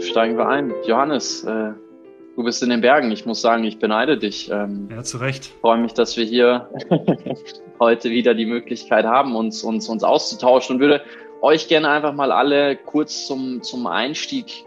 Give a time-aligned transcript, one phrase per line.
[0.00, 0.72] steigen wir ein.
[0.86, 1.72] Johannes, äh,
[2.36, 3.10] du bist in den Bergen.
[3.10, 4.50] Ich muss sagen, ich beneide dich.
[4.50, 5.46] Ähm, ja, zu Recht.
[5.46, 6.68] Ich freue mich, dass wir hier
[7.80, 11.02] heute wieder die Möglichkeit haben, uns, uns, uns auszutauschen und würde
[11.40, 14.64] euch gerne einfach mal alle kurz zum, zum Einstieg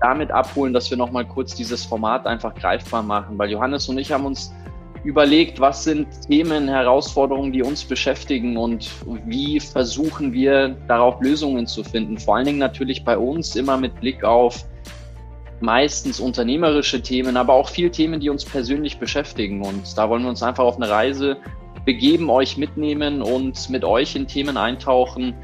[0.00, 4.12] damit abholen, dass wir nochmal kurz dieses Format einfach greifbar machen, weil Johannes und ich
[4.12, 4.52] haben uns
[5.04, 8.90] überlegt, was sind Themen, Herausforderungen, die uns beschäftigen und
[9.26, 12.18] wie versuchen wir darauf Lösungen zu finden.
[12.18, 14.64] Vor allen Dingen natürlich bei uns immer mit Blick auf
[15.60, 19.64] meistens unternehmerische Themen, aber auch viel Themen, die uns persönlich beschäftigen.
[19.64, 21.36] Und da wollen wir uns einfach auf eine Reise
[21.84, 25.34] begeben, euch mitnehmen und mit euch in Themen eintauchen,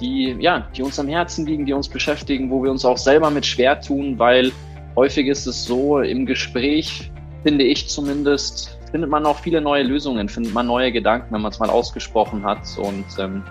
[0.00, 3.30] die, ja, die uns am Herzen liegen, die uns beschäftigen, wo wir uns auch selber
[3.30, 4.50] mit schwer tun, weil
[4.96, 7.10] häufig ist es so, im Gespräch,
[7.42, 11.50] finde ich zumindest, findet man auch viele neue Lösungen, findet man neue Gedanken, wenn man
[11.50, 12.60] es mal ausgesprochen hat.
[12.78, 13.42] Und ähm,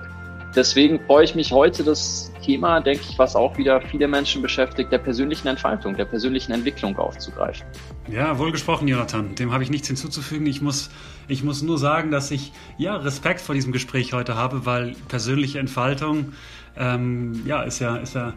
[0.56, 4.90] deswegen freue ich mich heute, das Thema, denke ich, was auch wieder viele Menschen beschäftigt,
[4.94, 7.66] der persönlichen Entfaltung, der persönlichen Entwicklung aufzugreifen.
[8.10, 9.36] Ja, wohlgesprochen, Jonathan.
[9.36, 10.48] Dem habe ich nichts hinzuzufügen.
[10.48, 10.90] Ich muss,
[11.28, 15.60] ich muss nur sagen, dass ich ja Respekt vor diesem Gespräch heute habe, weil persönliche
[15.60, 16.32] Entfaltung
[16.78, 18.32] ähm, ja, ist ja, ist ja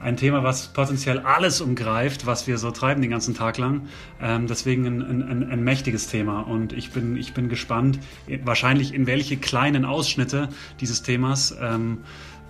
[0.00, 3.82] ein Thema, was potenziell alles umgreift, was wir so treiben den ganzen Tag lang.
[4.20, 6.40] Ähm, deswegen ein, ein, ein, mächtiges Thema.
[6.40, 7.98] Und ich bin, ich bin gespannt,
[8.44, 10.48] wahrscheinlich in welche kleinen Ausschnitte
[10.80, 11.98] dieses Themas ähm,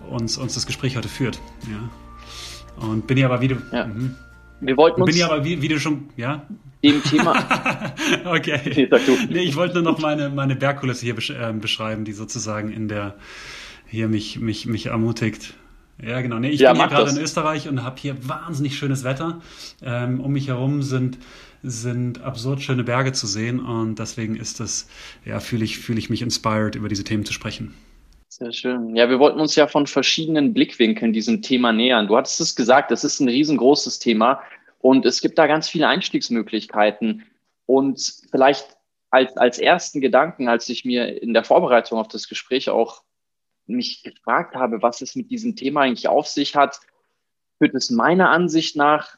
[0.08, 1.40] uns, uns das Gespräch heute führt.
[1.68, 2.86] Ja.
[2.86, 3.56] Und bin ich aber wieder.
[3.72, 3.86] Ja.
[3.86, 4.14] Mhm.
[4.60, 5.10] Wir wollten uns.
[5.10, 6.46] Bin ich aber, wie, wie du schon, ja?
[6.84, 7.34] Dem Thema.
[8.26, 8.60] okay.
[8.64, 9.16] Nee, sag du.
[9.28, 13.16] Nee, ich wollte nur noch meine, meine Bergkulisse hier äh, beschreiben, die sozusagen in der,
[13.86, 15.54] hier mich, mich, mich ermutigt,
[16.02, 16.38] ja, genau.
[16.38, 19.40] Nee, ich ja, bin hier gerade in Österreich und habe hier wahnsinnig schönes Wetter.
[19.82, 21.18] Ähm, um mich herum sind
[21.62, 24.88] sind absurd schöne Berge zu sehen und deswegen ist das,
[25.24, 27.74] ja, fühle ich, fühle ich mich inspired, über diese Themen zu sprechen.
[28.28, 28.96] Sehr schön.
[28.96, 32.06] Ja, wir wollten uns ja von verschiedenen Blickwinkeln diesem Thema nähern.
[32.06, 34.40] Du hattest es gesagt, es ist ein riesengroßes Thema
[34.78, 37.24] und es gibt da ganz viele Einstiegsmöglichkeiten.
[37.66, 38.66] Und vielleicht
[39.10, 43.02] als, als ersten Gedanken, als ich mir in der Vorbereitung auf das Gespräch auch
[43.70, 46.80] mich gefragt habe, was es mit diesem Thema eigentlich auf sich hat,
[47.58, 49.16] führt es meiner Ansicht nach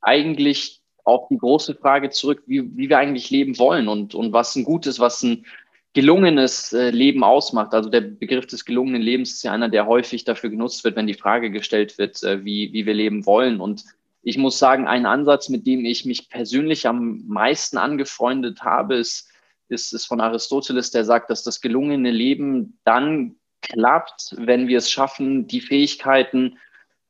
[0.00, 4.56] eigentlich auf die große Frage zurück, wie, wie wir eigentlich leben wollen und, und was
[4.56, 5.44] ein gutes, was ein
[5.92, 7.72] gelungenes äh, Leben ausmacht.
[7.72, 11.06] Also der Begriff des gelungenen Lebens ist ja einer, der häufig dafür genutzt wird, wenn
[11.06, 13.60] die Frage gestellt wird, äh, wie, wie wir leben wollen.
[13.60, 13.84] Und
[14.22, 19.30] ich muss sagen, ein Ansatz, mit dem ich mich persönlich am meisten angefreundet habe, ist,
[19.68, 23.36] ist, ist von Aristoteles, der sagt, dass das gelungene Leben dann
[23.68, 26.58] klappt, wenn wir es schaffen, die Fähigkeiten,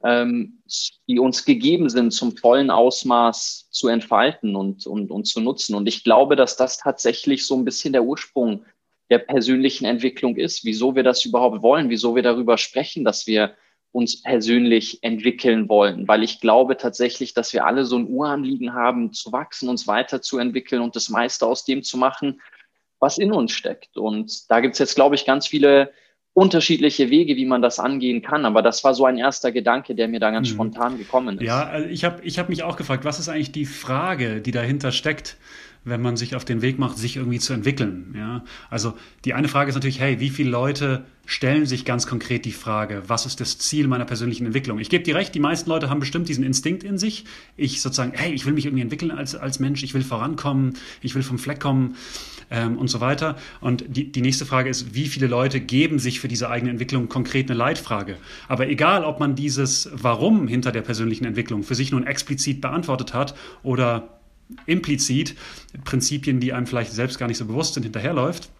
[0.03, 0.63] ähm,
[1.09, 5.75] die uns gegeben sind, zum vollen Ausmaß zu entfalten und, und, und zu nutzen.
[5.75, 8.65] Und ich glaube, dass das tatsächlich so ein bisschen der Ursprung
[9.11, 13.55] der persönlichen Entwicklung ist, wieso wir das überhaupt wollen, wieso wir darüber sprechen, dass wir
[13.93, 19.13] uns persönlich entwickeln wollen, weil ich glaube tatsächlich, dass wir alle so ein Uranliegen haben,
[19.13, 22.41] zu wachsen, uns weiterzuentwickeln und das meiste aus dem zu machen,
[22.99, 23.97] was in uns steckt.
[23.97, 25.93] Und da gibt es jetzt, glaube ich, ganz viele
[26.35, 28.45] unterschiedliche Wege, wie man das angehen kann.
[28.45, 30.55] Aber das war so ein erster Gedanke, der mir da ganz mhm.
[30.55, 31.45] spontan gekommen ist.
[31.45, 34.51] Ja, also ich habe ich hab mich auch gefragt, was ist eigentlich die Frage, die
[34.51, 35.37] dahinter steckt?
[35.85, 38.15] Wenn man sich auf den Weg macht, sich irgendwie zu entwickeln.
[38.17, 38.45] Ja?
[38.71, 42.53] Also die eine Frage ist natürlich, hey, wie viele Leute stellen sich ganz konkret die
[42.53, 44.79] Frage, was ist das Ziel meiner persönlichen Entwicklung?
[44.79, 47.25] Ich gebe dir recht, die meisten Leute haben bestimmt diesen Instinkt in sich.
[47.57, 51.15] Ich sozusagen, hey, ich will mich irgendwie entwickeln als, als Mensch, ich will vorankommen, ich
[51.15, 51.97] will vom Fleck kommen
[52.51, 53.37] ähm, und so weiter.
[53.61, 57.09] Und die, die nächste Frage ist, wie viele Leute geben sich für diese eigene Entwicklung
[57.09, 58.17] konkret eine Leitfrage?
[58.49, 63.15] Aber egal, ob man dieses Warum hinter der persönlichen Entwicklung für sich nun explizit beantwortet
[63.15, 64.14] hat oder
[64.67, 65.37] implizit
[65.85, 68.51] Prinzipien, die einem vielleicht selbst gar nicht so bewusst sind, hinterherläuft.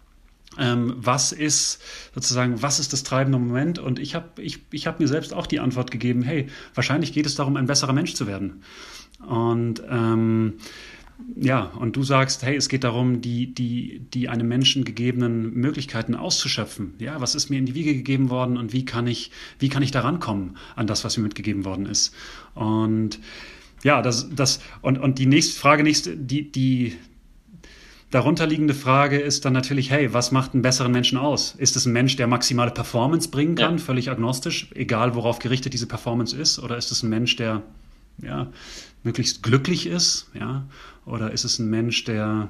[0.57, 1.81] Ähm, was ist
[2.13, 3.79] sozusagen, was ist das treibende Moment?
[3.79, 7.25] Und ich habe ich, ich hab mir selbst auch die Antwort gegeben, hey, wahrscheinlich geht
[7.25, 8.63] es darum, ein besserer Mensch zu werden.
[9.27, 10.53] Und ähm,
[11.35, 16.13] ja, und du sagst, hey, es geht darum, die, die, die einem Menschen gegebenen Möglichkeiten
[16.13, 16.93] auszuschöpfen.
[16.99, 19.81] Ja, was ist mir in die Wiege gegeben worden und wie kann ich, wie kann
[19.81, 22.13] ich da rankommen an das, was mir mitgegeben worden ist?
[22.53, 23.19] Und
[23.85, 26.97] ja, das, das, und, und die nächste Frage, nächste, die, die
[28.09, 31.53] darunterliegende Frage ist dann natürlich, hey, was macht einen besseren Menschen aus?
[31.55, 33.77] Ist es ein Mensch, der maximale Performance bringen kann, ja.
[33.77, 36.57] völlig agnostisch, egal worauf gerichtet diese Performance ist?
[36.57, 37.61] Oder ist es ein Mensch, der
[38.23, 38.47] ja,
[39.03, 40.31] möglichst glücklich ist?
[40.33, 40.65] Ja?
[41.05, 42.49] Oder ist es ein Mensch, der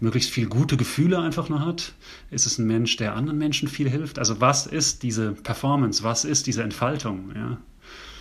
[0.00, 1.92] möglichst viel gute Gefühle einfach nur hat?
[2.32, 4.18] Ist es ein Mensch, der anderen Menschen viel hilft?
[4.18, 6.02] Also was ist diese Performance?
[6.02, 7.30] Was ist diese Entfaltung?
[7.36, 7.58] Ja.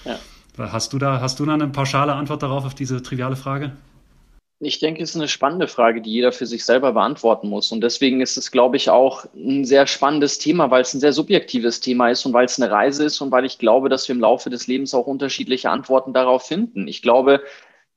[0.06, 0.20] ja.
[0.58, 3.72] Hast du da, hast du da eine pauschale Antwort darauf, auf diese triviale Frage?
[4.60, 7.74] Ich denke, es ist eine spannende Frage, die jeder für sich selber beantworten muss.
[7.74, 11.12] Und deswegen ist es, glaube ich, auch ein sehr spannendes Thema, weil es ein sehr
[11.12, 14.16] subjektives Thema ist und weil es eine Reise ist und weil ich glaube, dass wir
[14.16, 16.88] im Laufe des Lebens auch unterschiedliche Antworten darauf finden.
[16.88, 17.42] Ich glaube,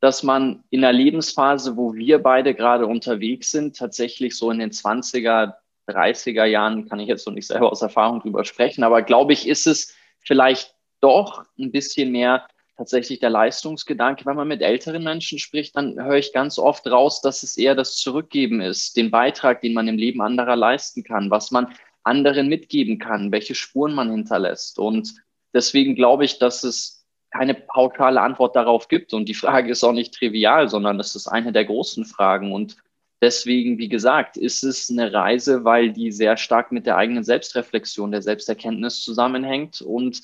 [0.01, 4.71] dass man in der Lebensphase, wo wir beide gerade unterwegs sind, tatsächlich so in den
[4.71, 5.55] 20er,
[5.89, 9.47] 30er Jahren, kann ich jetzt noch nicht selber aus Erfahrung drüber sprechen, aber glaube ich,
[9.49, 12.47] ist es vielleicht doch ein bisschen mehr
[12.77, 14.25] tatsächlich der Leistungsgedanke.
[14.25, 17.75] Wenn man mit älteren Menschen spricht, dann höre ich ganz oft raus, dass es eher
[17.75, 21.75] das Zurückgeben ist, den Beitrag, den man im Leben anderer leisten kann, was man
[22.05, 24.79] anderen mitgeben kann, welche Spuren man hinterlässt.
[24.79, 25.15] Und
[25.53, 29.13] deswegen glaube ich, dass es keine pauschale Antwort darauf gibt.
[29.13, 32.53] Und die Frage ist auch nicht trivial, sondern es ist eine der großen Fragen.
[32.53, 32.77] Und
[33.21, 38.13] deswegen, wie gesagt, ist es eine Reise, weil die sehr stark mit der eigenen Selbstreflexion,
[38.13, 40.23] der Selbsterkenntnis zusammenhängt und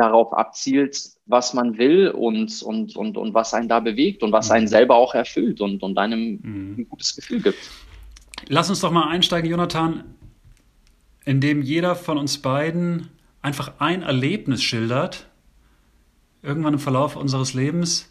[0.00, 4.48] darauf abzielt, was man will und, und, und, und was einen da bewegt und was
[4.48, 4.54] mhm.
[4.54, 6.74] einen selber auch erfüllt und, und einem mhm.
[6.78, 7.58] ein gutes Gefühl gibt.
[8.48, 10.04] Lass uns doch mal einsteigen, Jonathan,
[11.24, 13.08] indem jeder von uns beiden
[13.42, 15.26] einfach ein Erlebnis schildert,
[16.42, 18.10] irgendwann im Verlauf unseres Lebens,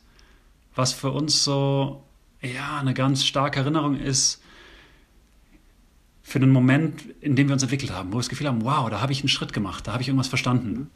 [0.76, 2.04] was für uns so
[2.42, 4.42] ja, eine ganz starke Erinnerung ist
[6.22, 8.88] für den Moment, in dem wir uns entwickelt haben, wo wir das Gefühl haben, wow,
[8.90, 10.92] da habe ich einen Schritt gemacht, da habe ich irgendwas verstanden.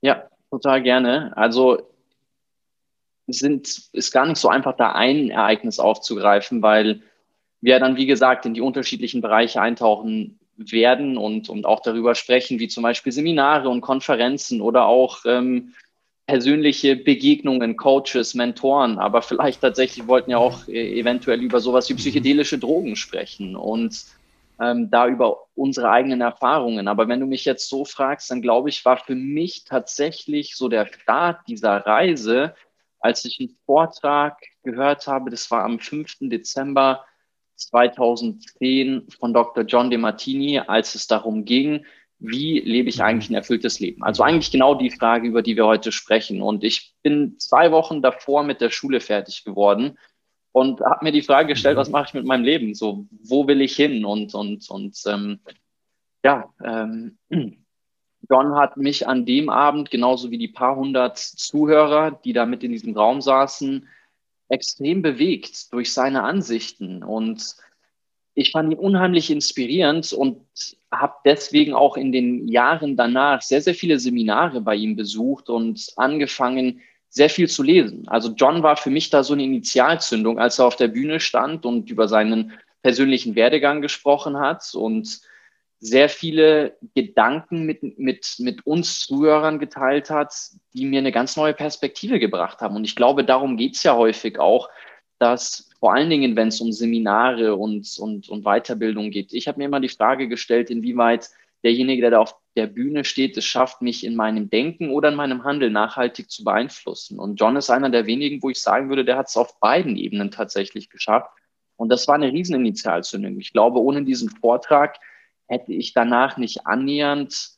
[0.00, 1.36] Ja, total gerne.
[1.36, 1.78] Also
[3.26, 7.02] sind, ist gar nicht so einfach, da ein Ereignis aufzugreifen, weil
[7.60, 12.58] wir dann, wie gesagt, in die unterschiedlichen Bereiche eintauchen werden und, und auch darüber sprechen,
[12.58, 15.74] wie zum Beispiel Seminare und Konferenzen oder auch ähm,
[16.26, 18.98] persönliche Begegnungen, Coaches, Mentoren.
[18.98, 23.56] Aber vielleicht tatsächlich wollten ja auch äh, eventuell über sowas wie psychedelische Drogen sprechen.
[23.56, 24.04] Und
[24.60, 26.88] ähm, da über unsere eigenen Erfahrungen.
[26.88, 30.68] Aber wenn du mich jetzt so fragst, dann glaube ich, war für mich tatsächlich so
[30.68, 32.54] der Start dieser Reise,
[33.00, 36.18] als ich einen Vortrag gehört habe, das war am 5.
[36.22, 37.04] Dezember
[37.56, 39.64] 2010 von Dr.
[39.64, 41.84] John De Martini, als es darum ging,
[42.20, 44.02] wie lebe ich eigentlich ein erfülltes Leben?
[44.02, 46.42] Also eigentlich genau die Frage, über die wir heute sprechen.
[46.42, 49.96] Und ich bin zwei Wochen davor mit der Schule fertig geworden
[50.52, 52.74] und habe mir die Frage gestellt, was mache ich mit meinem Leben?
[52.74, 54.04] So, wo will ich hin?
[54.04, 55.40] Und, und, und ähm,
[56.24, 57.18] ja, ähm,
[58.30, 62.64] John hat mich an dem Abend, genauso wie die paar hundert Zuhörer, die da mit
[62.64, 63.86] in diesem Raum saßen,
[64.48, 67.02] extrem bewegt durch seine Ansichten.
[67.02, 67.56] Und
[68.34, 70.40] ich fand ihn unheimlich inspirierend und
[70.90, 75.92] habe deswegen auch in den Jahren danach sehr, sehr viele Seminare bei ihm besucht und
[75.96, 78.06] angefangen, sehr viel zu lesen.
[78.08, 81.64] Also John war für mich da so eine Initialzündung, als er auf der Bühne stand
[81.64, 82.52] und über seinen
[82.82, 85.20] persönlichen Werdegang gesprochen hat und
[85.80, 90.34] sehr viele Gedanken mit, mit, mit uns Zuhörern geteilt hat,
[90.74, 92.76] die mir eine ganz neue Perspektive gebracht haben.
[92.76, 94.68] Und ich glaube, darum geht's ja häufig auch,
[95.18, 99.58] dass vor allen Dingen, wenn es um Seminare und, und, und Weiterbildung geht, ich habe
[99.58, 101.30] mir immer die Frage gestellt, inwieweit
[101.62, 105.14] derjenige, der da auf der Bühne steht, es schafft, mich in meinem Denken oder in
[105.14, 107.20] meinem Handeln nachhaltig zu beeinflussen.
[107.20, 109.96] Und John ist einer der wenigen, wo ich sagen würde, der hat es auf beiden
[109.96, 111.30] Ebenen tatsächlich geschafft.
[111.76, 113.38] Und das war eine Rieseninitialzündung.
[113.38, 114.98] Ich glaube, ohne diesen Vortrag
[115.46, 117.50] hätte ich danach nicht annähernd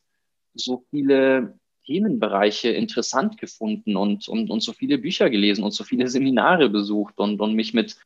[0.53, 6.09] so viele Themenbereiche interessant gefunden und, und, und so viele Bücher gelesen und so viele
[6.09, 7.97] Seminare besucht und, und mich mit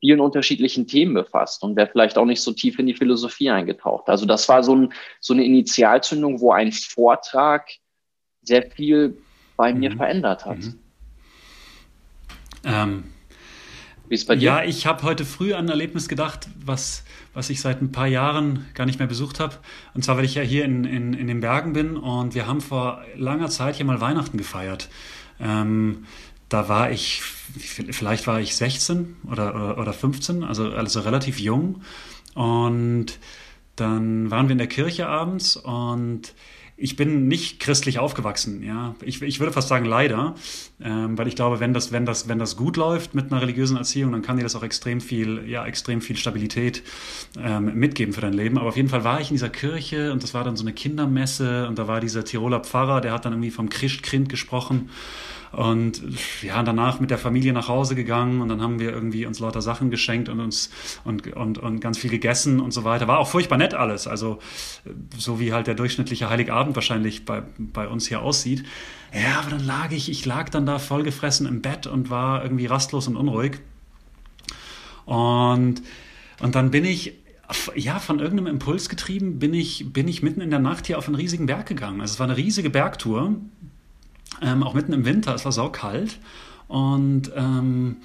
[0.00, 4.08] vielen unterschiedlichen Themen befasst und wäre vielleicht auch nicht so tief in die Philosophie eingetaucht.
[4.08, 7.68] Also das war so, ein, so eine Initialzündung, wo ein Vortrag
[8.42, 9.18] sehr viel
[9.56, 9.96] bei mir mhm.
[9.96, 10.58] verändert hat.
[10.58, 10.78] Mhm.
[12.64, 13.04] Ähm,
[14.08, 14.42] Wie ist bei dir?
[14.42, 18.06] Ja, ich habe heute früh an ein Erlebnis gedacht, was, was ich seit ein paar
[18.06, 19.56] Jahren gar nicht mehr besucht habe.
[19.94, 22.60] Und zwar, weil ich ja hier in, in, in den Bergen bin und wir haben
[22.60, 24.88] vor langer Zeit hier mal Weihnachten gefeiert.
[25.40, 26.06] Ähm,
[26.48, 31.82] da war ich, vielleicht war ich 16 oder, oder, oder 15, also, also relativ jung.
[32.34, 33.18] Und
[33.76, 36.34] dann waren wir in der Kirche abends und
[36.80, 38.94] ich bin nicht christlich aufgewachsen, ja.
[39.02, 40.36] Ich, ich würde fast sagen leider,
[40.80, 43.76] ähm, weil ich glaube, wenn das, wenn das, wenn das gut läuft mit einer religiösen
[43.76, 46.84] Erziehung, dann kann dir das auch extrem viel, ja, extrem viel Stabilität
[47.36, 48.58] ähm, mitgeben für dein Leben.
[48.58, 50.72] Aber auf jeden Fall war ich in dieser Kirche und das war dann so eine
[50.72, 54.88] Kindermesse und da war dieser Tiroler Pfarrer, der hat dann irgendwie vom Christkind gesprochen.
[55.52, 56.02] Und
[56.42, 59.62] ja, danach mit der Familie nach Hause gegangen und dann haben wir irgendwie uns lauter
[59.62, 60.70] Sachen geschenkt und uns
[61.04, 63.08] und, und, und ganz viel gegessen und so weiter.
[63.08, 64.06] War auch furchtbar nett alles.
[64.06, 64.38] Also
[65.16, 68.64] so wie halt der durchschnittliche Heiligabend wahrscheinlich bei, bei uns hier aussieht.
[69.12, 72.66] Ja, aber dann lag ich, ich lag dann da vollgefressen im Bett und war irgendwie
[72.66, 73.60] rastlos und unruhig.
[75.06, 75.82] Und,
[76.40, 77.14] und dann bin ich
[77.74, 81.06] ja, von irgendeinem Impuls getrieben, bin ich, bin ich mitten in der Nacht hier auf
[81.06, 82.00] einen riesigen Berg gegangen.
[82.02, 83.36] Also es war eine riesige Bergtour
[84.42, 86.18] ähm, auch mitten im Winter, es war saukalt.
[86.68, 87.96] Und ähm,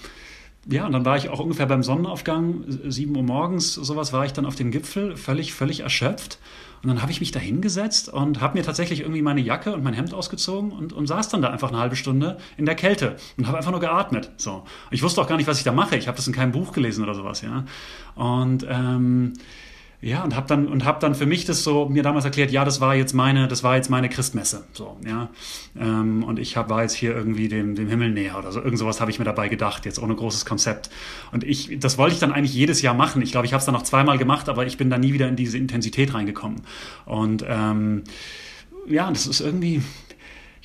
[0.66, 4.32] ja, und dann war ich auch ungefähr beim Sonnenaufgang, 7 Uhr morgens, sowas war ich
[4.32, 6.40] dann auf dem Gipfel, völlig, völlig erschöpft.
[6.82, 9.84] Und dann habe ich mich da hingesetzt und habe mir tatsächlich irgendwie meine Jacke und
[9.84, 13.16] mein Hemd ausgezogen und, und saß dann da einfach eine halbe Stunde in der Kälte
[13.38, 14.32] und habe einfach nur geatmet.
[14.36, 14.66] So.
[14.92, 15.96] Ich wusste auch gar nicht, was ich da mache.
[15.96, 17.63] Ich habe das in keinem Buch gelesen oder sowas, ja.
[18.16, 19.34] Und ähm,
[20.03, 22.65] ja, und habe dann und habe dann für mich das so mir damals erklärt, ja,
[22.65, 25.29] das war jetzt meine, das war jetzt meine Christmesse, so, ja.
[25.79, 28.60] Ähm, und ich hab, war jetzt hier irgendwie dem, dem Himmel näher oder so.
[28.60, 30.89] Irgend sowas habe ich mir dabei gedacht, jetzt ohne großes Konzept.
[31.31, 33.22] Und ich, das wollte ich dann eigentlich jedes Jahr machen.
[33.22, 35.29] Ich glaube, ich habe es dann noch zweimal gemacht, aber ich bin da nie wieder
[35.29, 36.63] in diese Intensität reingekommen.
[37.05, 38.03] Und ähm,
[38.89, 39.81] ja, das ist irgendwie,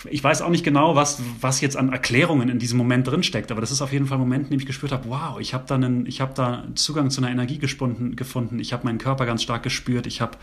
[0.09, 3.61] ich weiß auch nicht genau, was, was jetzt an Erklärungen in diesem Moment drinsteckt, aber
[3.61, 5.65] das ist auf jeden Fall ein Moment, in dem ich gespürt habe, wow, ich habe
[5.67, 5.77] da,
[6.21, 8.61] hab da Zugang zu einer Energie gefunden, gefunden.
[8.61, 10.39] ich habe meinen Körper ganz stark gespürt, ich habe,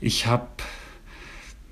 [0.00, 0.48] ich habe,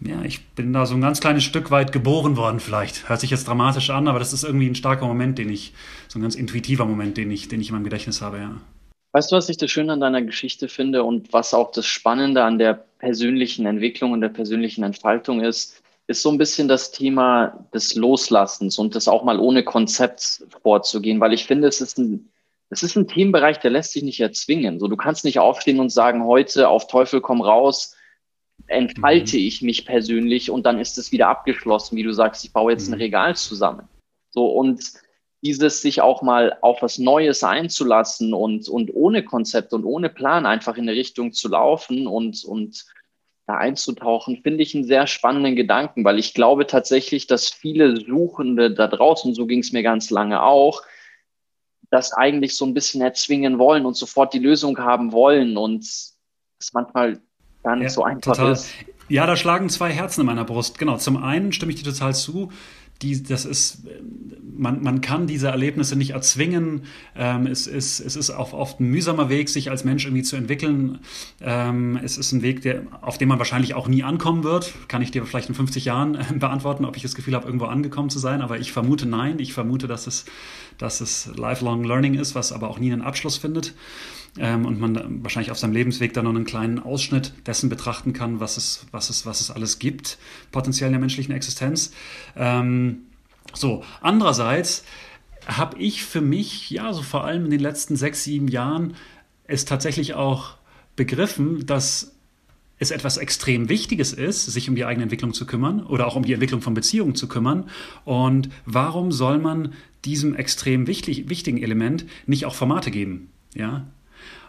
[0.00, 3.08] ja, ich bin da so ein ganz kleines Stück weit geboren worden vielleicht.
[3.08, 5.74] Hört sich jetzt dramatisch an, aber das ist irgendwie ein starker Moment, den ich,
[6.08, 8.56] so ein ganz intuitiver Moment, den ich, den ich in meinem Gedächtnis habe, ja.
[9.14, 12.42] Weißt du, was ich das Schöne an deiner Geschichte finde und was auch das Spannende
[12.42, 15.81] an der persönlichen Entwicklung und der persönlichen Entfaltung ist?
[16.12, 21.20] Ist so ein bisschen das Thema des Loslassens und das auch mal ohne Konzept vorzugehen,
[21.20, 22.30] weil ich finde, es ist ein,
[22.70, 24.78] es ist ein Themenbereich, der lässt sich nicht erzwingen.
[24.78, 27.96] So, du kannst nicht aufstehen und sagen, heute auf Teufel komm raus,
[28.66, 29.42] entfalte mhm.
[29.42, 32.88] ich mich persönlich und dann ist es wieder abgeschlossen, wie du sagst, ich baue jetzt
[32.88, 32.94] mhm.
[32.94, 33.88] ein Regal zusammen.
[34.30, 34.82] So, und
[35.42, 40.46] dieses sich auch mal auf was Neues einzulassen und, und ohne Konzept und ohne Plan
[40.46, 42.86] einfach in eine Richtung zu laufen und, und
[43.46, 48.72] da einzutauchen, finde ich einen sehr spannenden Gedanken, weil ich glaube tatsächlich, dass viele Suchende
[48.72, 50.82] da draußen, so ging es mir ganz lange auch,
[51.90, 56.16] das eigentlich so ein bisschen erzwingen wollen und sofort die Lösung haben wollen und es
[56.72, 57.20] manchmal
[57.62, 58.52] gar nicht ja, so einfach total.
[58.52, 58.70] ist.
[59.08, 60.78] Ja, da schlagen zwei Herzen in meiner Brust.
[60.78, 62.50] Genau, zum einen stimme ich dir total zu
[63.02, 63.82] die, das ist,
[64.56, 66.82] man, man kann diese Erlebnisse nicht erzwingen.
[67.16, 70.36] Ähm, es, ist, es ist auch oft ein mühsamer Weg, sich als Mensch irgendwie zu
[70.36, 71.00] entwickeln.
[71.40, 74.72] Ähm, es ist ein Weg, der, auf dem man wahrscheinlich auch nie ankommen wird.
[74.88, 77.66] Kann ich dir vielleicht in 50 Jahren äh, beantworten, ob ich das Gefühl habe, irgendwo
[77.66, 78.42] angekommen zu sein.
[78.42, 79.38] Aber ich vermute nein.
[79.38, 80.24] Ich vermute, dass es,
[80.78, 83.74] dass es lifelong learning ist, was aber auch nie einen Abschluss findet
[84.38, 88.40] ähm, und man wahrscheinlich auf seinem Lebensweg dann noch einen kleinen Ausschnitt dessen betrachten kann,
[88.40, 90.18] was es, was es, was es alles gibt,
[90.50, 91.92] potenziell in der menschlichen Existenz.
[92.36, 93.02] Ähm,
[93.52, 94.84] so, andererseits
[95.46, 98.94] habe ich für mich, ja, so vor allem in den letzten sechs, sieben Jahren,
[99.44, 100.56] es tatsächlich auch
[100.96, 102.14] begriffen, dass
[102.78, 106.24] es etwas extrem Wichtiges ist, sich um die eigene Entwicklung zu kümmern oder auch um
[106.24, 107.68] die Entwicklung von Beziehungen zu kümmern.
[108.04, 109.74] Und warum soll man
[110.04, 113.30] diesem extrem wichtig, wichtigen Element nicht auch Formate geben?
[113.54, 113.86] Ja,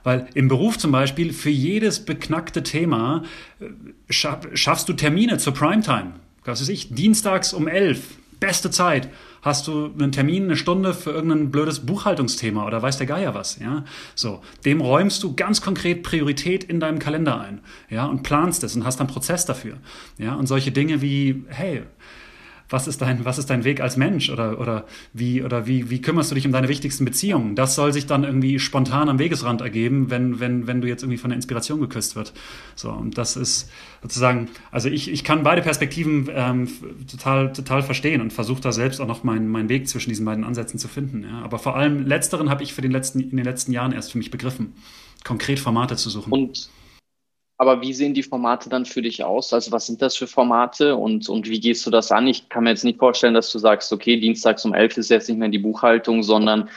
[0.04, 3.24] weil im Beruf zum Beispiel für jedes beknackte Thema
[3.60, 3.66] äh,
[4.10, 6.14] schaffst du Termine zur Primetime.
[6.46, 9.10] Was weiß ich, dienstags um elf, beste Zeit.
[9.42, 13.60] Hast du einen Termin, eine Stunde für irgendein blödes Buchhaltungsthema oder weiß der Geier was,
[13.60, 13.86] ja?
[14.16, 14.42] So.
[14.66, 18.06] Dem räumst du ganz konkret Priorität in deinem Kalender ein, ja?
[18.06, 19.78] Und planst es und hast einen Prozess dafür,
[20.18, 20.36] ja?
[20.36, 21.84] Und solche Dinge wie, hey,
[22.70, 26.02] was ist dein, was ist dein Weg als Mensch oder, oder, wie, oder wie, wie
[26.02, 27.56] kümmerst du dich um deine wichtigsten Beziehungen?
[27.56, 31.18] Das soll sich dann irgendwie spontan am Wegesrand ergeben, wenn, wenn, wenn du jetzt irgendwie
[31.18, 32.34] von der Inspiration geküsst wird.
[32.76, 33.70] So, und das ist
[34.02, 36.68] sozusagen, also ich, ich kann beide Perspektiven ähm,
[37.10, 40.44] total, total verstehen und versuche da selbst auch noch meinen, meinen Weg zwischen diesen beiden
[40.44, 41.24] Ansätzen zu finden.
[41.24, 41.42] Ja.
[41.44, 44.18] Aber vor allem letzteren habe ich für den letzten, in den letzten Jahren erst für
[44.18, 44.74] mich begriffen,
[45.24, 46.32] konkret Formate zu suchen.
[46.32, 46.70] Und
[47.58, 49.54] aber wie sehen die Formate dann für dich aus?
[49.54, 52.28] Also was sind das für Formate und, und wie gehst du das an?
[52.28, 55.30] Ich kann mir jetzt nicht vorstellen, dass du sagst, okay, dienstags um elf ist jetzt
[55.30, 56.70] nicht mehr die Buchhaltung, sondern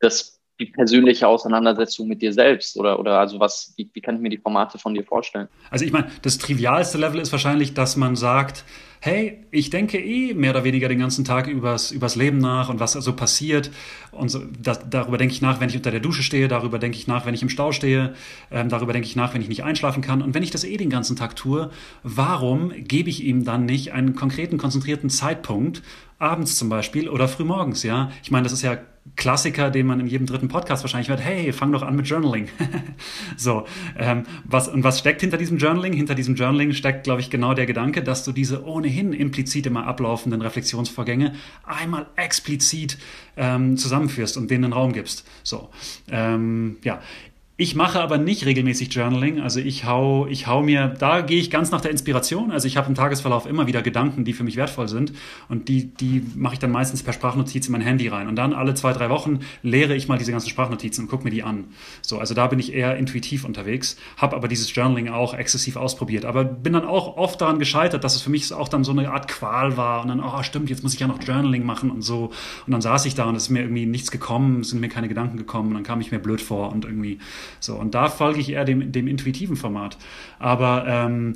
[0.00, 4.20] das die persönliche Auseinandersetzung mit dir selbst oder, oder also was, wie, wie kann ich
[4.20, 5.48] mir die Formate von dir vorstellen?
[5.70, 8.64] Also ich meine, das trivialste Level ist wahrscheinlich, dass man sagt,
[9.00, 12.78] hey, ich denke eh mehr oder weniger den ganzen Tag übers, übers Leben nach und
[12.78, 13.72] was so passiert.
[14.12, 16.96] Und so, das, darüber denke ich nach, wenn ich unter der Dusche stehe, darüber denke
[16.96, 18.14] ich nach, wenn ich im Stau stehe,
[18.52, 20.22] ähm, darüber denke ich nach, wenn ich nicht einschlafen kann.
[20.22, 21.70] Und wenn ich das eh den ganzen Tag tue,
[22.04, 25.82] warum gebe ich ihm dann nicht einen konkreten, konzentrierten Zeitpunkt,
[26.20, 28.12] abends zum Beispiel oder frühmorgens, ja?
[28.22, 28.78] Ich meine, das ist ja
[29.16, 32.48] Klassiker, den man in jedem dritten Podcast wahrscheinlich hört, hey, fang doch an mit Journaling.
[33.36, 33.66] so,
[33.98, 35.92] ähm, was, und was steckt hinter diesem Journaling?
[35.92, 39.86] Hinter diesem Journaling steckt, glaube ich, genau der Gedanke, dass du diese ohnehin implizit immer
[39.86, 42.96] ablaufenden Reflexionsvorgänge einmal explizit
[43.36, 45.28] ähm, zusammenführst und denen einen Raum gibst.
[45.42, 45.70] So,
[46.08, 47.00] ähm, ja.
[47.58, 49.38] Ich mache aber nicht regelmäßig Journaling.
[49.38, 52.50] Also ich hau, ich hau mir, da gehe ich ganz nach der Inspiration.
[52.50, 55.12] Also ich habe im Tagesverlauf immer wieder Gedanken, die für mich wertvoll sind.
[55.50, 58.26] Und die, die mache ich dann meistens per Sprachnotiz in mein Handy rein.
[58.26, 61.30] Und dann alle zwei, drei Wochen lehre ich mal diese ganzen Sprachnotizen und gucke mir
[61.30, 61.64] die an.
[62.00, 66.24] So, also da bin ich eher intuitiv unterwegs, habe aber dieses Journaling auch exzessiv ausprobiert.
[66.24, 69.10] Aber bin dann auch oft daran gescheitert, dass es für mich auch dann so eine
[69.10, 70.00] Art Qual war.
[70.00, 72.32] Und dann, oh stimmt, jetzt muss ich ja noch Journaling machen und so.
[72.66, 74.88] Und dann saß ich da und es ist mir irgendwie nichts gekommen, es sind mir
[74.88, 75.68] keine Gedanken gekommen.
[75.68, 77.18] Und dann kam ich mir blöd vor und irgendwie
[77.60, 79.96] so, und da folge ich eher dem, dem intuitiven Format.
[80.38, 81.34] Aber ähm,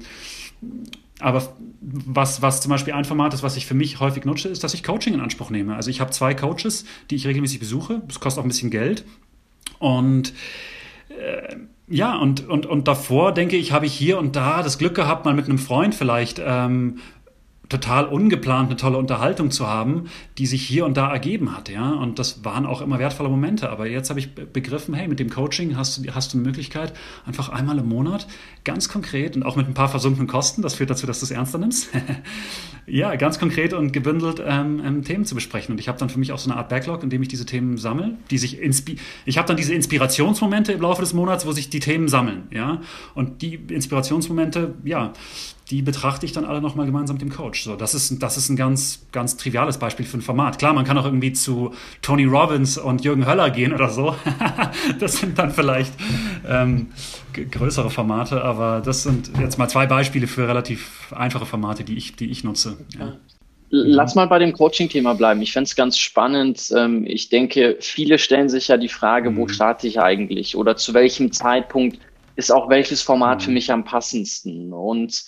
[1.19, 4.65] aber was, was zum Beispiel ein Format ist, was ich für mich häufig nutze, ist,
[4.65, 5.75] dass ich Coaching in Anspruch nehme.
[5.75, 8.03] Also ich habe zwei Coaches, die ich regelmäßig besuche.
[8.07, 9.05] Das kostet auch ein bisschen Geld.
[9.79, 10.35] Und
[11.09, 11.57] äh,
[11.89, 15.25] ja, und, und, und davor denke ich, habe ich hier und da das Glück gehabt,
[15.25, 16.99] mal mit einem Freund vielleicht ähm,
[17.69, 20.05] total ungeplant eine tolle Unterhaltung zu haben,
[20.39, 21.93] die sich hier und da ergeben hat, ja.
[21.93, 23.71] Und das waren auch immer wertvolle Momente.
[23.71, 26.93] Aber jetzt habe ich begriffen, hey, mit dem Coaching hast du, hast du eine Möglichkeit,
[27.25, 28.27] einfach einmal im Monat
[28.65, 31.31] ganz konkret und auch mit ein paar versunkenen Kosten, das führt dazu, dass du es
[31.31, 31.89] ernster nimmst,
[32.87, 35.73] ja, ganz konkret und gebündelt ähm, ähm, Themen zu besprechen.
[35.73, 37.47] Und ich habe dann für mich auch so eine Art Backlog, in dem ich diese
[37.47, 41.53] Themen sammle, die sich inspi ich habe dann diese Inspirationsmomente im Laufe des Monats, wo
[41.53, 42.81] sich die Themen sammeln, ja.
[43.15, 45.13] Und die Inspirationsmomente, ja,
[45.71, 47.65] die betrachte ich dann alle nochmal gemeinsam mit dem Coach.
[47.65, 50.59] So, das ist, das ist ein ganz, ganz triviales Beispiel für ein Format.
[50.59, 54.15] Klar, man kann auch irgendwie zu Tony Robbins und Jürgen Höller gehen oder so.
[55.01, 55.93] das sind dann vielleicht
[56.49, 56.93] ähm,
[57.33, 62.15] größere Formate, aber das sind jetzt mal zwei Beispiele für relativ einfache Formate, die ich,
[62.15, 62.77] die ich nutze.
[62.97, 63.17] Ja.
[63.71, 65.43] Lass mal bei dem Coaching-Thema bleiben.
[65.43, 66.73] Ich fände es ganz spannend.
[66.77, 69.37] Ähm, ich denke, viele stellen sich ja die Frage, mhm.
[69.39, 71.99] wo starte ich eigentlich oder zu welchem Zeitpunkt
[72.37, 73.45] ist auch welches Format mhm.
[73.45, 74.73] für mich am passendsten?
[74.73, 75.25] Und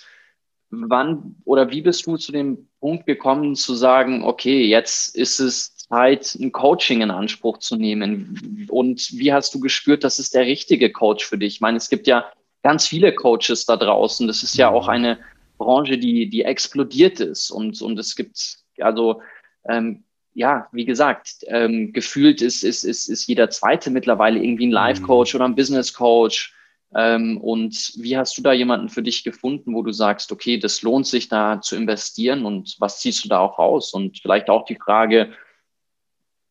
[0.71, 5.77] wann oder wie bist du zu dem Punkt gekommen zu sagen, okay, jetzt ist es
[5.77, 8.69] Zeit, ein Coaching in Anspruch zu nehmen?
[8.71, 11.55] Und wie hast du gespürt, das ist der richtige Coach für dich?
[11.55, 12.27] Ich meine, es gibt ja
[12.63, 14.27] ganz viele Coaches da draußen.
[14.27, 14.91] Das ist ja auch mhm.
[14.91, 15.19] eine
[15.57, 17.51] Branche, die, die explodiert ist.
[17.51, 19.23] Und, und es gibt, also,
[19.69, 24.73] ähm, ja, wie gesagt, ähm, gefühlt ist, ist, ist, ist jeder Zweite mittlerweile irgendwie ein
[24.73, 25.39] Life-Coach mhm.
[25.39, 26.55] oder ein Business-Coach
[26.91, 31.07] und wie hast du da jemanden für dich gefunden, wo du sagst, okay, das lohnt
[31.07, 33.93] sich da zu investieren und was ziehst du da auch raus?
[33.93, 35.33] Und vielleicht auch die Frage,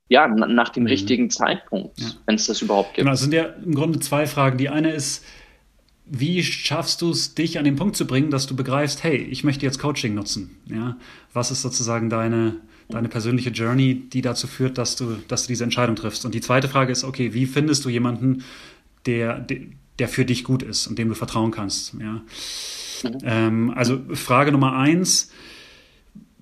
[0.09, 0.89] ja, nach dem mhm.
[0.89, 2.07] richtigen Zeitpunkt, ja.
[2.25, 3.05] wenn es das überhaupt gibt.
[3.05, 4.57] Genau, es sind ja im Grunde zwei Fragen.
[4.57, 5.25] Die eine ist,
[6.05, 9.43] wie schaffst du es, dich an den Punkt zu bringen, dass du begreifst, hey, ich
[9.43, 10.57] möchte jetzt Coaching nutzen?
[10.67, 10.97] Ja?
[11.33, 12.57] Was ist sozusagen deine,
[12.89, 16.23] deine persönliche Journey, die dazu führt, dass du, dass du diese Entscheidung triffst?
[16.25, 18.43] Und die zweite Frage ist, okay, wie findest du jemanden,
[19.05, 19.39] der,
[19.99, 21.93] der für dich gut ist und dem du vertrauen kannst.
[21.99, 22.21] Ja.
[23.03, 23.17] Mhm.
[23.23, 25.31] Ähm, also Frage Nummer eins,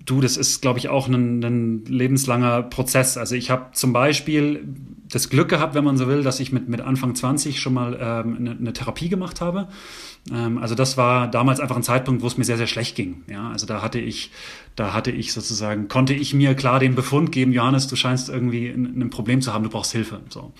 [0.06, 3.18] du, das ist, glaube ich, auch ein, ein lebenslanger Prozess.
[3.18, 4.66] Also ich habe zum Beispiel
[5.10, 7.98] das Glück gehabt, wenn man so will, dass ich mit, mit Anfang 20 schon mal
[8.00, 9.68] ähm, eine, eine Therapie gemacht habe.
[10.32, 13.22] Ähm, also das war damals einfach ein Zeitpunkt, wo es mir sehr, sehr schlecht ging.
[13.28, 14.30] Ja, also da hatte ich,
[14.74, 18.68] da hatte ich sozusagen, konnte ich mir klar den Befund geben, Johannes, du scheinst irgendwie
[18.68, 20.20] ein, ein Problem zu haben, du brauchst Hilfe.
[20.28, 20.52] So.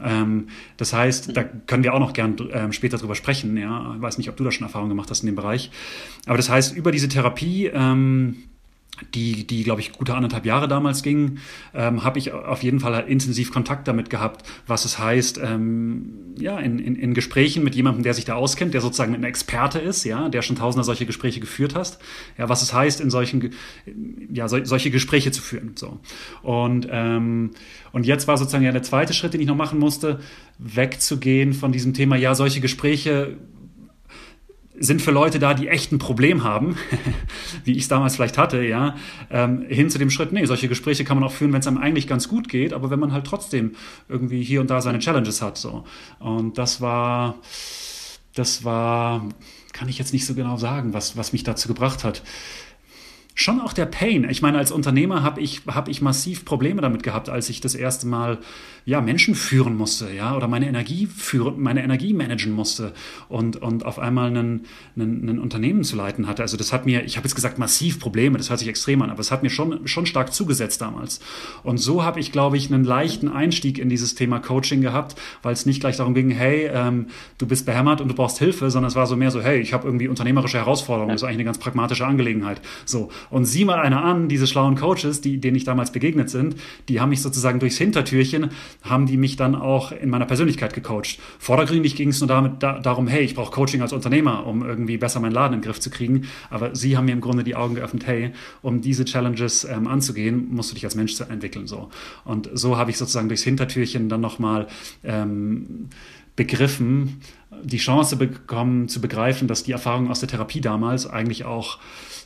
[0.00, 3.56] Ähm, das heißt, da können wir auch noch gern ähm, später drüber sprechen.
[3.56, 5.70] Ja, ich weiß nicht, ob du da schon Erfahrung gemacht hast in dem Bereich.
[6.26, 8.36] Aber das heißt, über diese Therapie, ähm,
[9.14, 11.38] die, die glaube ich, gute anderthalb Jahre damals ging,
[11.74, 16.58] ähm, habe ich auf jeden Fall intensiv Kontakt damit gehabt, was es heißt, ähm, ja,
[16.58, 20.04] in, in, in Gesprächen mit jemandem, der sich da auskennt, der sozusagen ein Experte ist,
[20.04, 22.00] ja, der schon tausende solche Gespräche geführt hast,
[22.38, 23.50] ja, was es heißt, in solchen,
[24.32, 25.98] ja, so, solche Gespräche zu führen, so.
[26.42, 27.50] Und, ähm,
[27.92, 30.20] und jetzt war sozusagen ja der zweite Schritt, den ich noch machen musste,
[30.58, 33.36] wegzugehen von diesem Thema, ja, solche Gespräche
[34.82, 36.76] sind für Leute da, die echt ein Problem haben,
[37.64, 38.96] wie ich es damals vielleicht hatte, ja,
[39.30, 41.78] ähm, hin zu dem Schritt, nee, solche Gespräche kann man auch führen, wenn es einem
[41.78, 43.76] eigentlich ganz gut geht, aber wenn man halt trotzdem
[44.08, 45.84] irgendwie hier und da seine Challenges hat, so.
[46.18, 47.36] Und das war,
[48.34, 49.28] das war,
[49.74, 52.22] kann ich jetzt nicht so genau sagen, was, was mich dazu gebracht hat
[53.34, 54.28] schon auch der Pain.
[54.28, 57.74] Ich meine, als Unternehmer habe ich, hab ich massiv Probleme damit gehabt, als ich das
[57.74, 58.38] erste Mal
[58.84, 62.92] ja, Menschen führen musste, ja, oder meine Energie führen, meine Energie managen musste
[63.28, 64.66] und, und auf einmal einen,
[64.96, 66.42] einen, einen Unternehmen zu leiten hatte.
[66.42, 69.10] Also das hat mir, ich habe jetzt gesagt, massiv Probleme, das hört sich extrem an,
[69.10, 71.20] aber es hat mir schon, schon stark zugesetzt damals.
[71.62, 75.52] Und so habe ich, glaube ich, einen leichten Einstieg in dieses Thema Coaching gehabt, weil
[75.52, 77.06] es nicht gleich darum ging, hey, ähm,
[77.38, 79.72] du bist behämmert und du brauchst Hilfe, sondern es war so mehr so, hey, ich
[79.72, 82.60] habe irgendwie unternehmerische Herausforderungen, das ist eigentlich eine ganz pragmatische Angelegenheit.
[82.84, 83.10] So.
[83.28, 86.56] Und sieh mal einer an, diese schlauen Coaches, die, denen ich damals begegnet sind,
[86.88, 88.50] die haben mich sozusagen durchs Hintertürchen,
[88.82, 91.18] haben die mich dann auch in meiner Persönlichkeit gecoacht.
[91.38, 94.96] Vordergründig ging es nur damit, da, darum, hey, ich brauche Coaching als Unternehmer, um irgendwie
[94.96, 96.22] besser meinen Laden in den Griff zu kriegen.
[96.48, 100.48] Aber sie haben mir im Grunde die Augen geöffnet, hey, um diese Challenges ähm, anzugehen,
[100.54, 101.66] musst du dich als Mensch entwickeln.
[101.66, 101.90] So.
[102.24, 104.66] Und so habe ich sozusagen durchs Hintertürchen dann nochmal
[105.04, 105.88] ähm,
[106.36, 107.20] begriffen,
[107.62, 111.78] die Chance bekommen zu begreifen, dass die Erfahrungen aus der Therapie damals eigentlich auch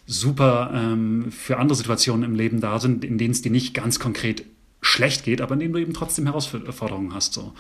[0.06, 3.98] super ähm, für andere Situationen im Leben da sind, in denen es dir nicht ganz
[3.98, 4.44] konkret
[4.80, 7.32] schlecht geht, aber in denen du eben trotzdem Herausforderungen hast.
[7.32, 7.52] So.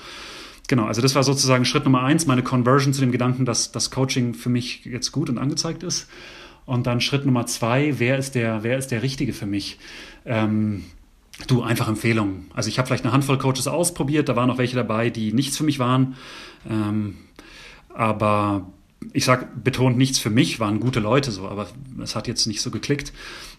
[0.68, 3.90] Genau, also das war sozusagen Schritt Nummer eins, meine Conversion zu dem Gedanken, dass das
[3.90, 6.08] Coaching für mich jetzt gut und angezeigt ist.
[6.66, 9.78] Und dann Schritt Nummer zwei, wer ist der, wer ist der Richtige für mich?
[10.24, 10.84] Ähm,
[11.46, 12.50] du, einfach Empfehlungen.
[12.54, 15.58] Also ich habe vielleicht eine Handvoll Coaches ausprobiert, da waren auch welche dabei, die nichts
[15.58, 16.16] für mich waren.
[16.68, 17.16] Ähm,
[17.92, 18.72] aber
[19.12, 21.68] ich sage betont nichts für mich, waren gute Leute so, aber
[22.02, 23.12] es hat jetzt nicht so geklickt.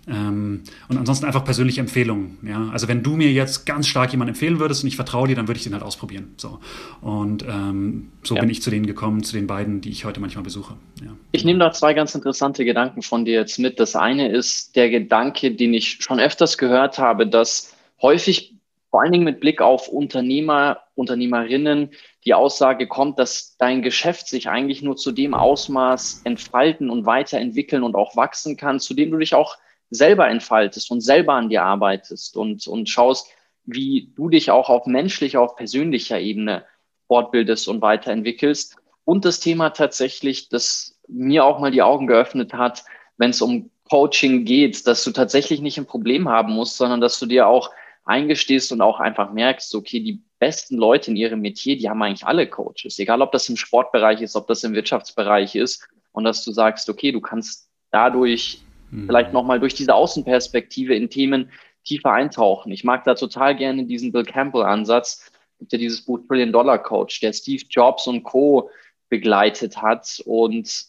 [0.08, 2.38] Ähm, und ansonsten einfach persönliche Empfehlungen.
[2.43, 2.69] Ja?
[2.71, 5.47] Also wenn du mir jetzt ganz stark jemanden empfehlen würdest und ich vertraue dir, dann
[5.47, 6.34] würde ich den halt ausprobieren.
[6.38, 6.60] So.
[7.01, 8.41] Und ähm, so ja.
[8.41, 10.75] bin ich zu denen gekommen, zu den beiden, die ich heute manchmal besuche.
[11.03, 11.12] Ja.
[11.31, 13.79] Ich nehme da zwei ganz interessante Gedanken von dir jetzt mit.
[13.79, 18.53] Das eine ist der Gedanke, den ich schon öfters gehört habe, dass häufig
[18.91, 21.91] vor allen Dingen mit Blick auf Unternehmer, Unternehmerinnen
[22.23, 27.84] die Aussage kommt, dass dein Geschäft sich eigentlich nur zu dem Ausmaß entfalten und weiterentwickeln
[27.84, 29.58] und auch wachsen kann, zu dem du dich auch
[29.89, 33.29] selber entfaltest und selber an dir arbeitest und, und schaust,
[33.65, 36.65] wie du dich auch auf menschlicher, auf persönlicher Ebene
[37.08, 38.77] fortbildest und weiterentwickelst.
[39.03, 42.84] Und das Thema tatsächlich, das mir auch mal die Augen geöffnet hat,
[43.17, 47.19] wenn es um Coaching geht, dass du tatsächlich nicht ein Problem haben musst, sondern dass
[47.19, 47.71] du dir auch
[48.03, 52.27] eingestehst und auch einfach merkst, okay, die besten Leute in ihrem Metier, die haben eigentlich
[52.27, 56.43] alle Coaches, egal ob das im Sportbereich ist, ob das im Wirtschaftsbereich ist und dass
[56.43, 59.08] du sagst, okay, du kannst dadurch mhm.
[59.08, 61.49] vielleicht nochmal durch diese Außenperspektive in Themen
[61.84, 62.71] tiefer eintauchen.
[62.71, 65.31] Ich mag da total gerne diesen Bill Campbell-Ansatz.
[65.58, 68.69] Gibt ja dieses Buch Trillion Dollar Coach, der Steve Jobs und Co.
[69.10, 70.86] begleitet hat und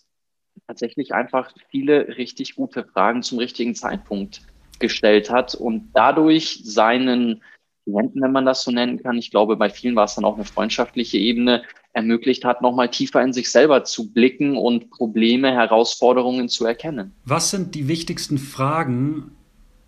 [0.66, 4.42] tatsächlich einfach viele richtig gute Fragen zum richtigen Zeitpunkt
[4.80, 7.42] gestellt hat und dadurch seinen
[7.86, 10.34] Klienten, wenn man das so nennen kann, ich glaube, bei vielen war es dann auch
[10.34, 16.48] eine freundschaftliche Ebene, ermöglicht hat, nochmal tiefer in sich selber zu blicken und Probleme, Herausforderungen
[16.48, 17.14] zu erkennen.
[17.24, 19.30] Was sind die wichtigsten Fragen,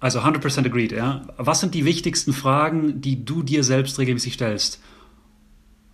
[0.01, 4.81] also 100% agreed, ja, was sind die wichtigsten Fragen, die du dir selbst regelmäßig stellst?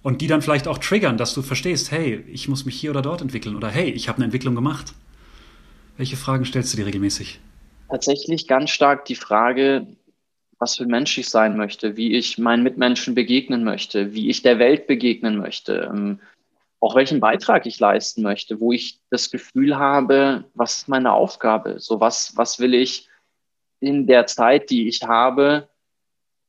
[0.02, 3.00] Und die dann vielleicht auch triggern, dass du verstehst, hey, ich muss mich hier oder
[3.00, 4.92] dort entwickeln oder hey, ich habe eine Entwicklung gemacht.
[5.96, 7.40] Welche Fragen stellst du dir regelmäßig?
[7.94, 9.86] tatsächlich ganz stark die Frage,
[10.64, 14.58] was für Mensch ich sein möchte, wie ich meinen Mitmenschen begegnen möchte, wie ich der
[14.58, 16.20] Welt begegnen möchte, ähm,
[16.80, 21.80] auch welchen Beitrag ich leisten möchte, wo ich das Gefühl habe, was ist meine Aufgabe?
[21.80, 23.10] So was, was will ich
[23.80, 25.68] in der Zeit, die ich habe,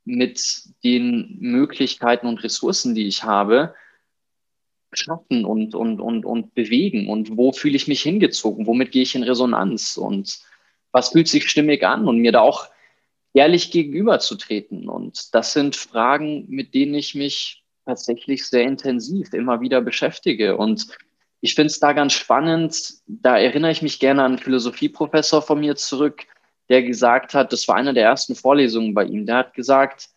[0.06, 0.40] mit
[0.86, 3.76] den Möglichkeiten und Ressourcen, die ich habe,
[4.94, 7.10] schaffen und, und, und, und bewegen?
[7.10, 9.98] Und wo fühle ich mich hingezogen, womit gehe ich in Resonanz?
[9.98, 10.40] Und
[10.94, 12.08] was fühlt sich stimmig an?
[12.08, 12.70] Und mir da auch
[13.36, 14.90] ehrlich gegenüberzutreten.
[14.90, 20.58] Und das sind Fragen, mit denen ich mich tatsächlich sehr intensiv immer wieder beschäftige.
[20.58, 20.88] Und
[21.42, 22.96] ich finde es da ganz spannend.
[23.06, 26.24] Da erinnere ich mich gerne an einen Philosophieprofessor von mir zurück,
[26.70, 30.10] der gesagt hat, das war eine der ersten Vorlesungen bei ihm, der hat gesagt,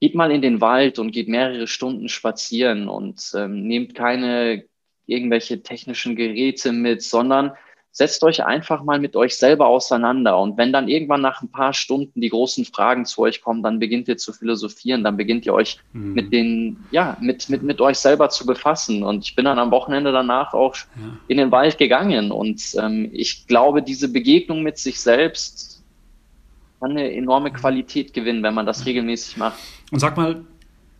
[0.00, 4.64] geht mal in den Wald und geht mehrere Stunden spazieren und ähm, nehmt keine
[5.06, 7.52] irgendwelche technischen Geräte mit, sondern
[7.96, 10.38] setzt euch einfach mal mit euch selber auseinander.
[10.38, 13.78] Und wenn dann irgendwann nach ein paar Stunden die großen Fragen zu euch kommen, dann
[13.78, 16.12] beginnt ihr zu philosophieren, dann beginnt ihr euch mhm.
[16.12, 19.02] mit den, ja, mit, mit, mit euch selber zu befassen.
[19.02, 20.84] Und ich bin dann am Wochenende danach auch ja.
[21.28, 22.32] in den Wald gegangen.
[22.32, 25.82] Und ähm, ich glaube, diese Begegnung mit sich selbst
[26.80, 29.58] kann eine enorme Qualität gewinnen, wenn man das regelmäßig macht.
[29.90, 30.44] Und sag mal,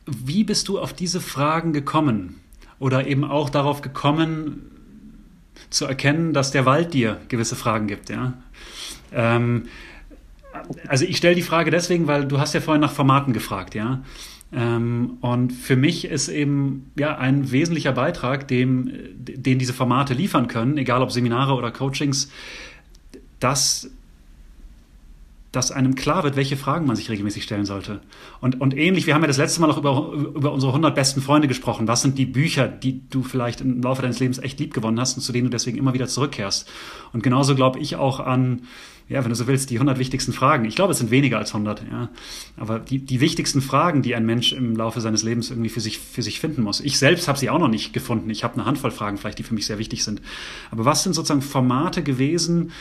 [0.07, 2.41] wie bist du auf diese Fragen gekommen?
[2.79, 4.76] Oder eben auch darauf gekommen,
[5.71, 8.11] zu erkennen, dass der Wald dir gewisse Fragen gibt.
[8.11, 8.35] Ja?
[9.13, 9.67] Ähm,
[10.89, 14.03] also ich stelle die Frage deswegen, weil du hast ja vorhin nach Formaten gefragt, ja.
[14.53, 20.47] Ähm, und für mich ist eben ja ein wesentlicher Beitrag, dem, den diese Formate liefern
[20.47, 22.31] können, egal ob Seminare oder Coachings,
[23.41, 23.91] dass
[25.57, 28.03] dass einem klar wird, welche Fragen man sich regelmäßig stellen sollte.
[28.41, 31.23] Und, und ähnlich, wir haben ja das letzte Mal noch über, über unsere 100 besten
[31.23, 31.89] Freunde gesprochen.
[31.89, 35.17] Was sind die Bücher, die du vielleicht im Laufe deines Lebens echt lieb gewonnen hast
[35.17, 36.69] und zu denen du deswegen immer wieder zurückkehrst?
[37.15, 38.63] Und genauso glaube ich auch an,
[39.09, 40.65] ja, wenn du so willst, die 100 wichtigsten Fragen.
[40.65, 42.09] Ich glaube, es sind weniger als 100, ja.
[42.57, 45.99] Aber die, die wichtigsten Fragen, die ein Mensch im Laufe seines Lebens irgendwie für sich,
[45.99, 46.81] für sich finden muss.
[46.81, 48.29] Ich selbst habe sie auch noch nicht gefunden.
[48.31, 50.23] Ich habe eine Handvoll Fragen vielleicht, die für mich sehr wichtig sind.
[50.73, 52.73] Aber was sind sozusagen Formate gewesen,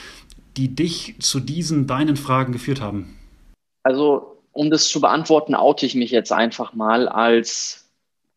[0.57, 3.17] die dich zu diesen deinen Fragen geführt haben?
[3.83, 7.85] Also, um das zu beantworten, oute ich mich jetzt einfach mal als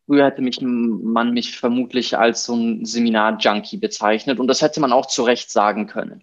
[0.09, 4.91] Früher hätte mich man mich vermutlich als so ein Seminar-Junkie bezeichnet und das hätte man
[4.91, 6.23] auch zu Recht sagen können.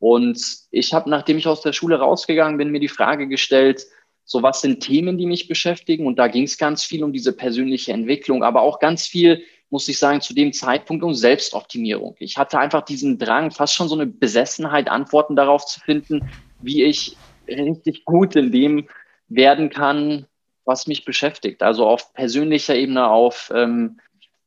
[0.00, 0.42] Und
[0.72, 3.86] ich habe, nachdem ich aus der Schule rausgegangen bin, mir die Frage gestellt,
[4.24, 6.04] so was sind Themen, die mich beschäftigen?
[6.04, 9.88] Und da ging es ganz viel um diese persönliche Entwicklung, aber auch ganz viel, muss
[9.88, 12.14] ich sagen, zu dem Zeitpunkt um Selbstoptimierung.
[12.18, 16.28] Ich hatte einfach diesen Drang, fast schon so eine Besessenheit, Antworten darauf zu finden,
[16.60, 17.16] wie ich
[17.48, 18.86] richtig gut in dem
[19.28, 20.26] werden kann,
[20.66, 21.62] was mich beschäftigt.
[21.62, 23.98] Also auf persönlicher Ebene, auf ähm,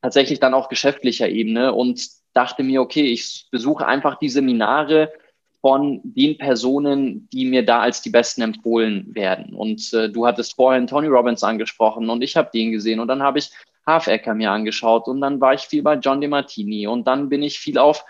[0.03, 5.11] tatsächlich dann auch geschäftlicher Ebene und dachte mir, okay, ich besuche einfach die Seminare
[5.59, 9.55] von den Personen, die mir da als die Besten empfohlen werden.
[9.55, 13.23] Und äh, du hattest vorhin Tony Robbins angesprochen und ich habe den gesehen und dann
[13.23, 13.49] habe ich
[13.87, 17.59] Half-Ecker mir angeschaut und dann war ich viel bei John DeMartini und dann bin ich
[17.59, 18.03] viel auf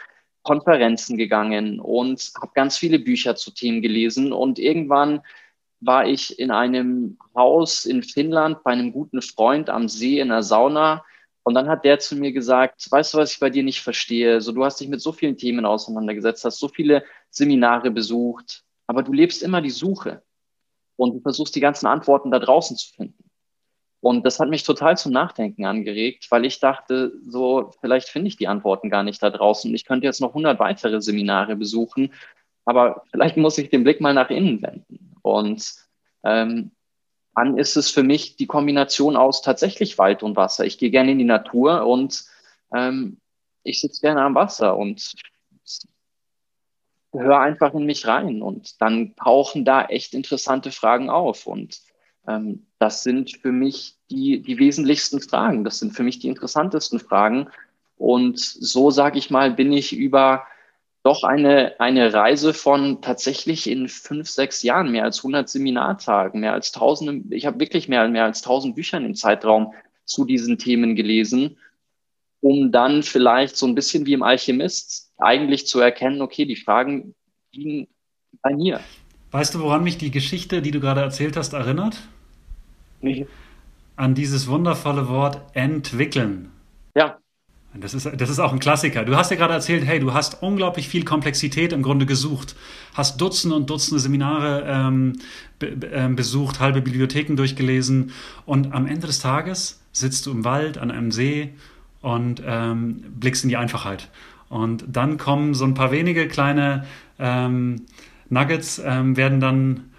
[0.44, 5.22] Konferenzen gegangen und habe ganz viele Bücher zu Themen gelesen und irgendwann
[5.82, 10.44] war ich in einem Haus in Finnland bei einem guten Freund am See in der
[10.44, 11.04] Sauna.
[11.44, 14.42] Und dann hat der zu mir gesagt, weißt du, was ich bei dir nicht verstehe?
[14.42, 19.04] So, du hast dich mit so vielen Themen auseinandergesetzt, hast so viele Seminare besucht, aber
[19.04, 20.24] du lebst immer die Suche
[20.96, 23.15] und du versuchst die ganzen Antworten da draußen zu finden.
[24.06, 28.38] Und das hat mich total zum Nachdenken angeregt, weil ich dachte, so, vielleicht finde ich
[28.38, 29.74] die Antworten gar nicht da draußen.
[29.74, 32.14] Ich könnte jetzt noch 100 weitere Seminare besuchen,
[32.66, 35.16] aber vielleicht muss ich den Blick mal nach innen wenden.
[35.24, 35.74] Und
[36.24, 36.70] ähm,
[37.34, 40.66] dann ist es für mich die Kombination aus tatsächlich Wald und Wasser.
[40.66, 42.26] Ich gehe gerne in die Natur und
[42.76, 43.18] ähm,
[43.64, 45.16] ich sitze gerne am Wasser und
[47.12, 48.44] höre einfach in mich rein.
[48.44, 51.48] Und dann tauchen da echt interessante Fragen auf.
[51.48, 51.80] Und
[52.80, 55.64] das sind für mich die, die wesentlichsten Fragen.
[55.64, 57.48] Das sind für mich die interessantesten Fragen.
[57.98, 60.46] Und so, sage ich mal, bin ich über
[61.04, 66.54] doch eine, eine Reise von tatsächlich in fünf, sechs Jahren, mehr als 100 Seminartagen, mehr
[66.54, 70.96] als tausende, ich habe wirklich mehr, mehr als tausend Büchern im Zeitraum zu diesen Themen
[70.96, 71.58] gelesen,
[72.42, 77.14] um dann vielleicht so ein bisschen wie im Alchemist eigentlich zu erkennen, okay, die Fragen
[77.52, 77.88] liegen
[78.42, 78.80] bei mir.
[79.30, 81.98] Weißt du, woran mich die Geschichte, die du gerade erzählt hast, erinnert?
[83.96, 86.52] An dieses wundervolle Wort entwickeln.
[86.96, 87.18] Ja.
[87.78, 89.04] Das ist, das ist auch ein Klassiker.
[89.04, 92.56] Du hast ja gerade erzählt, hey, du hast unglaublich viel Komplexität im Grunde gesucht,
[92.94, 95.20] hast Dutzende und Dutzende Seminare ähm,
[95.60, 98.12] be, äh, besucht, halbe Bibliotheken durchgelesen
[98.46, 101.54] und am Ende des Tages sitzt du im Wald an einem See
[102.02, 104.10] und ähm, blickst in die Einfachheit.
[104.48, 106.86] Und dann kommen so ein paar wenige kleine
[107.20, 107.82] ähm,
[108.30, 109.90] Nuggets, ähm, werden dann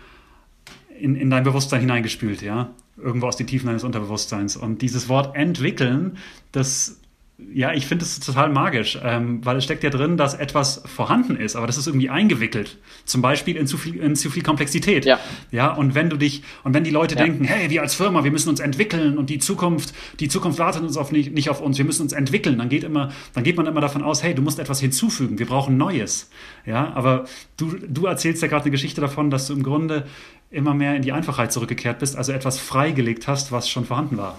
[0.98, 4.56] in, in dein Bewusstsein hineingespült, ja irgendwo aus den Tiefen deines Unterbewusstseins.
[4.56, 6.18] Und dieses Wort entwickeln,
[6.52, 7.00] das
[7.38, 11.37] ja, ich finde es total magisch, ähm, weil es steckt ja drin, dass etwas vorhanden
[11.37, 12.79] ist, aber das ist irgendwie eingewickelt.
[13.05, 15.05] Zum Beispiel in zu viel, in zu viel Komplexität.
[15.05, 15.20] Ja.
[15.51, 17.25] Ja, und wenn du dich, und wenn die Leute ja.
[17.25, 20.83] denken, hey, wir als Firma, wir müssen uns entwickeln und die Zukunft, die Zukunft wartet
[20.83, 23.59] uns auf nicht, nicht auf uns, wir müssen uns entwickeln, dann geht immer, dann geht
[23.59, 26.31] man immer davon aus, hey, du musst etwas hinzufügen, wir brauchen Neues.
[26.64, 27.27] Ja, aber
[27.59, 30.07] du, du erzählst ja gerade eine Geschichte davon, dass du im Grunde
[30.51, 34.38] immer mehr in die Einfachheit zurückgekehrt bist, also etwas freigelegt hast, was schon vorhanden war.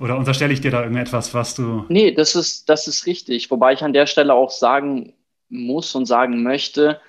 [0.00, 1.84] Oder unterstelle ich dir da irgendetwas, was du.
[1.88, 3.50] Nee, das ist, das ist richtig.
[3.50, 5.14] Wobei ich an der Stelle auch sagen
[5.48, 7.00] muss und sagen möchte,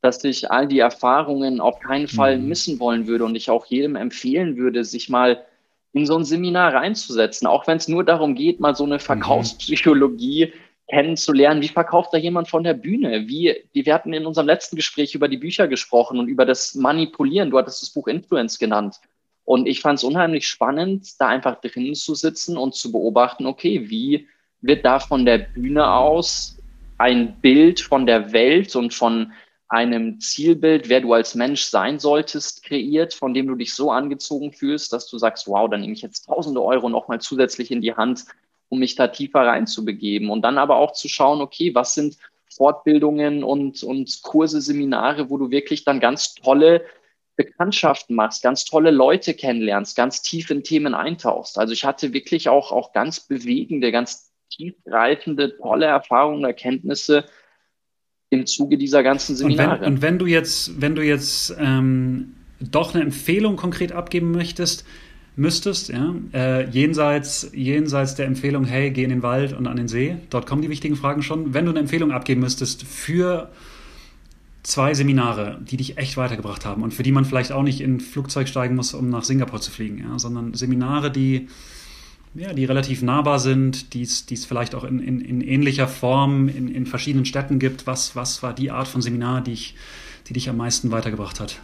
[0.00, 2.48] dass ich all die Erfahrungen auf keinen Fall mhm.
[2.48, 5.44] missen wollen würde und ich auch jedem empfehlen würde, sich mal
[5.92, 9.00] in so ein Seminar reinzusetzen, auch wenn es nur darum geht, mal so eine mhm.
[9.00, 10.52] Verkaufspsychologie
[10.88, 11.60] kennenzulernen.
[11.60, 13.28] Wie verkauft da jemand von der Bühne?
[13.28, 17.50] Wie, wir hatten in unserem letzten Gespräch über die Bücher gesprochen und über das Manipulieren.
[17.50, 18.96] Du hattest das Buch Influence genannt.
[19.48, 23.88] Und ich fand es unheimlich spannend, da einfach drinnen zu sitzen und zu beobachten, okay,
[23.88, 24.28] wie
[24.60, 26.58] wird da von der Bühne aus
[26.98, 29.32] ein Bild von der Welt und von
[29.66, 34.52] einem Zielbild, wer du als Mensch sein solltest, kreiert, von dem du dich so angezogen
[34.52, 37.94] fühlst, dass du sagst, wow, dann nehme ich jetzt tausende Euro nochmal zusätzlich in die
[37.94, 38.26] Hand,
[38.68, 40.28] um mich da tiefer reinzubegeben.
[40.28, 42.18] Und dann aber auch zu schauen, okay, was sind
[42.54, 46.84] Fortbildungen und, und Kurse, Seminare, wo du wirklich dann ganz tolle
[47.38, 51.56] Bekanntschaften machst, ganz tolle Leute kennenlernst, ganz tief in Themen eintauchst.
[51.56, 57.24] Also ich hatte wirklich auch, auch ganz bewegende, ganz tiefgreifende, tolle Erfahrungen, Erkenntnisse
[58.30, 59.76] im Zuge dieser ganzen Seminare.
[59.76, 64.32] Und wenn, und wenn du jetzt, wenn du jetzt ähm, doch eine Empfehlung konkret abgeben
[64.32, 64.84] möchtest,
[65.36, 69.86] müsstest, ja, äh, jenseits, jenseits der Empfehlung, hey, geh in den Wald und an den
[69.86, 71.54] See, dort kommen die wichtigen Fragen schon.
[71.54, 73.48] Wenn du eine Empfehlung abgeben müsstest für
[74.68, 77.96] zwei Seminare, die dich echt weitergebracht haben und für die man vielleicht auch nicht in
[77.96, 81.48] ein Flugzeug steigen muss, um nach Singapur zu fliegen, ja, sondern Seminare, die,
[82.34, 86.68] ja, die relativ nahbar sind, die es vielleicht auch in, in, in ähnlicher Form in,
[86.68, 87.86] in verschiedenen Städten gibt.
[87.86, 89.74] Was, was war die Art von Seminar, die, ich,
[90.28, 91.56] die dich am meisten weitergebracht hat?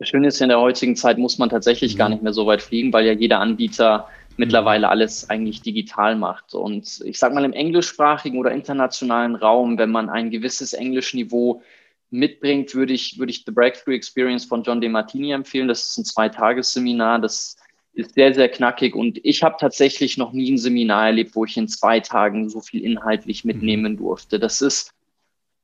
[0.00, 1.98] Das Schöne ist, in der heutigen Zeit muss man tatsächlich mhm.
[1.98, 4.90] gar nicht mehr so weit fliegen, weil ja jeder Anbieter mittlerweile mhm.
[4.90, 6.54] alles eigentlich digital macht.
[6.54, 11.62] Und ich sage mal, im englischsprachigen oder internationalen Raum, wenn man ein gewisses Englischniveau
[12.10, 15.68] mitbringt, würde ich, würde ich The Breakthrough Experience von John De Martini empfehlen.
[15.68, 17.18] Das ist ein Zweitagesseminar.
[17.20, 17.56] Das
[17.92, 18.94] ist sehr, sehr knackig.
[18.94, 22.60] Und ich habe tatsächlich noch nie ein Seminar erlebt, wo ich in zwei Tagen so
[22.60, 23.52] viel inhaltlich mhm.
[23.52, 24.38] mitnehmen durfte.
[24.38, 24.92] Das ist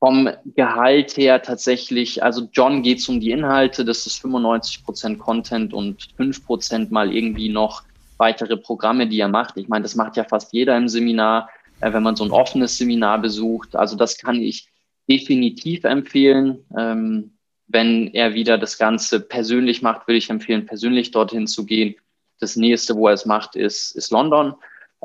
[0.01, 5.19] vom Gehalt her tatsächlich, also John geht es um die Inhalte, das ist 95 Prozent
[5.19, 7.85] Content und 5 Prozent mal irgendwie noch
[8.19, 9.57] weitere Programme, die er macht.
[9.57, 11.49] Ich meine, das macht ja fast jeder im Seminar,
[11.81, 13.75] äh, wenn man so ein offenes Seminar besucht.
[13.77, 14.69] Also das kann ich
[15.09, 16.65] definitiv empfehlen.
[16.77, 17.35] Ähm,
[17.67, 21.97] wenn er wieder das Ganze persönlich macht, würde ich empfehlen, persönlich dorthin zu gehen.
[22.41, 24.55] Das nächste, wo er es macht, ist, ist London.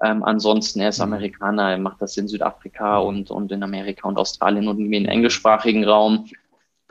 [0.03, 1.13] Ähm, ansonsten, er ist mhm.
[1.13, 5.83] Amerikaner, er macht das in Südafrika und, und in Amerika und Australien und im englischsprachigen
[5.83, 6.29] Raum.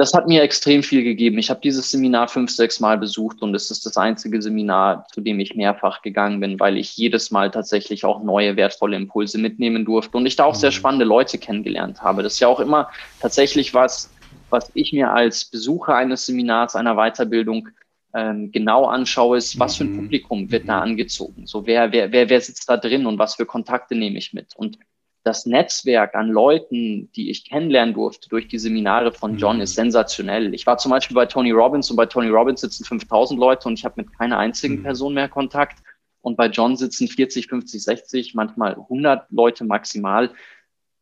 [0.01, 1.39] Das hat mir extrem viel gegeben.
[1.39, 5.21] Ich habe dieses Seminar fünf, sechs Mal besucht und es ist das einzige Seminar, zu
[5.21, 9.85] dem ich mehrfach gegangen bin, weil ich jedes Mal tatsächlich auch neue, wertvolle Impulse mitnehmen
[9.85, 10.75] durfte und ich da auch sehr mhm.
[10.75, 12.23] spannende Leute kennengelernt habe.
[12.23, 14.09] Das ist ja auch immer tatsächlich was,
[14.51, 17.69] was ich mir als Besucher eines Seminars, einer Weiterbildung
[18.15, 19.97] ähm, genau anschaue, ist, was für ein mhm.
[19.97, 20.93] Publikum wird da mhm.
[20.93, 21.49] angezogen?
[21.49, 24.55] So, wer, wer, wer, wer sitzt da drin und was für Kontakte nehme ich mit?
[24.55, 24.79] Und
[25.29, 29.63] das Netzwerk an Leuten, die ich kennenlernen durfte durch die Seminare von John, mhm.
[29.63, 30.55] ist sensationell.
[30.55, 33.79] Ich war zum Beispiel bei Tony Robbins und bei Tony Robbins sitzen 5000 Leute und
[33.79, 35.79] ich habe mit keiner einzigen Person mehr Kontakt.
[36.23, 40.33] Und bei John sitzen 40, 50, 60, manchmal 100 Leute maximal.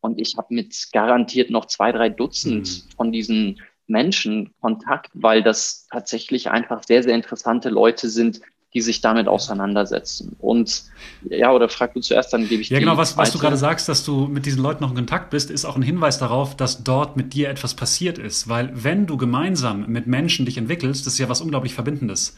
[0.01, 2.91] Und ich habe mit garantiert noch zwei, drei Dutzend mhm.
[2.97, 8.41] von diesen Menschen Kontakt, weil das tatsächlich einfach sehr, sehr interessante Leute sind,
[8.77, 10.37] die sich damit auseinandersetzen.
[10.39, 10.85] Und
[11.31, 12.75] ja, oder frag du zuerst, dann gebe ich dir.
[12.75, 15.31] Ja, genau, was, was du gerade sagst, dass du mit diesen Leuten noch in Kontakt
[15.31, 18.51] bist, ist auch ein Hinweis darauf, dass dort mit dir etwas passiert ist.
[18.51, 22.37] Weil wenn du gemeinsam mit Menschen dich entwickelst, das ist ja was unglaublich Verbindendes.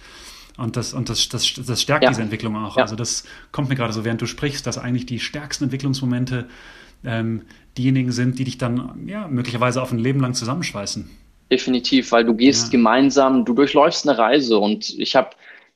[0.57, 2.11] Und das, und das, das, das stärkt ja.
[2.11, 2.77] diese Entwicklung auch.
[2.77, 2.85] Ja.
[2.85, 6.47] Also das kommt mir gerade so, während du sprichst, dass eigentlich die stärksten Entwicklungsmomente
[7.05, 7.43] ähm,
[7.77, 11.11] diejenigen sind, die dich dann ja, möglicherweise auf ein Leben lang zusammenschweißen.
[11.51, 12.71] Definitiv, weil du gehst ja.
[12.71, 15.31] gemeinsam, du durchläufst eine Reise und ich habe,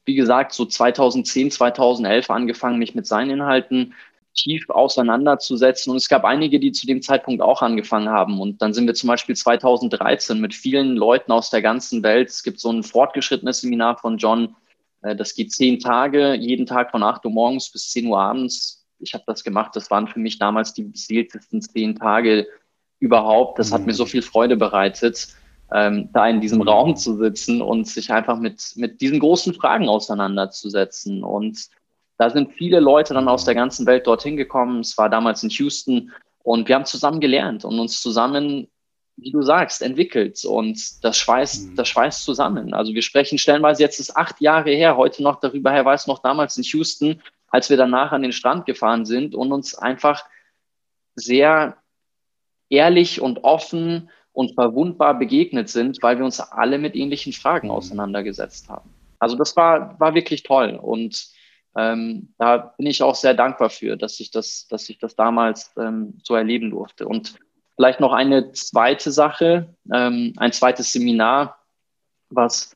[0.04, 3.94] wie gesagt, so 2010, 2011 angefangen, mich mit seinen Inhalten
[4.34, 5.90] tief auseinanderzusetzen.
[5.90, 8.40] Und es gab einige, die zu dem Zeitpunkt auch angefangen haben.
[8.40, 12.30] Und dann sind wir zum Beispiel 2013 mit vielen Leuten aus der ganzen Welt.
[12.30, 14.56] Es gibt so ein fortgeschrittenes Seminar von John.
[15.02, 18.86] Äh, das geht zehn Tage, jeden Tag von 8 Uhr morgens bis 10 Uhr abends.
[18.98, 19.76] Ich habe das gemacht.
[19.76, 22.46] Das waren für mich damals die beseeltesten zehn Tage
[23.00, 23.58] überhaupt.
[23.58, 25.34] Das hat mir so viel Freude bereitet
[25.72, 29.88] ähm, da in diesem Raum zu sitzen und sich einfach mit, mit diesen großen Fragen
[29.88, 31.24] auseinanderzusetzen.
[31.24, 31.68] Und
[32.18, 34.80] da sind viele Leute dann aus der ganzen Welt dorthin gekommen.
[34.80, 38.68] Es war damals in Houston und wir haben zusammen gelernt und uns zusammen,
[39.16, 40.44] wie du sagst, entwickelt.
[40.44, 41.76] Und das schweißt, mhm.
[41.76, 42.74] das schweißt zusammen.
[42.74, 46.20] Also wir sprechen stellenweise jetzt ist acht Jahre her, heute noch darüber her, weiß noch
[46.20, 50.24] damals in Houston, als wir danach an den Strand gefahren sind und uns einfach
[51.14, 51.76] sehr
[52.68, 57.74] ehrlich und offen und verwundbar begegnet sind, weil wir uns alle mit ähnlichen Fragen mhm.
[57.74, 58.90] auseinandergesetzt haben.
[59.18, 61.28] Also das war, war wirklich toll und
[61.76, 65.72] ähm, da bin ich auch sehr dankbar für, dass ich das, dass ich das damals
[65.78, 67.06] ähm, so erleben durfte.
[67.08, 67.36] Und
[67.76, 71.58] vielleicht noch eine zweite Sache, ähm, ein zweites Seminar,
[72.28, 72.74] was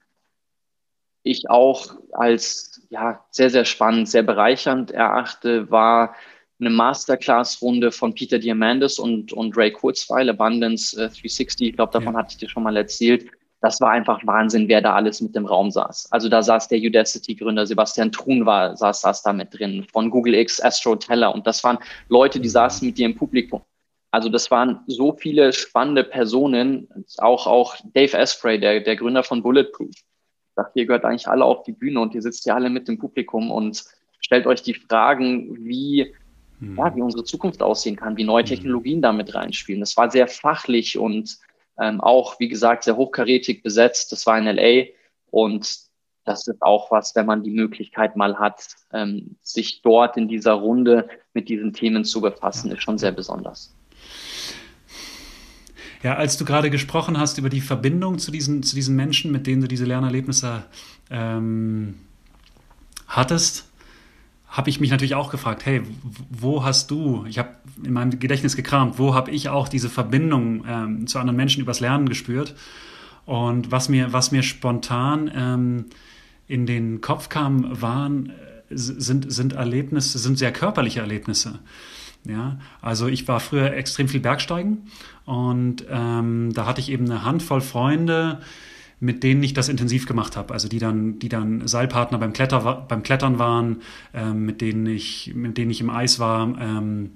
[1.23, 6.15] ich auch als ja, sehr, sehr spannend, sehr bereichernd erachte, war
[6.61, 11.69] eine Masterclass-Runde von Peter Diamandis und, und Ray Kurzweil, Abundance äh, 360.
[11.69, 12.21] Ich glaube, davon ja.
[12.21, 13.27] hatte ich dir schon mal erzählt.
[13.61, 16.13] Das war einfach Wahnsinn, wer da alles mit dem Raum saß.
[16.13, 20.35] Also da saß der Udacity-Gründer Sebastian Trun war, saß, saß da mit drin, von Google
[20.35, 21.35] X, Astro Teller.
[21.35, 22.53] Und das waren Leute, die mhm.
[22.53, 23.63] saßen mit dir im Publikum.
[24.11, 26.89] Also das waren so viele spannende Personen,
[27.19, 29.91] auch, auch Dave Asprey, der, der Gründer von Bulletproof.
[29.91, 30.05] Ich
[30.55, 32.99] dachte, ihr gehört eigentlich alle auf die Bühne und ihr sitzt ja alle mit dem
[32.99, 33.85] Publikum und
[34.21, 36.15] stellt euch die Fragen, wie
[36.61, 38.49] ja, wie unsere Zukunft aussehen kann, wie neue mhm.
[38.49, 39.81] Technologien damit reinspielen.
[39.81, 41.39] Das war sehr fachlich und
[41.79, 44.13] ähm, auch, wie gesagt, sehr hochkarätig besetzt.
[44.13, 44.87] Das war in LA
[45.31, 45.87] und
[46.25, 50.55] das ist auch was, wenn man die Möglichkeit mal hat, ähm, sich dort in dieser
[50.55, 53.75] Runde mit diesen Themen zu befassen, ist schon sehr besonders.
[56.03, 59.47] Ja, als du gerade gesprochen hast über die Verbindung zu diesen, zu diesen Menschen, mit
[59.47, 60.65] denen du diese Lernerlebnisse
[61.11, 62.01] ähm,
[63.07, 63.67] hattest,
[64.57, 65.83] habe ich mich natürlich auch gefragt, hey,
[66.31, 67.51] wo hast du, ich habe
[67.85, 71.81] in meinem Gedächtnis gekramt, wo habe ich auch diese Verbindung ähm, zu anderen Menschen übers
[71.81, 72.55] Lernen gespürt?
[73.27, 75.85] Und was mir, was mir spontan ähm,
[76.49, 78.33] in den Kopf kam, waren
[78.71, 81.59] sind, sind Erlebnisse, sind sehr körperliche Erlebnisse.
[82.25, 84.89] Ja, also ich war früher extrem viel Bergsteigen
[85.27, 88.41] und ähm, da hatte ich eben eine Handvoll Freunde,
[88.99, 90.55] mit denen ich das intensiv gemacht habe.
[90.55, 93.83] Also die dann, die dann Seilpartner beim, Kletter, beim Klettern waren,
[94.15, 96.57] ähm, mit denen ich, mit denen ich im Eis war.
[96.61, 97.11] Ähm,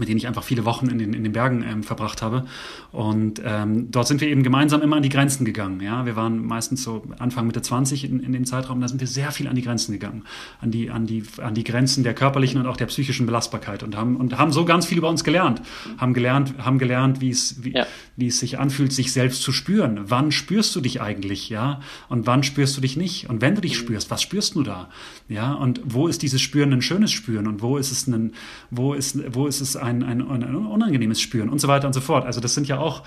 [0.00, 2.44] mit denen ich einfach viele Wochen in den, in den Bergen ähm, verbracht habe.
[2.92, 5.80] Und ähm, dort sind wir eben gemeinsam immer an die Grenzen gegangen.
[5.80, 6.06] Ja?
[6.06, 9.30] Wir waren meistens so Anfang, Mitte 20 in, in dem Zeitraum, da sind wir sehr
[9.32, 10.24] viel an die Grenzen gegangen.
[10.60, 13.96] An die, an, die, an die Grenzen der körperlichen und auch der psychischen Belastbarkeit und
[13.96, 15.62] haben, und haben so ganz viel über uns gelernt.
[15.98, 17.86] Haben gelernt, haben gelernt wie, es, wie, ja.
[18.16, 20.00] wie es sich anfühlt, sich selbst zu spüren.
[20.06, 21.48] Wann spürst du dich eigentlich?
[21.48, 21.80] Ja?
[22.08, 23.28] Und wann spürst du dich nicht?
[23.28, 24.88] Und wenn du dich spürst, was spürst du da?
[25.28, 25.52] Ja?
[25.52, 27.46] Und wo ist dieses Spüren ein schönes Spüren?
[27.46, 28.32] Und wo ist es ein,
[28.70, 32.00] wo ist, wo ist es ein, ein, ein unangenehmes Spüren und so weiter und so
[32.00, 32.26] fort.
[32.26, 33.02] Also das sind ja auch,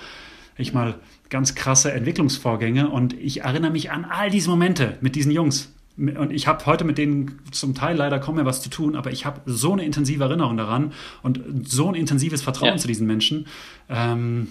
[0.58, 0.96] ich mal,
[1.30, 5.72] ganz krasse Entwicklungsvorgänge und ich erinnere mich an all diese Momente mit diesen Jungs.
[5.98, 9.12] Und ich habe heute mit denen zum Teil leider kaum mehr was zu tun, aber
[9.12, 12.78] ich habe so eine intensive Erinnerung daran und so ein intensives Vertrauen ja.
[12.78, 13.48] zu diesen Menschen.
[13.90, 14.48] Ähm,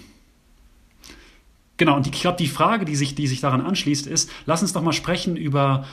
[1.77, 4.73] genau, und ich glaube, die Frage, die sich, die sich daran anschließt, ist, lass uns
[4.73, 5.85] doch mal sprechen über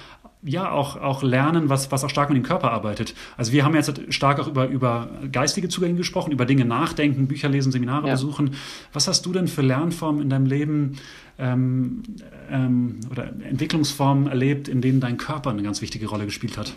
[0.46, 3.14] ja auch, auch lernen, was, was auch stark mit dem Körper arbeitet.
[3.36, 7.48] Also wir haben jetzt stark auch über, über geistige Zugänge gesprochen, über Dinge nachdenken, Bücher
[7.48, 8.12] lesen, Seminare ja.
[8.14, 8.54] besuchen.
[8.92, 10.98] Was hast du denn für Lernformen in deinem Leben
[11.38, 12.02] ähm,
[12.50, 16.72] ähm, oder Entwicklungsformen erlebt, in denen dein Körper eine ganz wichtige Rolle gespielt hat?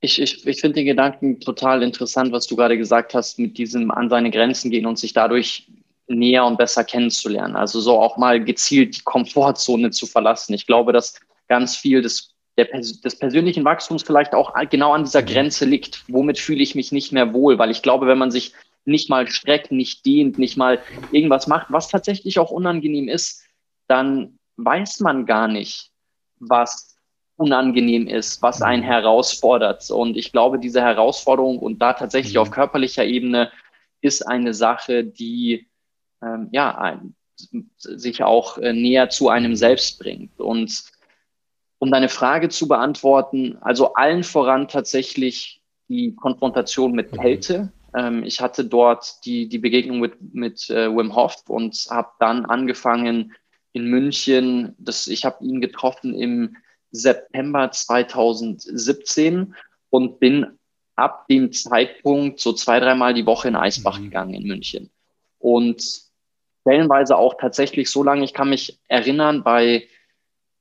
[0.00, 3.92] Ich, ich, ich finde den Gedanken total interessant, was du gerade gesagt hast, mit diesem
[3.92, 5.68] an seine Grenzen gehen und sich dadurch
[6.08, 7.54] näher und besser kennenzulernen.
[7.54, 10.54] Also so auch mal gezielt die Komfortzone zu verlassen.
[10.54, 15.22] Ich glaube, dass ganz viel des der, des persönlichen Wachstums vielleicht auch genau an dieser
[15.22, 15.26] mhm.
[15.26, 16.04] Grenze liegt.
[16.08, 17.58] Womit fühle ich mich nicht mehr wohl?
[17.58, 18.52] Weil ich glaube, wenn man sich
[18.84, 20.80] nicht mal streckt, nicht dehnt, nicht mal
[21.12, 23.44] irgendwas macht, was tatsächlich auch unangenehm ist,
[23.86, 25.90] dann weiß man gar nicht,
[26.38, 26.96] was
[27.36, 28.86] unangenehm ist, was einen mhm.
[28.86, 29.90] herausfordert.
[29.90, 32.54] Und ich glaube, diese Herausforderung und da tatsächlich auf mhm.
[32.54, 33.50] körperlicher Ebene
[34.00, 35.68] ist eine Sache, die
[36.22, 37.14] ähm, ja ein,
[37.76, 40.38] sich auch äh, näher zu einem selbst bringt.
[40.38, 40.91] Und
[41.82, 47.16] um deine Frage zu beantworten, also allen voran tatsächlich die Konfrontation mit mhm.
[47.16, 47.72] Kälte.
[47.92, 52.44] Ähm, ich hatte dort die, die Begegnung mit, mit äh, Wim Hof und habe dann
[52.44, 53.34] angefangen
[53.72, 54.76] in München.
[54.78, 56.56] Das, ich habe ihn getroffen im
[56.92, 59.56] September 2017
[59.90, 60.56] und bin
[60.94, 64.04] ab dem Zeitpunkt so zwei, dreimal die Woche in Eisbach mhm.
[64.04, 64.88] gegangen in München.
[65.40, 65.82] Und
[66.60, 69.88] stellenweise auch tatsächlich so lange, ich kann mich erinnern, bei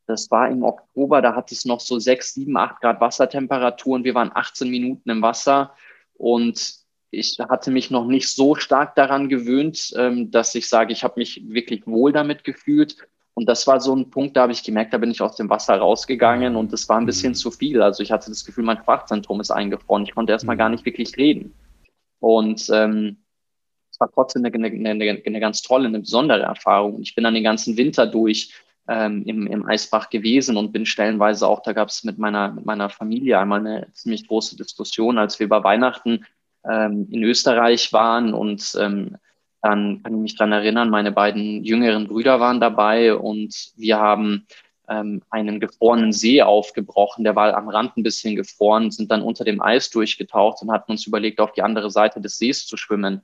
[0.07, 4.03] das war im Oktober, da hat es noch so sechs, sieben, acht Grad Wassertemperatur und
[4.03, 5.73] wir waren 18 Minuten im Wasser
[6.13, 6.81] und
[7.11, 11.19] ich hatte mich noch nicht so stark daran gewöhnt, ähm, dass ich sage, ich habe
[11.19, 12.95] mich wirklich wohl damit gefühlt.
[13.33, 15.49] Und das war so ein Punkt, da habe ich gemerkt, da bin ich aus dem
[15.49, 17.35] Wasser rausgegangen und das war ein bisschen mhm.
[17.35, 17.81] zu viel.
[17.81, 20.03] Also ich hatte das Gefühl, mein Sprachzentrum ist eingefroren.
[20.03, 20.59] Ich konnte erstmal mhm.
[20.59, 21.53] gar nicht wirklich reden.
[22.19, 23.17] Und ähm,
[23.91, 27.01] es war trotzdem eine, eine, eine, eine ganz tolle, eine besondere Erfahrung.
[27.01, 28.53] Ich bin dann den ganzen Winter durch
[28.87, 32.65] ähm, im, im Eisbach gewesen und bin stellenweise auch, da gab es mit meiner, mit
[32.65, 36.25] meiner Familie einmal eine ziemlich große Diskussion, als wir über Weihnachten
[36.69, 39.17] ähm, in Österreich waren und ähm,
[39.61, 44.47] dann kann ich mich dran erinnern, meine beiden jüngeren Brüder waren dabei und wir haben
[44.89, 47.23] ähm, einen gefrorenen See aufgebrochen.
[47.23, 50.91] Der war am Rand ein bisschen gefroren, sind dann unter dem Eis durchgetaucht und hatten
[50.91, 53.21] uns überlegt, auf die andere Seite des Sees zu schwimmen.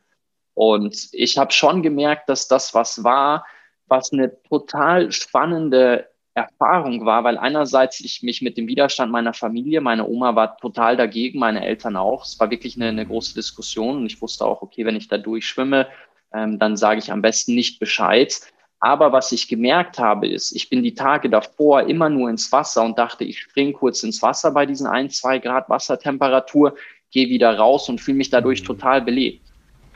[0.53, 3.45] Und ich habe schon gemerkt, dass das was war,
[3.87, 9.81] was eine total spannende Erfahrung war, weil einerseits ich mich mit dem Widerstand meiner Familie,
[9.81, 12.23] meine Oma war total dagegen, meine Eltern auch.
[12.23, 15.17] Es war wirklich eine, eine große Diskussion und ich wusste auch, okay, wenn ich da
[15.17, 15.87] durchschwimme,
[16.33, 18.39] ähm, dann sage ich am besten nicht Bescheid.
[18.79, 22.83] Aber was ich gemerkt habe, ist, ich bin die Tage davor immer nur ins Wasser
[22.83, 26.75] und dachte, ich springe kurz ins Wasser bei diesen ein, zwei Grad Wassertemperatur,
[27.11, 28.65] gehe wieder raus und fühle mich dadurch mhm.
[28.67, 29.41] total belebt.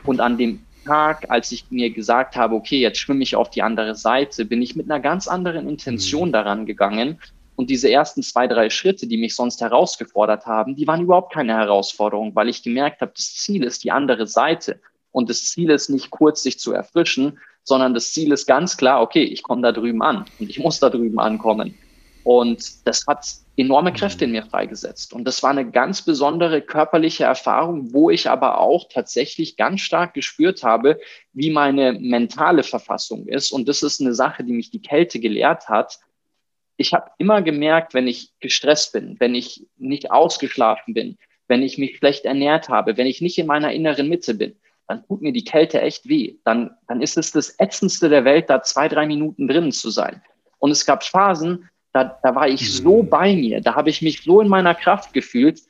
[0.04, 3.62] Und an dem Tag, als ich mir gesagt habe, okay, jetzt schwimme ich auf die
[3.62, 6.32] andere Seite, bin ich mit einer ganz anderen Intention mhm.
[6.32, 7.20] daran gegangen.
[7.54, 11.54] Und diese ersten zwei, drei Schritte, die mich sonst herausgefordert haben, die waren überhaupt keine
[11.54, 14.80] Herausforderung, weil ich gemerkt habe, das Ziel ist die andere Seite.
[15.10, 19.02] Und das Ziel ist nicht kurz sich zu erfrischen, sondern das Ziel ist ganz klar,
[19.02, 21.74] okay, ich komme da drüben an und ich muss da drüben ankommen.
[22.24, 23.94] Und das hat enorme mhm.
[23.94, 25.12] Kräfte in mir freigesetzt.
[25.12, 30.14] Und das war eine ganz besondere körperliche Erfahrung, wo ich aber auch tatsächlich ganz stark
[30.14, 31.00] gespürt habe,
[31.32, 33.52] wie meine mentale Verfassung ist.
[33.52, 35.98] Und das ist eine Sache, die mich die Kälte gelehrt hat.
[36.76, 41.18] Ich habe immer gemerkt, wenn ich gestresst bin, wenn ich nicht ausgeschlafen bin,
[41.48, 44.56] wenn ich mich schlecht ernährt habe, wenn ich nicht in meiner inneren Mitte bin,
[44.88, 46.36] dann tut mir die Kälte echt weh.
[46.44, 50.22] Dann, dann ist es das Ätzendste der Welt, da zwei, drei Minuten drinnen zu sein.
[50.58, 53.08] Und es gab Phasen, da, da war ich so mhm.
[53.08, 55.60] bei mir, da habe ich mich so in meiner Kraft gefühlt,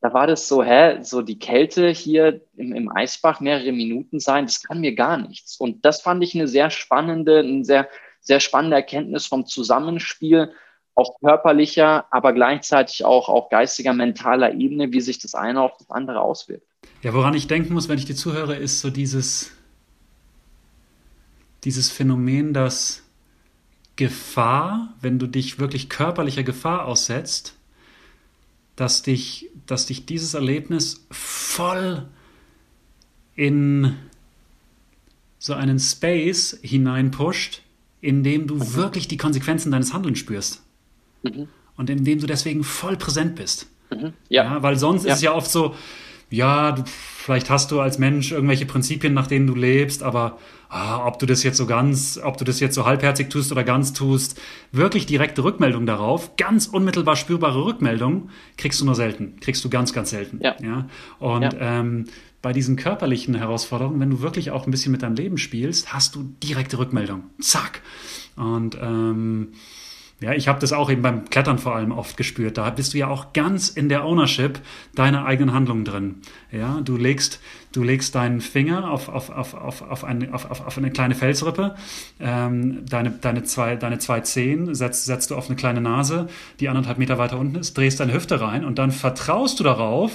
[0.00, 4.46] da war das so, hä, so die Kälte hier im, im Eisbach mehrere Minuten sein,
[4.46, 5.56] das kann mir gar nichts.
[5.56, 7.88] Und das fand ich eine sehr spannende, eine sehr,
[8.20, 10.52] sehr spannende Erkenntnis vom Zusammenspiel
[10.94, 15.90] auf körperlicher, aber gleichzeitig auch auf geistiger, mentaler Ebene, wie sich das eine auf das
[15.90, 16.66] andere auswirkt.
[17.02, 19.52] Ja, woran ich denken muss, wenn ich dir zuhöre, ist so dieses,
[21.64, 23.07] dieses Phänomen, dass
[23.98, 27.56] Gefahr, wenn du dich wirklich körperlicher Gefahr aussetzt,
[28.76, 32.06] dass dich, dass dich dieses Erlebnis voll
[33.34, 33.96] in
[35.40, 37.62] so einen Space hineinpusht,
[38.00, 38.74] in dem du mhm.
[38.74, 40.62] wirklich die Konsequenzen deines Handelns spürst.
[41.24, 41.48] Mhm.
[41.76, 43.66] Und in dem du deswegen voll präsent bist.
[43.90, 44.12] Mhm.
[44.28, 44.44] Ja.
[44.44, 44.62] ja.
[44.62, 45.10] Weil sonst ja.
[45.10, 45.74] ist es ja oft so,
[46.30, 51.06] ja, du, vielleicht hast du als Mensch irgendwelche Prinzipien, nach denen du lebst, aber ah,
[51.06, 53.92] ob du das jetzt so ganz, ob du das jetzt so halbherzig tust oder ganz
[53.92, 54.40] tust,
[54.72, 59.92] wirklich direkte Rückmeldung darauf, ganz unmittelbar spürbare Rückmeldung, kriegst du nur selten, kriegst du ganz,
[59.92, 60.40] ganz selten.
[60.42, 60.56] Ja.
[60.62, 60.88] ja?
[61.18, 61.50] Und ja.
[61.58, 62.04] Ähm,
[62.40, 66.14] bei diesen körperlichen Herausforderungen, wenn du wirklich auch ein bisschen mit deinem Leben spielst, hast
[66.14, 67.24] du direkte Rückmeldung.
[67.40, 67.82] Zack.
[68.36, 69.48] Und ähm,
[70.20, 72.58] ja, ich habe das auch eben beim Klettern vor allem oft gespürt.
[72.58, 74.58] Da bist du ja auch ganz in der Ownership
[74.96, 76.16] deiner eigenen Handlungen drin.
[76.50, 77.40] Ja, du legst,
[77.72, 81.76] du legst deinen Finger auf, auf, auf, auf, auf, eine, auf, auf eine kleine Felsrippe,
[82.18, 86.68] ähm, deine, deine, zwei, deine zwei Zehen setzt, setzt du auf eine kleine Nase, die
[86.68, 90.10] anderthalb Meter weiter unten ist, drehst deine Hüfte rein und dann vertraust du darauf,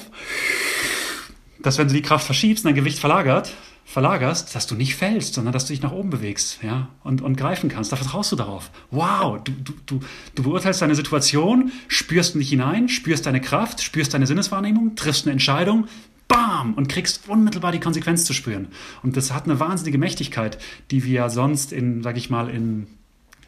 [1.61, 3.53] dass wenn du die Kraft verschiebst, dein Gewicht verlagert,
[3.85, 7.35] verlagerst, dass du nicht fällst, sondern dass du dich nach oben bewegst ja, und, und
[7.35, 7.91] greifen kannst.
[7.91, 8.71] Da vertraust du darauf.
[8.91, 9.99] Wow, du, du, du,
[10.35, 15.33] du beurteilst deine Situation, spürst nicht hinein, spürst deine Kraft, spürst deine Sinneswahrnehmung, triffst eine
[15.33, 15.87] Entscheidung,
[16.27, 18.69] bam, und kriegst unmittelbar die Konsequenz zu spüren.
[19.03, 20.57] Und das hat eine wahnsinnige Mächtigkeit,
[20.89, 22.87] die wir ja sonst in, sag ich mal, in,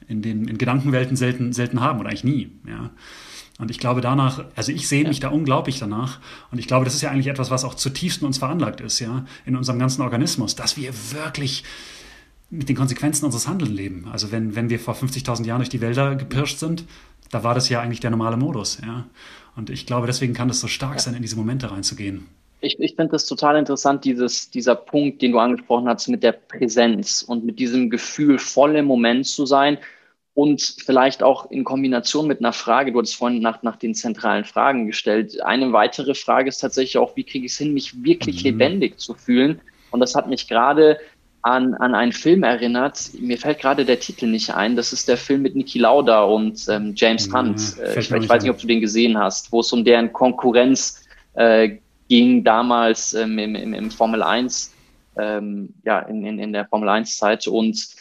[0.07, 2.51] in den in Gedankenwelten selten, selten haben oder eigentlich nie.
[2.67, 2.91] Ja.
[3.57, 6.19] Und ich glaube danach, also ich sehe mich da unglaublich danach.
[6.51, 8.99] Und ich glaube, das ist ja eigentlich etwas, was auch zutiefst in uns veranlagt ist,
[8.99, 11.63] ja, in unserem ganzen Organismus, dass wir wirklich
[12.49, 14.07] mit den Konsequenzen unseres Handelns leben.
[14.11, 16.83] Also wenn, wenn wir vor 50.000 Jahren durch die Wälder gepirscht sind,
[17.31, 19.05] da war das ja eigentlich der normale Modus, ja.
[19.55, 22.25] Und ich glaube, deswegen kann das so stark sein, in diese Momente reinzugehen.
[22.59, 26.33] Ich, ich finde das total interessant, dieses, dieser Punkt, den du angesprochen hast, mit der
[26.33, 29.77] Präsenz und mit diesem Gefühl, voll im Moment zu sein
[30.35, 34.43] und vielleicht auch in Kombination mit einer Frage, du hattest vorhin nach, nach den zentralen
[34.43, 35.41] Fragen gestellt.
[35.41, 38.49] Eine weitere Frage ist tatsächlich auch, wie kriege ich es hin, mich wirklich mhm.
[38.49, 39.61] lebendig zu fühlen?
[39.91, 40.99] Und das hat mich gerade
[41.41, 43.11] an, an einen Film erinnert.
[43.17, 44.75] Mir fällt gerade der Titel nicht ein.
[44.75, 47.77] Das ist der Film mit Niki Lauda und ähm, James Hunt.
[47.77, 51.05] Ja, ich, ich weiß nicht, ob du den gesehen hast, wo es um deren Konkurrenz
[51.35, 51.77] äh,
[52.09, 54.73] ging damals ähm, im, im, im Formel 1,
[55.17, 57.47] ähm, ja, in, in, in der Formel 1 Zeit.
[57.47, 57.95] Und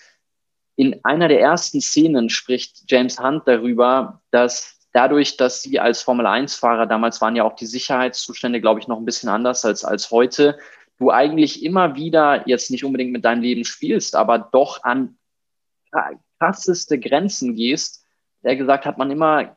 [0.77, 6.87] in einer der ersten Szenen spricht James Hunt darüber, dass dadurch, dass sie als Formel-1-Fahrer,
[6.87, 10.59] damals waren ja auch die Sicherheitszustände, glaube ich, noch ein bisschen anders als, als heute,
[10.99, 15.19] du eigentlich immer wieder jetzt nicht unbedingt mit deinem Leben spielst, aber doch an
[16.39, 18.05] krasseste Grenzen gehst.
[18.43, 19.57] Er gesagt hat man immer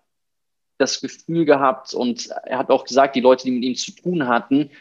[0.77, 4.27] das Gefühl gehabt und er hat auch gesagt, die Leute, die mit ihm zu tun
[4.27, 4.71] hatten,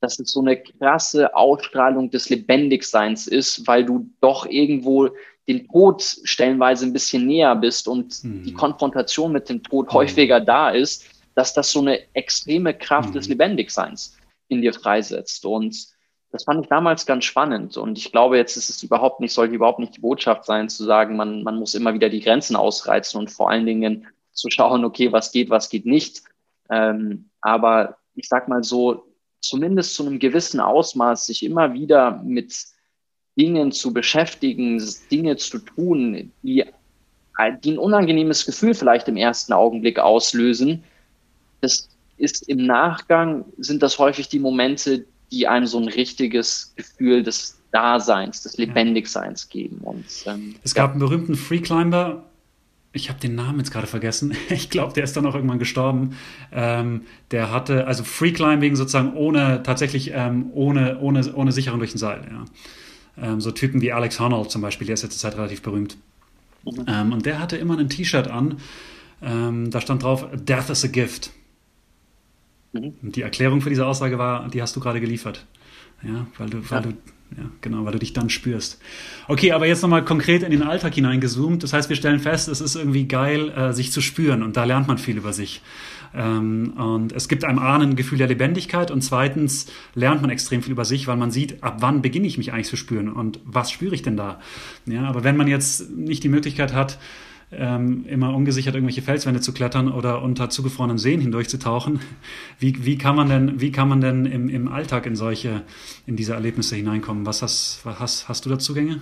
[0.00, 5.10] dass es so eine krasse Ausstrahlung des Lebendigseins ist, weil du doch irgendwo
[5.48, 8.44] dem Tod stellenweise ein bisschen näher bist und mhm.
[8.44, 13.14] die Konfrontation mit dem Tod häufiger da ist, dass das so eine extreme Kraft mhm.
[13.14, 14.16] des Lebendigseins
[14.48, 15.44] in dir freisetzt.
[15.46, 15.88] Und
[16.30, 17.76] das fand ich damals ganz spannend.
[17.76, 20.84] Und ich glaube, jetzt ist es überhaupt nicht, sollte überhaupt nicht die Botschaft sein, zu
[20.84, 24.84] sagen, man, man muss immer wieder die Grenzen ausreizen und vor allen Dingen zu schauen,
[24.84, 26.22] okay, was geht, was geht nicht.
[26.70, 29.04] Ähm, aber ich sag mal so,
[29.40, 32.52] zumindest zu einem gewissen Ausmaß sich immer wieder mit
[33.38, 36.64] Dingen zu beschäftigen, Dinge zu tun, die,
[37.64, 40.82] die ein unangenehmes Gefühl vielleicht im ersten Augenblick auslösen,
[41.60, 47.22] das ist im Nachgang, sind das häufig die Momente, die einem so ein richtiges Gefühl
[47.22, 49.78] des Daseins, des Lebendigseins geben.
[49.82, 50.92] Und, ähm, es gab ja.
[50.92, 52.24] einen berühmten Freeclimber,
[52.92, 54.34] ich habe den Namen jetzt gerade vergessen.
[54.48, 56.16] Ich glaube, der ist dann auch irgendwann gestorben.
[56.52, 61.98] Ähm, der hatte also Freeclimbing sozusagen ohne tatsächlich ähm, ohne ohne ohne Sicherung durch ein
[61.98, 62.26] Seil.
[62.30, 62.44] Ja.
[63.20, 65.96] Ähm, so Typen wie Alex Honnold zum Beispiel, der ist jetzt Zeit relativ berühmt.
[66.64, 66.84] Mhm.
[66.86, 68.58] Ähm, und der hatte immer ein T-Shirt an,
[69.22, 71.30] ähm, da stand drauf, Death is a Gift.
[72.72, 72.94] Mhm.
[73.02, 75.46] Und die Erklärung für diese Aussage war, die hast du gerade geliefert.
[76.02, 76.88] Ja, weil du, weil ja.
[76.88, 76.90] du,
[77.36, 78.80] ja, genau, weil du dich dann spürst.
[79.26, 81.62] Okay, aber jetzt nochmal konkret in den Alltag hineingezoomt.
[81.62, 84.64] Das heißt, wir stellen fest, es ist irgendwie geil, äh, sich zu spüren und da
[84.64, 85.60] lernt man viel über sich.
[86.14, 90.62] Ähm, und es gibt einem A ein Gefühl der Lebendigkeit und zweitens lernt man extrem
[90.62, 93.40] viel über sich, weil man sieht, ab wann beginne ich mich eigentlich zu spüren und
[93.44, 94.40] was spüre ich denn da.
[94.86, 96.98] Ja, aber wenn man jetzt nicht die Möglichkeit hat,
[97.50, 102.00] ähm, immer ungesichert irgendwelche Felswände zu klettern oder unter zugefrorenen Seen hindurchzutauchen.
[102.58, 105.62] Wie, wie kann man denn, wie kann man denn im, im Alltag in solche,
[106.06, 107.24] in diese Erlebnisse hineinkommen?
[107.24, 109.00] Was hast, hast, hast du da Zugänge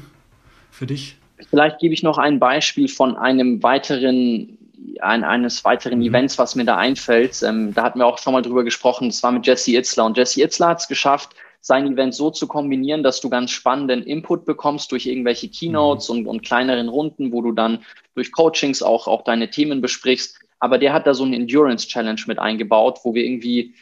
[0.71, 1.17] für dich?
[1.51, 4.57] Vielleicht gebe ich noch ein Beispiel von einem weiteren
[5.01, 6.07] ein, eines weiteren mhm.
[6.07, 7.43] Events, was mir da einfällt.
[7.43, 9.09] Ähm, da hatten wir auch schon mal drüber gesprochen.
[9.09, 10.05] Das war mit Jesse Itzler.
[10.05, 14.05] Und Jesse Itzler hat es geschafft, sein Event so zu kombinieren, dass du ganz spannenden
[14.05, 16.19] Input bekommst durch irgendwelche Keynotes mhm.
[16.19, 20.39] und, und kleineren Runden, wo du dann durch Coachings auch, auch deine Themen besprichst.
[20.59, 23.75] Aber der hat da so eine Endurance Challenge mit eingebaut, wo wir irgendwie,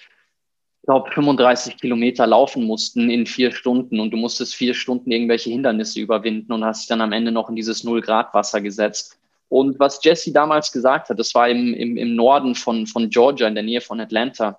[0.81, 5.51] ich glaube, 35 Kilometer laufen mussten in vier Stunden und du musstest vier Stunden irgendwelche
[5.51, 9.19] Hindernisse überwinden und hast dich dann am Ende noch in dieses Null-Grad-Wasser gesetzt.
[9.55, 13.47] Und was Jesse damals gesagt hat, das war im, im, im Norden von, von Georgia,
[13.47, 14.59] in der Nähe von Atlanta.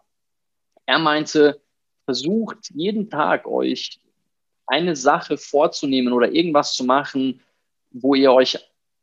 [0.85, 1.59] Er meinte,
[2.05, 3.99] versucht jeden Tag euch
[4.67, 7.41] eine Sache vorzunehmen oder irgendwas zu machen,
[7.91, 8.57] wo ihr euch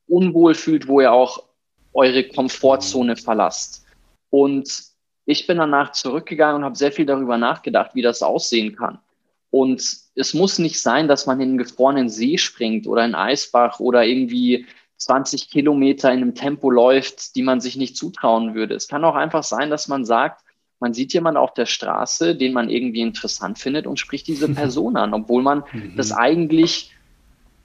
[0.08, 1.44] unwohl fühlt, wo ihr auch
[1.92, 3.84] eure Komfortzone verlasst.
[4.30, 4.84] Und
[5.26, 8.98] ich bin danach zurückgegangen und habe sehr viel darüber nachgedacht, wie das aussehen kann.
[9.50, 9.82] Und
[10.14, 14.06] es muss nicht sein, dass man in einen gefrorenen See springt oder in Eisbach oder
[14.06, 14.64] irgendwie
[15.04, 18.74] 20 Kilometer in einem Tempo läuft, die man sich nicht zutrauen würde.
[18.74, 20.42] Es kann auch einfach sein, dass man sagt,
[20.80, 24.96] man sieht jemanden auf der Straße, den man irgendwie interessant findet und spricht diese Person
[24.96, 25.94] an, obwohl man mhm.
[25.96, 26.92] das eigentlich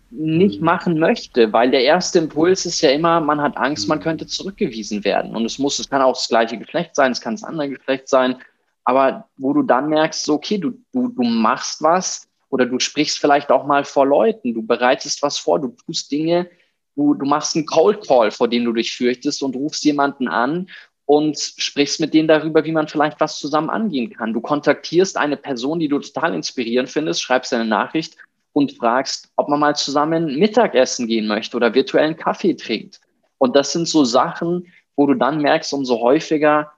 [0.09, 0.65] nicht mhm.
[0.65, 4.03] machen möchte, weil der erste Impuls ist ja immer, man hat Angst, man mhm.
[4.03, 5.35] könnte zurückgewiesen werden.
[5.35, 8.07] Und es muss, es kann auch das gleiche Geschlecht sein, es kann das andere Geschlecht
[8.07, 8.37] sein,
[8.83, 13.19] aber wo du dann merkst, so, okay, du, du, du machst was oder du sprichst
[13.19, 16.49] vielleicht auch mal vor Leuten, du bereitest was vor, du tust Dinge,
[16.97, 20.67] Du, du machst einen Cold Call, vor dem du dich fürchtest und rufst jemanden an
[21.05, 24.33] und sprichst mit denen darüber, wie man vielleicht was zusammen angehen kann.
[24.33, 28.17] Du kontaktierst eine Person, die du total inspirierend findest, schreibst eine Nachricht
[28.51, 32.99] und fragst, ob man mal zusammen Mittagessen gehen möchte oder virtuellen Kaffee trinkt.
[33.37, 36.71] Und das sind so Sachen, wo du dann merkst, umso häufiger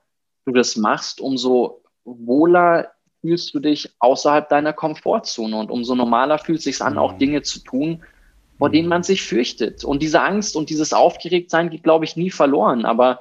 [0.44, 2.92] du das machst, umso wohler
[3.22, 7.18] fühlst du dich außerhalb deiner Komfortzone und umso normaler fühlt es sich an, auch mhm.
[7.18, 8.02] Dinge zu tun,
[8.60, 9.84] vor denen man sich fürchtet.
[9.84, 12.84] Und diese Angst und dieses Aufgeregtsein geht, glaube ich, nie verloren.
[12.84, 13.20] Aber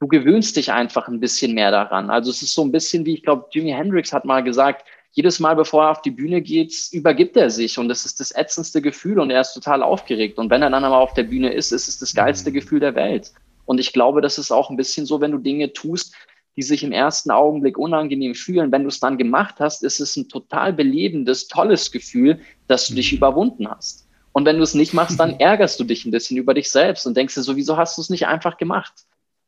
[0.00, 2.10] du gewöhnst dich einfach ein bisschen mehr daran.
[2.10, 5.38] Also es ist so ein bisschen wie, ich glaube, Jimi Hendrix hat mal gesagt, jedes
[5.38, 7.78] Mal, bevor er auf die Bühne geht, übergibt er sich.
[7.78, 10.36] Und das ist das ätzendste Gefühl und er ist total aufgeregt.
[10.38, 12.54] Und wenn er dann aber auf der Bühne ist, ist es das geilste mhm.
[12.54, 13.30] Gefühl der Welt.
[13.66, 16.12] Und ich glaube, das ist auch ein bisschen so, wenn du Dinge tust,
[16.56, 18.72] die sich im ersten Augenblick unangenehm fühlen.
[18.72, 22.96] Wenn du es dann gemacht hast, ist es ein total belebendes, tolles Gefühl, dass du
[22.96, 23.18] dich mhm.
[23.18, 24.08] überwunden hast.
[24.32, 27.06] Und wenn du es nicht machst, dann ärgerst du dich ein bisschen über dich selbst
[27.06, 28.92] und denkst dir so, wieso hast du es nicht einfach gemacht?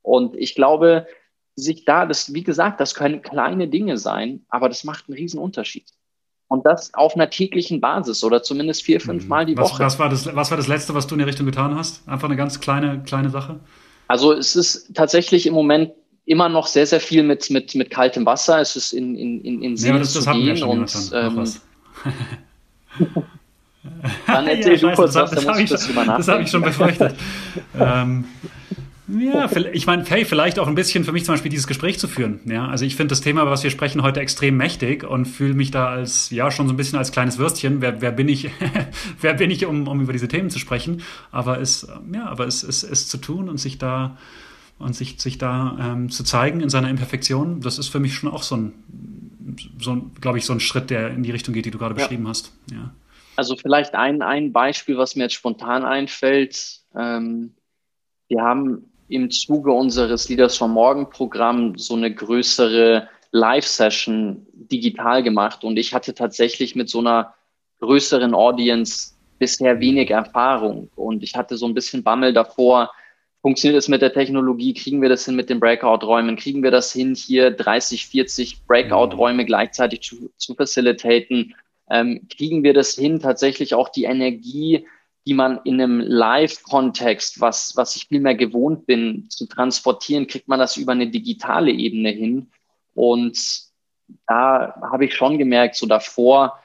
[0.02, 1.06] Und ich glaube,
[1.56, 5.38] sich da, das, wie gesagt, das können kleine Dinge sein, aber das macht einen riesen
[5.38, 5.86] Unterschied.
[6.48, 9.28] Und das auf einer täglichen Basis oder zumindest vier, fünf mhm.
[9.28, 9.82] Mal die was, Woche.
[9.84, 12.06] Was war, das, was war das Letzte, was du in der Richtung getan hast?
[12.06, 13.60] Einfach eine ganz kleine, kleine Sache?
[14.08, 15.92] Also es ist tatsächlich im Moment
[16.26, 18.60] immer noch sehr, sehr viel mit, mit, mit kaltem Wasser.
[18.60, 21.44] Es ist in, in, in, in Seen ja, das, das zu gehen und ähm,
[24.26, 27.14] Dann erzähl ja, du kurz was, das, habe ich, hab ich schon befürchtet.
[27.78, 28.24] ähm,
[29.06, 32.08] ja, ich meine, hey, vielleicht auch ein bisschen für mich zum Beispiel dieses Gespräch zu
[32.08, 32.40] führen.
[32.46, 35.70] Ja, also ich finde das Thema, was wir sprechen, heute extrem mächtig und fühle mich
[35.70, 37.82] da als, ja, schon so ein bisschen als kleines Würstchen.
[37.82, 38.50] Wer, wer bin ich,
[39.20, 41.02] wer bin ich, um, um über diese Themen zu sprechen?
[41.32, 44.16] Aber es, ja, aber es, es, es zu tun und sich da,
[44.78, 48.30] und sich, sich da ähm, zu zeigen in seiner Imperfektion, das ist für mich schon
[48.30, 48.72] auch so ein,
[49.78, 52.00] so glaube ich, so ein Schritt, der in die Richtung geht, die du gerade ja.
[52.00, 52.52] beschrieben hast.
[52.72, 52.90] Ja.
[53.36, 56.80] Also vielleicht ein, ein Beispiel, was mir jetzt spontan einfällt.
[56.94, 57.54] Ähm,
[58.28, 65.64] wir haben im Zuge unseres Leaders vom Morgen Programm so eine größere Live-Session digital gemacht.
[65.64, 67.34] Und ich hatte tatsächlich mit so einer
[67.80, 70.90] größeren Audience bisher wenig Erfahrung.
[70.94, 72.90] Und ich hatte so ein bisschen Bammel davor,
[73.42, 76.92] funktioniert es mit der Technologie, kriegen wir das hin mit den Breakout-Räumen, kriegen wir das
[76.92, 81.54] hin, hier 30, 40 Breakout-Räume gleichzeitig zu, zu facilitaten
[81.90, 84.86] ähm, kriegen wir das hin, tatsächlich auch die Energie,
[85.26, 90.48] die man in einem Live-Kontext, was, was ich viel mehr gewohnt bin, zu transportieren, kriegt
[90.48, 92.50] man das über eine digitale Ebene hin.
[92.94, 93.38] Und
[94.26, 96.58] da habe ich schon gemerkt, so davor,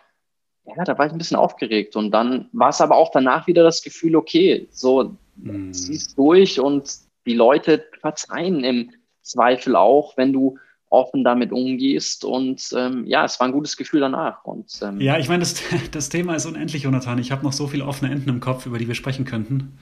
[0.65, 1.95] ja, da war ich ein bisschen aufgeregt.
[1.95, 5.73] Und dann war es aber auch danach wieder das Gefühl, okay, so mhm.
[5.73, 6.91] ziehst durch und
[7.25, 8.91] die Leute verzeihen im
[9.21, 10.57] Zweifel auch, wenn du
[10.89, 12.25] offen damit umgehst.
[12.25, 14.43] Und ähm, ja, es war ein gutes Gefühl danach.
[14.43, 15.61] Und, ähm, ja, ich meine, das,
[15.91, 17.19] das Thema ist unendlich, Jonathan.
[17.19, 19.77] Ich habe noch so viele offene Enden im Kopf, über die wir sprechen könnten.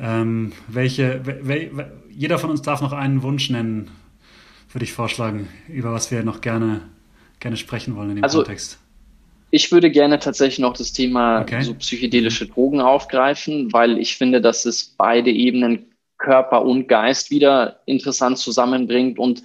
[0.00, 3.90] Ähm, welche, wel, jeder von uns darf noch einen Wunsch nennen,
[4.72, 6.80] würde ich vorschlagen, über was wir noch gerne,
[7.40, 8.78] gerne sprechen wollen in dem also, Kontext.
[9.50, 11.60] Ich würde gerne tatsächlich noch das Thema okay.
[11.60, 17.80] so psychedelische Drogen aufgreifen, weil ich finde, dass es beide Ebenen Körper und Geist wieder
[17.84, 19.42] interessant zusammenbringt und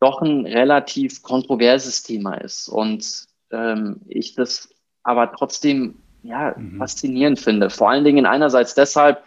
[0.00, 2.68] doch ein relativ kontroverses Thema ist.
[2.68, 4.68] Und ähm, ich das
[5.02, 6.78] aber trotzdem ja, mhm.
[6.78, 7.70] faszinierend finde.
[7.70, 9.22] Vor allen Dingen einerseits deshalb,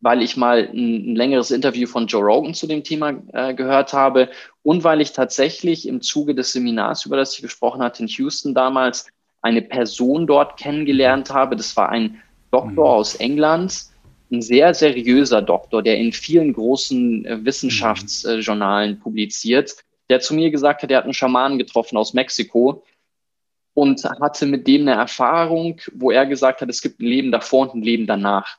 [0.00, 3.92] weil ich mal ein, ein längeres Interview von Joe Rogan zu dem Thema äh, gehört
[3.92, 4.30] habe
[4.62, 8.54] und weil ich tatsächlich im Zuge des Seminars, über das ich gesprochen hatte in Houston
[8.54, 9.06] damals,
[9.42, 11.56] eine Person dort kennengelernt habe.
[11.56, 12.20] Das war ein
[12.50, 12.78] Doktor mhm.
[12.78, 13.86] aus England,
[14.30, 19.00] ein sehr seriöser Doktor, der in vielen großen äh, Wissenschaftsjournalen mhm.
[19.00, 19.76] publiziert,
[20.10, 22.84] der zu mir gesagt hat, er hat einen Schamanen getroffen aus Mexiko
[23.74, 27.62] und hatte mit dem eine Erfahrung, wo er gesagt hat, es gibt ein Leben davor
[27.62, 28.58] und ein Leben danach.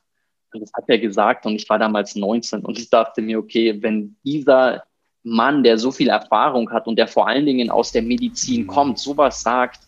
[0.54, 3.82] Und das hat er gesagt und ich war damals 19 und ich dachte mir, okay,
[3.82, 4.84] wenn dieser
[5.24, 8.68] Mann, der so viel Erfahrung hat und der vor allen Dingen aus der Medizin mhm.
[8.68, 9.82] kommt, sowas sagt,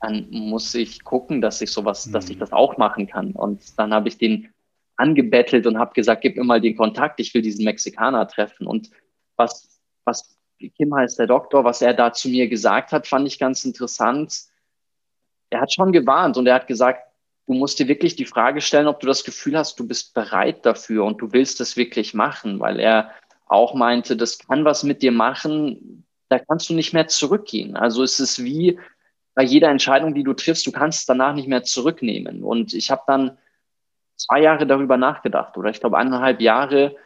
[0.00, 2.12] dann muss ich gucken, dass ich sowas, mhm.
[2.12, 2.40] dass ich mhm.
[2.40, 3.32] das auch machen kann.
[3.32, 4.48] Und dann habe ich den
[4.96, 8.66] angebettelt und habe gesagt, gib mir mal den Kontakt, ich will diesen Mexikaner treffen.
[8.66, 8.90] Und
[9.36, 13.38] was, was Kim heißt der Doktor, was er da zu mir gesagt hat, fand ich
[13.38, 14.44] ganz interessant.
[15.50, 17.02] Er hat schon gewarnt und er hat gesagt,
[17.46, 20.66] du musst dir wirklich die Frage stellen, ob du das Gefühl hast, du bist bereit
[20.66, 23.12] dafür und du willst das wirklich machen, weil er
[23.46, 27.76] auch meinte, das kann was mit dir machen, da kannst du nicht mehr zurückgehen.
[27.76, 28.78] Also es ist wie
[29.34, 32.42] bei jeder Entscheidung, die du triffst, du kannst danach nicht mehr zurücknehmen.
[32.42, 33.38] Und ich habe dann
[34.16, 36.96] zwei Jahre darüber nachgedacht oder ich glaube eineinhalb Jahre,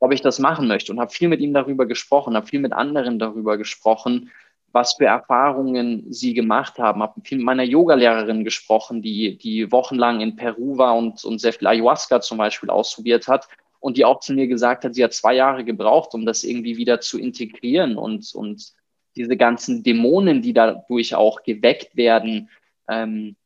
[0.00, 2.72] ob ich das machen möchte und habe viel mit ihm darüber gesprochen, habe viel mit
[2.72, 4.30] anderen darüber gesprochen,
[4.72, 7.02] was für Erfahrungen sie gemacht haben.
[7.02, 11.52] Habe viel mit meiner Yogalehrerin gesprochen, die, die wochenlang in Peru war und, und sehr
[11.52, 13.48] viel Ayahuasca zum Beispiel ausprobiert hat
[13.80, 16.76] und die auch zu mir gesagt hat, sie hat zwei Jahre gebraucht, um das irgendwie
[16.76, 18.72] wieder zu integrieren und, und
[19.16, 22.50] diese ganzen Dämonen, die dadurch auch geweckt werden,
[22.88, 23.36] ähm,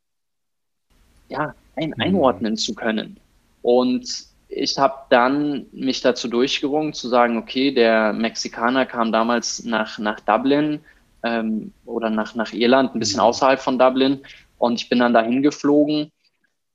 [1.28, 2.00] ja, ein, mhm.
[2.00, 3.18] einordnen zu können.
[3.62, 9.98] Und ich habe dann mich dazu durchgerungen zu sagen, okay, der Mexikaner kam damals nach,
[9.98, 10.80] nach Dublin
[11.22, 13.26] ähm, oder nach, nach Irland, ein bisschen mhm.
[13.26, 14.20] außerhalb von Dublin.
[14.58, 16.12] Und ich bin dann dahin geflogen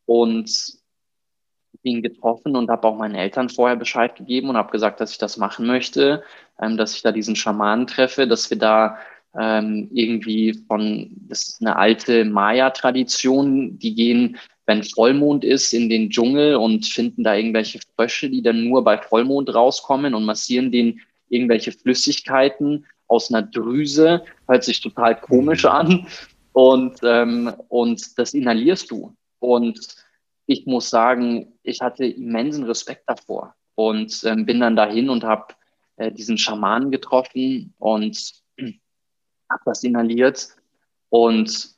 [0.05, 0.77] und
[1.83, 5.17] ihn getroffen und habe auch meinen Eltern vorher Bescheid gegeben und habe gesagt, dass ich
[5.19, 6.23] das machen möchte,
[6.59, 8.97] ähm, dass ich da diesen Schamanen treffe, dass wir da
[9.37, 16.09] ähm, irgendwie von, das ist eine alte Maya-Tradition, die gehen, wenn Vollmond ist, in den
[16.09, 20.99] Dschungel und finden da irgendwelche Frösche, die dann nur bei Vollmond rauskommen und massieren denen
[21.29, 26.05] irgendwelche Flüssigkeiten aus einer Drüse, hört sich total komisch an
[26.51, 29.15] und, ähm, und das inhalierst du.
[29.39, 29.79] Und
[30.45, 35.53] ich muss sagen, ich hatte immensen Respekt davor und ähm, bin dann dahin und habe
[35.95, 38.33] äh, diesen Schamanen getroffen und
[39.49, 40.49] habe das inhaliert.
[41.09, 41.69] Und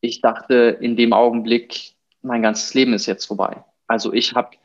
[0.00, 3.64] ich dachte in dem Augenblick, mein ganzes Leben ist jetzt vorbei.
[3.86, 4.56] Also ich habe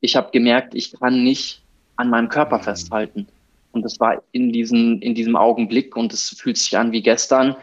[0.00, 1.62] ich hab gemerkt, ich kann nicht
[1.96, 3.26] an meinem Körper festhalten.
[3.72, 7.56] Und das war in, diesen, in diesem Augenblick, und es fühlt sich an wie gestern,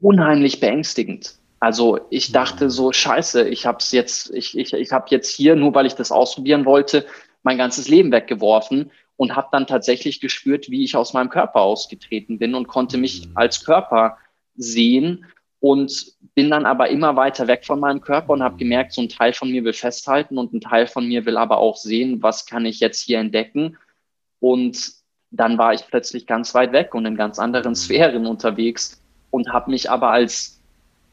[0.00, 1.34] unheimlich beängstigend.
[1.58, 5.74] Also ich dachte so, scheiße, ich habe jetzt, ich, ich, ich habe jetzt hier, nur
[5.74, 7.06] weil ich das ausprobieren wollte,
[7.42, 12.38] mein ganzes Leben weggeworfen und habe dann tatsächlich gespürt, wie ich aus meinem Körper ausgetreten
[12.38, 13.32] bin und konnte mich mhm.
[13.34, 14.16] als Körper
[14.56, 15.26] sehen
[15.60, 18.60] und bin dann aber immer weiter weg von meinem Körper und habe mhm.
[18.60, 21.58] gemerkt, so ein Teil von mir will festhalten und ein Teil von mir will aber
[21.58, 23.76] auch sehen, was kann ich jetzt hier entdecken.
[24.40, 24.92] Und
[25.30, 27.76] dann war ich plötzlich ganz weit weg und in ganz anderen mhm.
[27.76, 30.60] Sphären unterwegs und habe mich aber als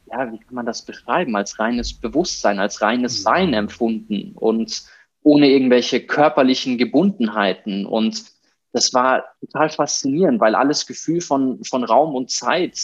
[0.09, 3.23] ja, wie kann man das beschreiben, als reines Bewusstsein, als reines mhm.
[3.23, 4.83] Sein empfunden und
[5.23, 7.85] ohne irgendwelche körperlichen Gebundenheiten.
[7.85, 8.23] Und
[8.71, 12.77] das war total faszinierend, weil alles Gefühl von, von Raum und Zeit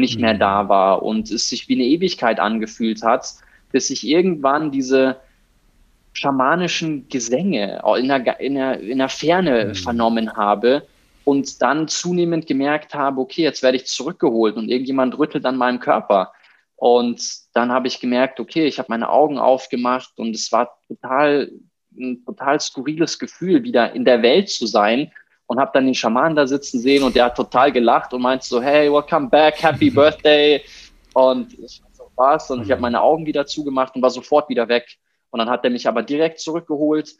[0.00, 0.68] nicht mehr da mhm.
[0.68, 3.34] war und es sich wie eine Ewigkeit angefühlt hat,
[3.72, 5.16] bis ich irgendwann diese
[6.12, 9.74] schamanischen Gesänge in der, in der, in der Ferne mhm.
[9.74, 10.86] vernommen habe
[11.24, 15.78] und dann zunehmend gemerkt habe, okay, jetzt werde ich zurückgeholt und irgendjemand rüttelt an meinem
[15.78, 16.32] Körper.
[16.76, 17.22] Und
[17.52, 21.50] dann habe ich gemerkt, okay, ich habe meine Augen aufgemacht und es war total
[21.98, 25.12] ein total skurriles Gefühl, wieder in der Welt zu sein
[25.50, 28.46] und habe dann den Schaman da sitzen sehen und der hat total gelacht und meinte
[28.46, 30.62] so, hey, welcome back, happy birthday.
[31.12, 32.52] Und ich so was?
[32.52, 34.98] Und ich habe meine Augen wieder zugemacht und war sofort wieder weg.
[35.30, 37.16] Und dann hat er mich aber direkt zurückgeholt.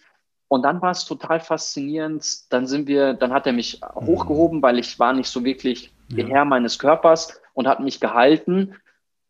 [0.47, 4.79] Und dann war es total faszinierend, dann sind wir, dann hat er mich hochgehoben, weil
[4.79, 8.77] ich war nicht so wirklich der Herr meines Körpers und hat mich gehalten.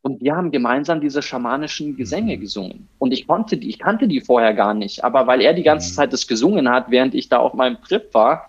[0.03, 2.40] Und wir haben gemeinsam diese schamanischen Gesänge mhm.
[2.42, 2.88] gesungen.
[2.98, 5.05] Und ich konnte die, ich kannte die vorher gar nicht.
[5.05, 5.94] Aber weil er die ganze mhm.
[5.94, 8.46] Zeit das gesungen hat, während ich da auf meinem Trip war,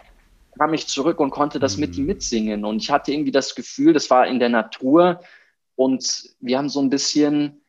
[0.57, 2.07] kam ich zurück und konnte das mit ihm mhm.
[2.07, 2.65] mitsingen.
[2.65, 5.21] Und ich hatte irgendwie das Gefühl, das war in der Natur.
[5.75, 7.61] Und wir haben so ein bisschen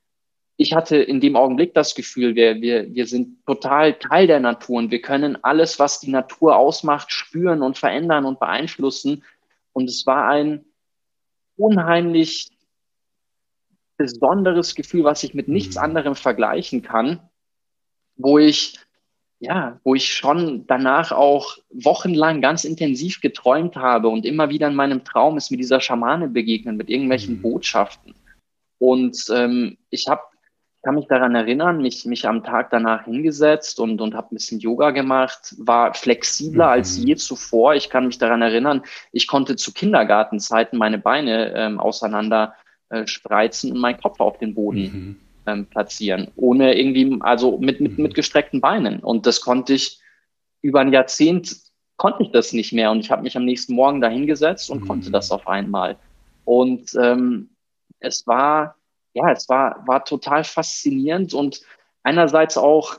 [0.57, 4.79] ich hatte in dem Augenblick das Gefühl, wir, wir, wir sind total Teil der Natur
[4.79, 9.25] und wir können alles, was die Natur ausmacht, spüren und verändern und beeinflussen.
[9.73, 10.65] Und es war ein
[11.57, 12.51] unheimlich
[13.97, 15.83] besonderes Gefühl, was ich mit nichts mhm.
[15.83, 17.21] anderem vergleichen kann,
[18.17, 18.79] wo ich
[19.43, 24.77] ja, wo ich schon danach auch wochenlang ganz intensiv geträumt habe und immer wieder in
[24.77, 27.43] meinem Traum ist mir dieser Schamane begegnet mit irgendwelchen mhm.
[27.43, 28.15] Botschaften.
[28.79, 30.23] Und ähm, ich habe
[30.85, 34.59] kann mich daran erinnern, mich, mich am Tag danach hingesetzt und, und habe ein bisschen
[34.59, 36.73] Yoga gemacht, war flexibler mhm.
[36.73, 37.75] als je zuvor.
[37.75, 38.83] Ich kann mich daran erinnern,
[39.13, 42.55] ich konnte zu Kindergartenzeiten meine Beine ähm, auseinander
[42.91, 45.17] äh, spreizen und meinen Kopf auf den Boden mhm.
[45.47, 48.15] Ähm, platzieren, ohne irgendwie, also mit, mit, mit mhm.
[48.15, 49.01] gestreckten Beinen.
[49.01, 50.01] Und das konnte ich
[50.61, 51.57] über ein Jahrzehnt,
[51.97, 52.91] konnte ich das nicht mehr.
[52.91, 54.89] Und ich habe mich am nächsten Morgen da hingesetzt und mhm.
[54.89, 55.97] konnte das auf einmal.
[56.45, 57.51] Und ähm,
[58.01, 58.77] es war
[59.15, 61.61] ja, es war, war total faszinierend und
[62.03, 62.99] einerseits auch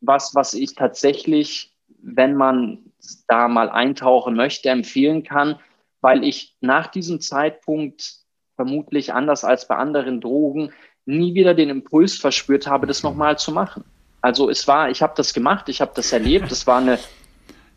[0.00, 2.92] was, was ich tatsächlich, wenn man
[3.28, 5.58] da mal eintauchen möchte, empfehlen kann,
[6.00, 8.16] weil ich nach diesem Zeitpunkt
[8.56, 10.72] vermutlich anders als bei anderen Drogen
[11.06, 13.84] nie wieder den Impuls verspürt habe, das nochmal zu machen.
[14.20, 16.98] Also es war, ich habe das gemacht, ich habe das erlebt, es war eine,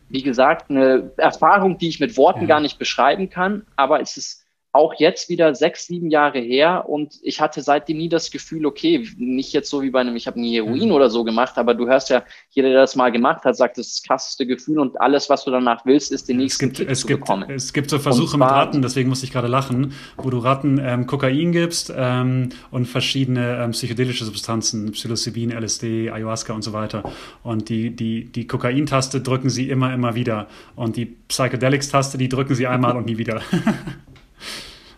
[0.10, 2.48] wie gesagt, eine Erfahrung, die ich mit Worten ja.
[2.48, 4.45] gar nicht beschreiben kann, aber es ist
[4.76, 9.08] auch jetzt wieder sechs, sieben Jahre her und ich hatte seitdem nie das Gefühl, okay,
[9.18, 10.92] nicht jetzt so wie bei einem, ich habe nie Heroin mhm.
[10.92, 13.88] oder so gemacht, aber du hörst ja, jeder, der das mal gemacht hat, sagt, das
[13.88, 16.92] ist das krasseste Gefühl und alles, was du danach willst, ist den nächsten es gibt,
[16.92, 17.50] es zu gibt, bekommen.
[17.50, 20.78] Es gibt so Versuche zwar, mit Ratten, deswegen musste ich gerade lachen, wo du Ratten
[20.84, 27.04] ähm, Kokain gibst ähm, und verschiedene ähm, psychedelische Substanzen, Psilocybin, LSD, Ayahuasca und so weiter.
[27.44, 32.56] Und die, die, die Kokaintaste drücken sie immer, immer wieder und die Psychedelics-Taste, die drücken
[32.56, 33.42] sie einmal und nie wieder.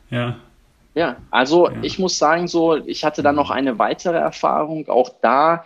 [0.10, 0.40] Ja.
[0.96, 1.78] Ja, also ja.
[1.84, 4.90] ich muss sagen, so, ich hatte dann noch eine weitere Erfahrung.
[4.90, 5.66] Auch da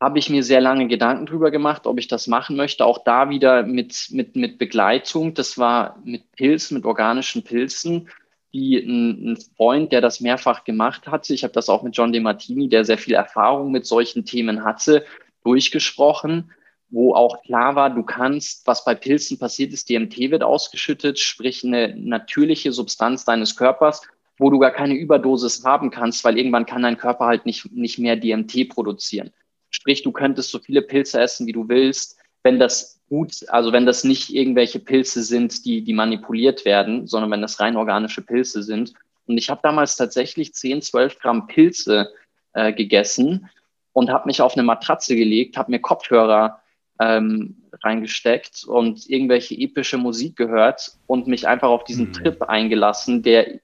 [0.00, 2.84] habe ich mir sehr lange Gedanken drüber gemacht, ob ich das machen möchte.
[2.84, 5.34] Auch da wieder mit, mit, mit Begleitung.
[5.34, 8.08] Das war mit Pilzen, mit organischen Pilzen,
[8.52, 11.34] die ein, ein Freund, der das mehrfach gemacht hatte.
[11.34, 15.04] Ich habe das auch mit John DeMartini, der sehr viel Erfahrung mit solchen Themen hatte,
[15.44, 16.50] durchgesprochen
[16.92, 21.64] wo auch klar war, du kannst, was bei Pilzen passiert ist, DMT wird ausgeschüttet, sprich
[21.64, 24.02] eine natürliche Substanz deines Körpers,
[24.38, 27.98] wo du gar keine Überdosis haben kannst, weil irgendwann kann dein Körper halt nicht, nicht
[27.98, 29.30] mehr DMT produzieren.
[29.70, 33.86] Sprich, du könntest so viele Pilze essen, wie du willst, wenn das gut, also wenn
[33.86, 38.62] das nicht irgendwelche Pilze sind, die, die manipuliert werden, sondern wenn das rein organische Pilze
[38.62, 38.92] sind.
[39.26, 42.12] Und ich habe damals tatsächlich 10, 12 Gramm Pilze
[42.52, 43.48] äh, gegessen
[43.94, 46.61] und habe mich auf eine Matratze gelegt, habe mir Kopfhörer
[47.02, 52.12] ähm, reingesteckt und irgendwelche epische Musik gehört und mich einfach auf diesen mhm.
[52.12, 53.60] Trip eingelassen, der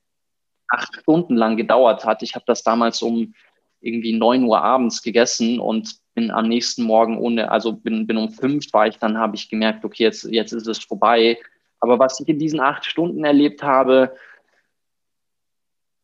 [0.68, 2.22] acht Stunden lang gedauert hat.
[2.22, 3.34] Ich habe das damals um
[3.80, 8.30] irgendwie neun Uhr abends gegessen und bin am nächsten Morgen ohne, also bin, bin um
[8.30, 11.38] fünf war ich, dann habe ich gemerkt, okay, jetzt, jetzt ist es vorbei.
[11.80, 14.16] Aber was ich in diesen acht Stunden erlebt habe,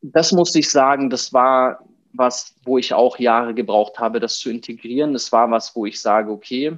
[0.01, 4.49] das muss ich sagen, das war was, wo ich auch Jahre gebraucht habe, das zu
[4.49, 5.11] integrieren.
[5.11, 6.77] Das war was, wo ich sage, okay,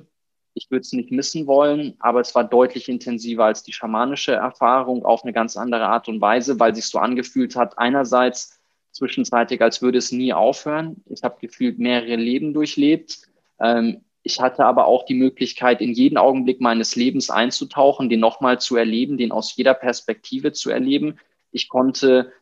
[0.57, 5.05] ich würde es nicht missen wollen, aber es war deutlich intensiver als die schamanische Erfahrung
[5.05, 8.59] auf eine ganz andere Art und Weise, weil sich so angefühlt hat, einerseits
[8.91, 11.03] zwischenzeitlich, als würde es nie aufhören.
[11.05, 13.19] Ich habe gefühlt mehrere Leben durchlebt.
[13.59, 18.59] Ähm, ich hatte aber auch die Möglichkeit, in jeden Augenblick meines Lebens einzutauchen, den nochmal
[18.59, 21.19] zu erleben, den aus jeder Perspektive zu erleben.
[21.51, 22.33] Ich konnte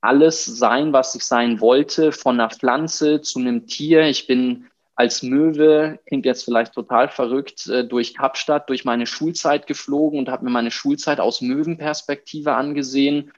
[0.00, 4.08] alles sein, was ich sein wollte, von einer Pflanze zu einem Tier.
[4.08, 4.69] Ich bin
[5.00, 10.28] als Möwe, klingt jetzt vielleicht total verrückt, äh, durch Kapstadt, durch meine Schulzeit geflogen und
[10.28, 13.32] habe mir meine Schulzeit aus Möwenperspektive angesehen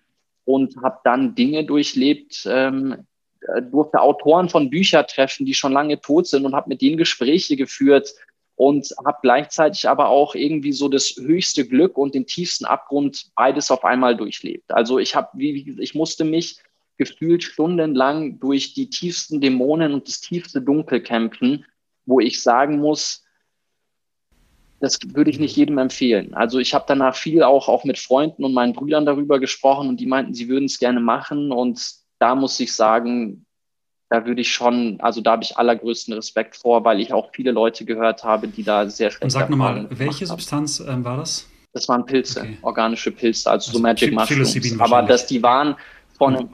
[0.45, 3.07] und habe dann Dinge durchlebt, ähm,
[3.43, 6.97] äh, durfte Autoren von Büchern treffen, die schon lange tot sind und habe mit denen
[6.97, 8.13] Gespräche geführt
[8.57, 13.71] und habe gleichzeitig aber auch irgendwie so das höchste Glück und den tiefsten Abgrund beides
[13.71, 14.73] auf einmal durchlebt.
[14.73, 16.59] Also ich habe, ich musste mich
[16.99, 21.65] gefühlt stundenlang durch die tiefsten Dämonen und das tiefste Dunkel kämpfen,
[22.07, 23.25] wo ich sagen muss,
[24.81, 26.35] das würde ich nicht jedem empfehlen.
[26.35, 30.01] Also ich habe danach viel auch, auch mit Freunden und meinen Brüdern darüber gesprochen und
[30.01, 31.53] die meinten, sie würden es gerne machen.
[31.53, 31.81] Und
[32.19, 33.47] da muss ich sagen,
[34.11, 37.53] da würde ich schon, also da habe ich allergrößten Respekt vor, weil ich auch viele
[37.53, 41.49] Leute gehört habe, die da sehr schlecht Und sag nochmal, welche Substanz ähm, war das?
[41.73, 42.59] Das waren Pilze, okay.
[42.63, 44.81] organische Pilze, also, also so Magic Mushrooms.
[44.81, 45.77] Aber dass die waren
[46.19, 46.49] von einem,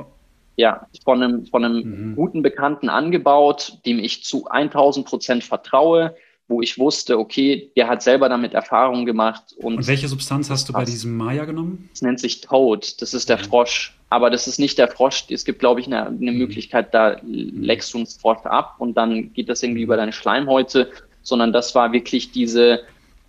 [0.58, 2.16] ja, von einem, von einem mhm.
[2.16, 6.16] guten Bekannten angebaut, dem ich zu 1000 Prozent vertraue,
[6.48, 9.54] wo ich wusste, okay, der hat selber damit Erfahrung gemacht.
[9.58, 11.88] Und, und welche Substanz hast du bei diesem Maya genommen?
[11.92, 13.94] Das nennt sich Toad, das ist der Frosch.
[14.10, 15.26] Aber das ist nicht der Frosch.
[15.30, 16.38] Es gibt, glaube ich, eine, eine mhm.
[16.38, 20.90] Möglichkeit, da leckst du einen Frosch ab und dann geht das irgendwie über deine Schleimhäute,
[21.22, 22.80] sondern das war wirklich diese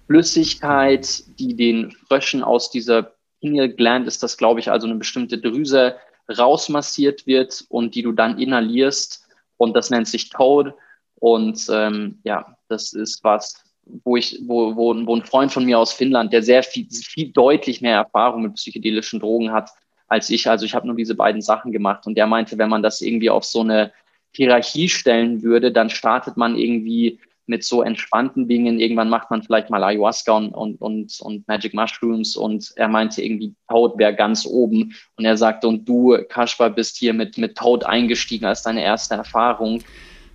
[0.08, 5.38] Flüssigkeit, die den Fröschen aus dieser Pineal Gland ist das, glaube ich, also eine bestimmte
[5.38, 5.96] Drüse
[6.38, 9.28] rausmassiert wird und die du dann inhalierst.
[9.58, 10.74] Und das nennt sich Toad.
[11.16, 13.64] Und ähm, ja, das ist was,
[14.04, 17.32] wo ich, wo, wo, wo ein Freund von mir aus Finnland, der sehr viel, viel
[17.32, 19.72] deutlich mehr Erfahrung mit psychedelischen Drogen hat
[20.08, 20.50] als ich.
[20.50, 22.08] Also ich habe nur diese beiden Sachen gemacht.
[22.08, 23.92] Und der meinte, wenn man das irgendwie auf so eine
[24.32, 27.20] Hierarchie stellen würde, dann startet man irgendwie
[27.50, 28.80] mit so entspannten Dingen.
[28.80, 33.22] Irgendwann macht man vielleicht mal Ayahuasca und, und, und, und Magic Mushrooms und er meinte
[33.22, 34.94] irgendwie, Toad wäre ganz oben.
[35.18, 39.16] Und er sagte, und du, Kaspar, bist hier mit, mit Toad eingestiegen als deine erste
[39.16, 39.82] Erfahrung.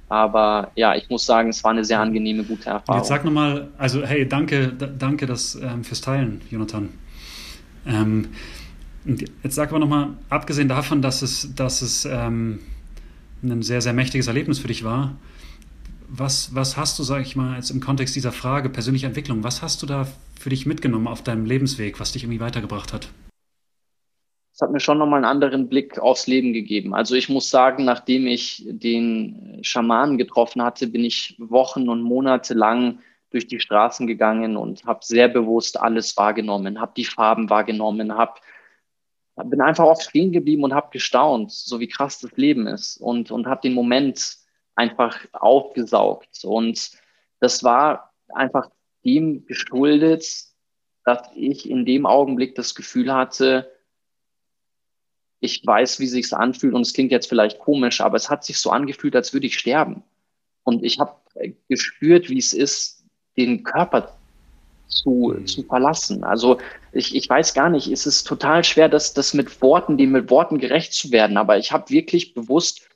[0.08, 3.00] Aber ja, ich muss sagen, es war eine sehr angenehme, gute Erfahrung.
[3.00, 6.90] Jetzt sag nochmal, also hey, danke, danke das, ähm, fürs Teilen, Jonathan.
[7.86, 8.28] Ähm,
[9.42, 12.58] jetzt sag aber nochmal, abgesehen davon, dass es, dass es ähm,
[13.42, 15.16] ein sehr, sehr mächtiges Erlebnis für dich war,
[16.08, 19.62] was, was hast du, sag ich mal, jetzt im Kontext dieser Frage persönliche Entwicklung, was
[19.62, 20.06] hast du da
[20.38, 23.08] für dich mitgenommen auf deinem Lebensweg, was dich irgendwie weitergebracht hat?
[24.54, 26.94] es hat mir schon nochmal einen anderen Blick aufs Leben gegeben.
[26.94, 32.54] Also ich muss sagen, nachdem ich den Schamanen getroffen hatte, bin ich Wochen und Monate
[32.54, 33.00] lang
[33.30, 38.40] durch die Straßen gegangen und habe sehr bewusst alles wahrgenommen, habe die Farben wahrgenommen, hab,
[39.44, 43.32] bin einfach oft stehen geblieben und habe gestaunt, so wie krass das Leben ist und,
[43.32, 44.36] und habe den Moment
[44.74, 46.44] einfach aufgesaugt.
[46.44, 46.92] Und
[47.40, 48.70] das war einfach
[49.04, 50.26] dem geschuldet,
[51.04, 53.70] dass ich in dem Augenblick das Gefühl hatte,
[55.40, 58.58] ich weiß, wie sich's anfühlt und es klingt jetzt vielleicht komisch, aber es hat sich
[58.58, 60.02] so angefühlt, als würde ich sterben.
[60.62, 61.14] Und ich habe
[61.68, 63.04] gespürt, wie es ist,
[63.36, 64.16] den Körper
[64.88, 65.46] zu, mhm.
[65.46, 66.24] zu verlassen.
[66.24, 66.58] Also
[66.92, 70.30] ich, ich weiß gar nicht, es ist total schwer, das, das mit Worten, dem mit
[70.30, 72.88] Worten gerecht zu werden, aber ich habe wirklich bewusst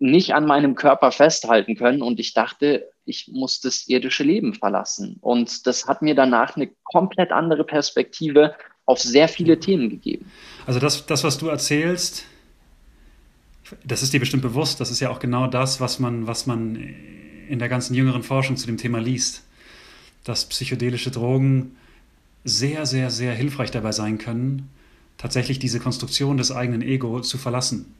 [0.00, 5.18] nicht an meinem Körper festhalten können und ich dachte, ich muss das irdische Leben verlassen.
[5.20, 8.54] Und das hat mir danach eine komplett andere Perspektive
[8.86, 10.30] auf sehr viele Themen gegeben.
[10.66, 12.24] Also das, das, was du erzählst,
[13.84, 16.76] das ist dir bestimmt bewusst, das ist ja auch genau das, was man, was man
[17.48, 19.44] in der ganzen jüngeren Forschung zu dem Thema liest,
[20.24, 21.76] dass psychedelische Drogen
[22.44, 24.70] sehr, sehr, sehr hilfreich dabei sein können,
[25.18, 27.94] tatsächlich diese Konstruktion des eigenen Ego zu verlassen.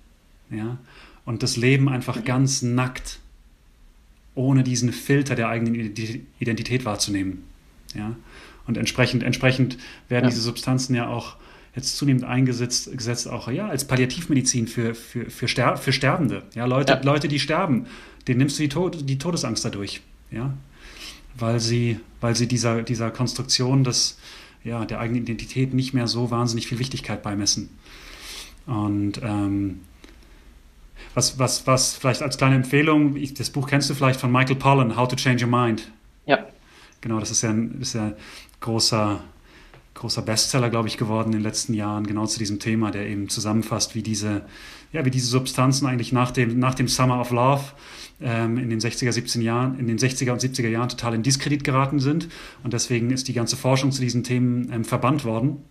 [0.51, 0.78] Ja?
[1.24, 3.20] Und das Leben einfach ganz nackt,
[4.34, 5.74] ohne diesen Filter der eigenen
[6.38, 7.44] Identität wahrzunehmen.
[7.94, 8.16] Ja?
[8.66, 10.30] Und entsprechend, entsprechend werden ja.
[10.30, 11.36] diese Substanzen ja auch
[11.74, 16.42] jetzt zunehmend eingesetzt gesetzt auch ja als Palliativmedizin für, für, für, Ster für Sterbende.
[16.54, 17.00] Ja, Leute, ja.
[17.02, 17.86] Leute, die sterben,
[18.26, 20.00] denen nimmst du die, Tod die Todesangst dadurch.
[20.30, 20.54] Ja?
[21.36, 24.18] Weil sie, weil sie dieser, dieser Konstruktion des,
[24.64, 27.70] ja, der eigenen Identität nicht mehr so wahnsinnig viel Wichtigkeit beimessen.
[28.66, 29.80] Und ähm,
[31.14, 34.56] was, was, was vielleicht als kleine Empfehlung, ich, das Buch kennst du vielleicht von Michael
[34.56, 35.90] Pollan, How to Change Your Mind.
[36.26, 36.46] Ja.
[37.00, 38.12] Genau, das ist ja, ist ja
[38.61, 39.20] großer,
[39.94, 43.28] großer Bestseller, glaube ich, geworden in den letzten Jahren, genau zu diesem Thema, der eben
[43.28, 44.42] zusammenfasst, wie diese,
[44.92, 47.62] ja, wie diese Substanzen eigentlich nach dem, nach dem Summer of Love
[48.20, 51.64] ähm, in den 60er, 70er Jahren, in den 60er und 70er Jahren total in Diskredit
[51.64, 52.28] geraten sind.
[52.62, 55.64] Und deswegen ist die ganze Forschung zu diesen Themen ähm, verbannt worden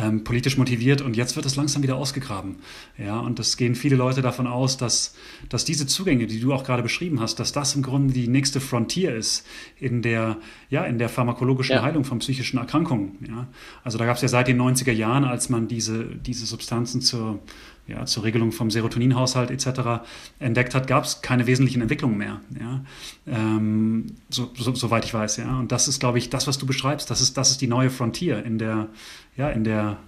[0.00, 2.56] ähm, politisch motiviert und jetzt wird es langsam wieder ausgegraben.
[2.96, 5.14] Ja, und es gehen viele Leute davon aus, dass,
[5.48, 8.60] dass diese Zugänge, die du auch gerade beschrieben hast, dass das im Grunde die nächste
[8.60, 9.46] Frontier ist
[9.78, 10.38] in der,
[10.70, 11.82] ja, in der pharmakologischen ja.
[11.82, 13.18] Heilung von psychischen Erkrankungen.
[13.28, 13.48] Ja.
[13.84, 17.40] Also da gab es ja seit den 90er Jahren, als man diese, diese Substanzen zur
[17.86, 20.02] ja, zur Regelung vom Serotoninhaushalt etc.
[20.38, 22.40] entdeckt hat, gab es keine wesentlichen Entwicklungen mehr.
[22.58, 22.84] Ja?
[23.26, 25.58] Ähm, so, so, soweit ich weiß, ja.
[25.58, 27.90] Und das ist, glaube ich, das, was du beschreibst, das ist, das ist die neue
[27.90, 28.88] Frontier in der,
[29.36, 29.98] ja, in der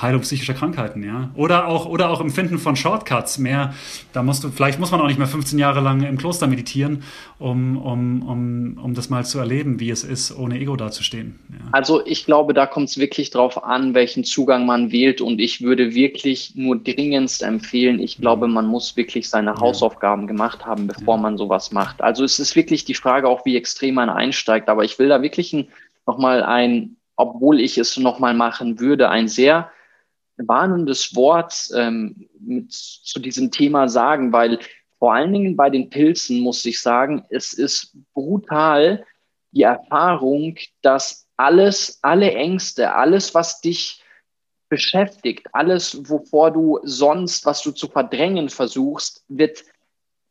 [0.00, 1.30] Heilung psychischer Krankheiten, ja.
[1.34, 3.38] Oder auch, oder auch Empfinden von Shortcuts.
[3.38, 3.74] Mehr,
[4.12, 7.02] da musst du, vielleicht muss man auch nicht mehr 15 Jahre lang im Kloster meditieren,
[7.38, 11.38] um, um, um, um das mal zu erleben, wie es ist, ohne Ego dazustehen.
[11.50, 11.68] Ja.
[11.72, 15.20] Also ich glaube, da kommt es wirklich drauf an, welchen Zugang man wählt.
[15.20, 19.60] Und ich würde wirklich nur dringendst empfehlen, ich glaube, man muss wirklich seine ja.
[19.60, 21.22] Hausaufgaben gemacht haben, bevor ja.
[21.22, 22.02] man sowas macht.
[22.02, 24.68] Also es ist wirklich die Frage auch, wie extrem man einsteigt.
[24.68, 25.68] Aber ich will da wirklich ein,
[26.06, 29.70] nochmal ein obwohl ich es nochmal machen würde, ein sehr
[30.36, 34.60] warnendes Wort ähm, mit, zu diesem Thema sagen, weil
[34.98, 39.04] vor allen Dingen bei den Pilzen muss ich sagen, es ist brutal
[39.50, 44.02] die Erfahrung, dass alles, alle Ängste, alles, was dich
[44.68, 49.64] beschäftigt, alles, wovor du sonst, was du zu verdrängen versuchst, wird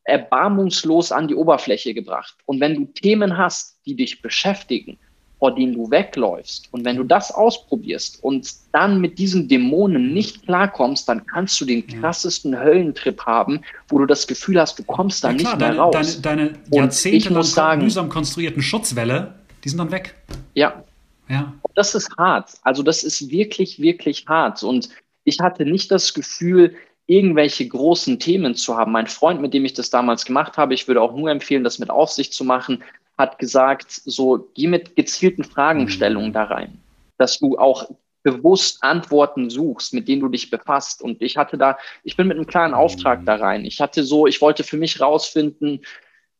[0.03, 2.37] erbarmungslos an die Oberfläche gebracht.
[2.45, 4.99] Und wenn du Themen hast, die dich beschäftigen,
[5.39, 10.43] vor denen du wegläufst, und wenn du das ausprobierst und dann mit diesen Dämonen nicht
[10.43, 15.23] klarkommst, dann kannst du den krassesten Höllentrip haben, wo du das Gefühl hast, du kommst
[15.23, 16.21] da ja, nicht mehr deine, raus.
[16.21, 20.15] Deine, deine jahrzehntelang mühsam konstruierten Schutzwelle, die sind dann weg.
[20.55, 20.83] Ja.
[21.29, 21.53] Ja.
[21.75, 22.53] Das ist hart.
[22.63, 24.63] Also das ist wirklich, wirklich hart.
[24.63, 24.89] Und
[25.23, 26.75] ich hatte nicht das Gefühl,
[27.05, 28.91] irgendwelche großen Themen zu haben.
[28.91, 31.79] Mein Freund, mit dem ich das damals gemacht habe, ich würde auch nur empfehlen, das
[31.79, 32.83] mit Aufsicht zu machen,
[33.17, 36.79] hat gesagt, so geh mit gezielten Fragestellungen da rein,
[37.17, 37.89] dass du auch
[38.23, 41.01] bewusst Antworten suchst, mit denen du dich befasst.
[41.01, 43.63] Und ich hatte da, ich bin mit einem klaren Auftrag da rein.
[43.63, 45.81] Ich hatte so, ich wollte für mich rausfinden,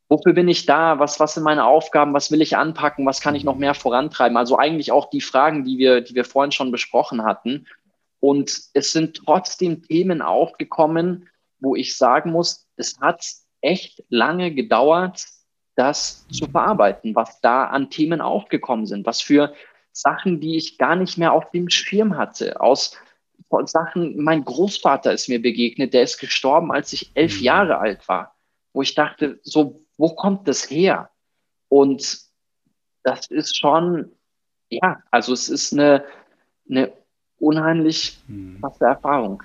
[0.09, 0.99] wofür bin ich da?
[0.99, 2.13] Was, was sind meine Aufgaben?
[2.13, 3.05] Was will ich anpacken?
[3.05, 4.37] Was kann ich noch mehr vorantreiben?
[4.37, 7.67] Also eigentlich auch die Fragen, die wir, die wir vorhin schon besprochen hatten.
[8.19, 13.23] Und es sind trotzdem Themen aufgekommen, wo ich sagen muss, es hat
[13.61, 15.25] echt lange gedauert,
[15.77, 19.53] das zu verarbeiten, was da an Themen aufgekommen sind, was für
[19.91, 22.97] Sachen, die ich gar nicht mehr auf dem Schirm hatte, aus
[23.65, 27.43] Sachen, mein Großvater ist mir begegnet, der ist gestorben, als ich elf mhm.
[27.43, 28.35] Jahre alt war,
[28.73, 31.09] wo ich dachte, so, wo kommt das her?
[31.69, 32.19] Und
[33.03, 34.11] das ist schon,
[34.69, 36.03] ja, also es ist eine,
[36.69, 36.91] eine
[37.39, 38.59] unheimlich hm.
[38.59, 39.43] krasse Erfahrung.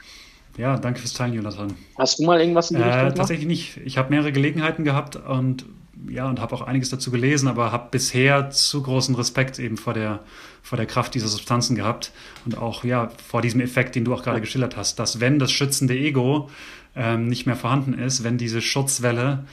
[0.57, 1.75] Ja, danke fürs Teilen, Jonathan.
[1.99, 3.77] Hast du mal irgendwas in die äh, Richtung Tatsächlich nicht.
[3.79, 5.65] Ich habe mehrere Gelegenheiten gehabt und
[6.09, 9.95] ja, und habe auch einiges dazu gelesen, aber habe bisher zu großen Respekt eben vor
[9.95, 10.21] der,
[10.63, 12.13] vor der Kraft dieser Substanzen gehabt
[12.45, 15.53] und auch ja vor diesem Effekt, den du auch gerade geschildert hast, dass wenn das
[15.53, 16.51] schützende Ego
[16.95, 19.45] ähm, nicht mehr vorhanden ist, wenn diese Schutzwelle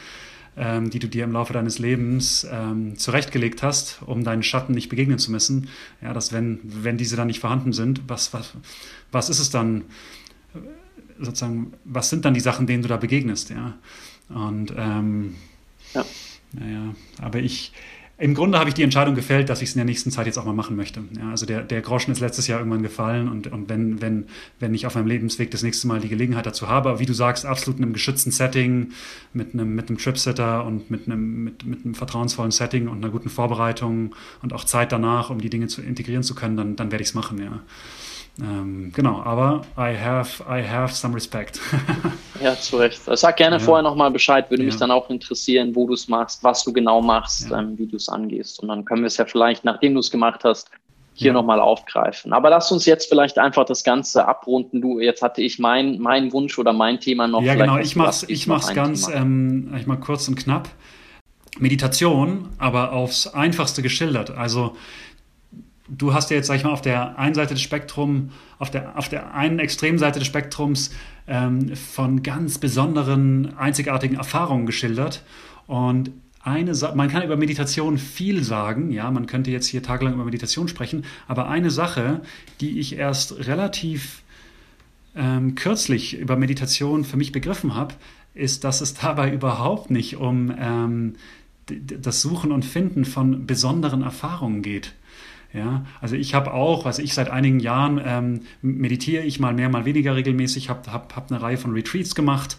[0.60, 4.89] ähm, die du dir im Laufe deines Lebens ähm, zurechtgelegt hast, um deinen Schatten nicht
[4.89, 5.70] begegnen zu müssen.
[6.02, 8.54] Ja, dass wenn, wenn diese dann nicht vorhanden sind, was, was,
[9.12, 9.86] was ist es dann,
[11.18, 13.76] sozusagen, was sind dann die Sachen, denen du da begegnest, ja?
[14.30, 15.36] Und ähm,
[15.93, 16.06] ja.
[16.54, 17.72] Naja, aber ich,
[18.20, 20.38] im Grunde habe ich die Entscheidung gefällt, dass ich es in der nächsten Zeit jetzt
[20.38, 21.02] auch mal machen möchte.
[21.18, 24.26] Ja, also der, der Groschen ist letztes Jahr irgendwann gefallen und, und wenn, wenn,
[24.60, 27.45] wenn ich auf meinem Lebensweg das nächste Mal die Gelegenheit dazu habe, wie du sagst,
[27.45, 28.91] absolut in einem geschützten Setting,
[29.32, 33.10] mit einem, mit einem Tripsitter und mit einem, mit, mit einem vertrauensvollen Setting und einer
[33.10, 36.91] guten Vorbereitung und auch Zeit danach, um die Dinge zu integrieren zu können, dann, dann
[36.91, 37.62] werde ich es machen, ja.
[38.42, 41.60] Ähm, genau, aber I have, I have some respect.
[42.44, 43.02] ja, zu Recht.
[43.06, 43.60] Sag gerne ja.
[43.60, 44.68] vorher nochmal Bescheid, würde ja.
[44.68, 47.60] mich dann auch interessieren, wo du es machst, was du genau machst, ja.
[47.60, 48.62] ähm, wie du es angehst.
[48.62, 50.70] Und dann können wir es ja vielleicht, nachdem du es gemacht hast,
[51.14, 51.34] hier ja.
[51.34, 52.32] nochmal aufgreifen.
[52.32, 54.80] Aber lass uns jetzt vielleicht einfach das Ganze abrunden.
[54.80, 57.42] Du, jetzt hatte ich mein, mein Wunsch oder mein Thema noch.
[57.42, 60.70] Ja, genau, ich mach's, ich mach's ganz, ähm, ich mal kurz und knapp.
[61.58, 64.32] Meditation, aber aufs Einfachste geschildert.
[64.32, 64.78] Also
[65.90, 68.98] du hast ja jetzt, sag ich mal, auf der einen Seite des Spektrums, auf der,
[68.98, 70.92] auf der einen Extremseite des Spektrums
[71.28, 75.24] ähm, von ganz besonderen, einzigartigen Erfahrungen geschildert.
[75.68, 76.12] Und
[76.42, 80.26] eine Sa man kann über Meditation viel sagen, ja, man könnte jetzt hier tagelang über
[80.26, 82.22] Meditation sprechen, aber eine Sache,
[82.62, 84.24] die ich erst relativ
[85.16, 87.96] ähm, kürzlich über Meditation für mich begriffen habe,
[88.34, 91.16] ist, dass es dabei überhaupt nicht um ähm,
[91.68, 94.96] das Suchen und Finden von besonderen Erfahrungen geht.
[95.52, 99.68] Ja, also ich habe auch, also ich seit einigen Jahren ähm, meditiere ich mal mehr,
[99.70, 102.56] mal weniger regelmäßig, habe hab, hab eine Reihe von Retreats gemacht.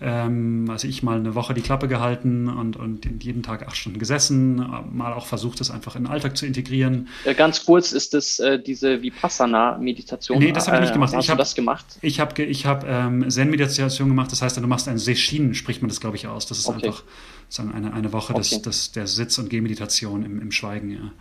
[0.00, 3.98] Ähm, also ich mal eine Woche die Klappe gehalten und, und jeden Tag acht Stunden
[3.98, 4.56] gesessen,
[4.90, 7.08] mal auch versucht, das einfach in den Alltag zu integrieren.
[7.24, 10.38] Äh, ganz kurz, ist das äh, diese Vipassana-Meditation?
[10.38, 11.12] Nee, das habe ich nicht gemacht.
[11.12, 11.84] Äh, hast ich hab, das gemacht?
[12.00, 15.90] Ich habe ich hab, ähm, Zen-Meditation gemacht, das heißt, du machst ein Seshin, spricht man
[15.90, 16.46] das, glaube ich, aus.
[16.46, 16.86] Das ist okay.
[16.86, 17.02] einfach
[17.50, 18.40] sagen, eine, eine Woche okay.
[18.40, 21.12] des, des, der Sitz- und Gehmeditation im, im Schweigen, ja.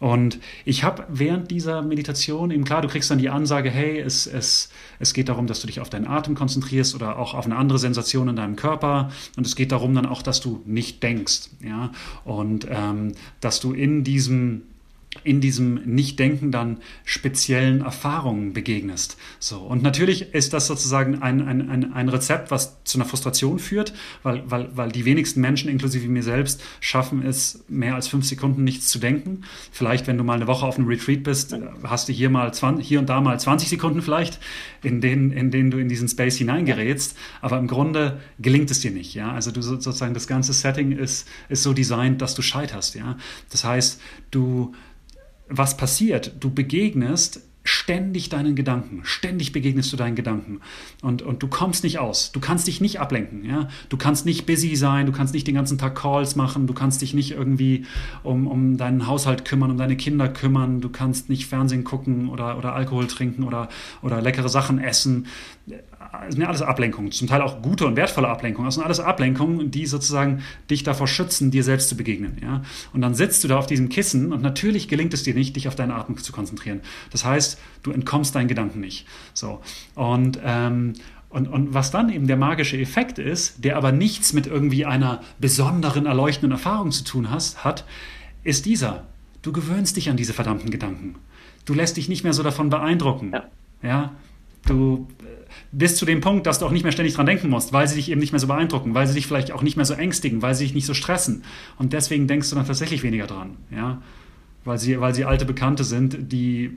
[0.00, 4.26] Und ich habe während dieser Meditation eben klar, du kriegst dann die Ansage, hey, es,
[4.26, 7.56] es, es geht darum, dass du dich auf deinen Atem konzentrierst oder auch auf eine
[7.56, 9.10] andere Sensation in deinem Körper.
[9.36, 11.90] Und es geht darum dann auch, dass du nicht denkst, ja,
[12.24, 14.62] und ähm, dass du in diesem
[15.24, 19.16] in diesem Nichtdenken dann speziellen Erfahrungen begegnest.
[19.38, 19.58] So.
[19.58, 23.92] Und natürlich ist das sozusagen ein, ein, ein, Rezept, was zu einer Frustration führt,
[24.22, 28.64] weil, weil, weil die wenigsten Menschen, inklusive mir selbst, schaffen es, mehr als fünf Sekunden
[28.64, 29.42] nichts zu denken.
[29.72, 32.86] Vielleicht, wenn du mal eine Woche auf einem Retreat bist, hast du hier mal 20,
[32.86, 34.38] hier und da mal 20 Sekunden vielleicht,
[34.82, 37.16] in denen, in denen du in diesen Space hineingerätst.
[37.40, 39.14] Aber im Grunde gelingt es dir nicht.
[39.14, 39.32] Ja?
[39.32, 42.94] Also du sozusagen das ganze Setting ist, ist so designt, dass du scheiterst.
[42.94, 43.16] Ja?
[43.50, 44.00] Das heißt,
[44.30, 44.74] du
[45.48, 46.32] was passiert?
[46.40, 50.60] Du begegnest ständig deinen Gedanken, ständig begegnest du deinen Gedanken
[51.02, 52.32] und, und du kommst nicht aus.
[52.32, 53.44] Du kannst dich nicht ablenken.
[53.44, 53.68] Ja?
[53.90, 57.02] Du kannst nicht busy sein, du kannst nicht den ganzen Tag Calls machen, du kannst
[57.02, 57.84] dich nicht irgendwie
[58.22, 62.56] um, um deinen Haushalt kümmern, um deine Kinder kümmern, du kannst nicht Fernsehen gucken oder,
[62.56, 63.68] oder Alkohol trinken oder,
[64.00, 65.26] oder leckere Sachen essen.
[66.12, 68.66] Das sind ja alles Ablenkungen, zum Teil auch gute und wertvolle Ablenkungen.
[68.66, 72.38] Das sind alles Ablenkungen, die sozusagen dich davor schützen, dir selbst zu begegnen.
[72.42, 72.62] Ja?
[72.92, 75.68] Und dann sitzt du da auf diesem Kissen und natürlich gelingt es dir nicht, dich
[75.68, 76.80] auf deine Atmung zu konzentrieren.
[77.10, 79.06] Das heißt, du entkommst deinen Gedanken nicht.
[79.34, 79.60] So.
[79.94, 80.94] Und, ähm,
[81.28, 85.20] und, und was dann eben der magische Effekt ist, der aber nichts mit irgendwie einer
[85.38, 87.84] besonderen, erleuchtenden Erfahrung zu tun hast, hat,
[88.44, 89.04] ist dieser.
[89.42, 91.16] Du gewöhnst dich an diese verdammten Gedanken.
[91.66, 93.32] Du lässt dich nicht mehr so davon beeindrucken.
[93.32, 93.44] Ja.
[93.82, 94.12] ja?
[94.66, 95.06] Du
[95.70, 97.96] bist zu dem Punkt, dass du auch nicht mehr ständig dran denken musst, weil sie
[97.96, 100.40] dich eben nicht mehr so beeindrucken, weil sie dich vielleicht auch nicht mehr so ängstigen,
[100.40, 101.44] weil sie dich nicht so stressen.
[101.76, 103.56] Und deswegen denkst du dann tatsächlich weniger dran.
[103.70, 104.00] Ja?
[104.64, 106.76] Weil, sie, weil sie alte Bekannte sind, die.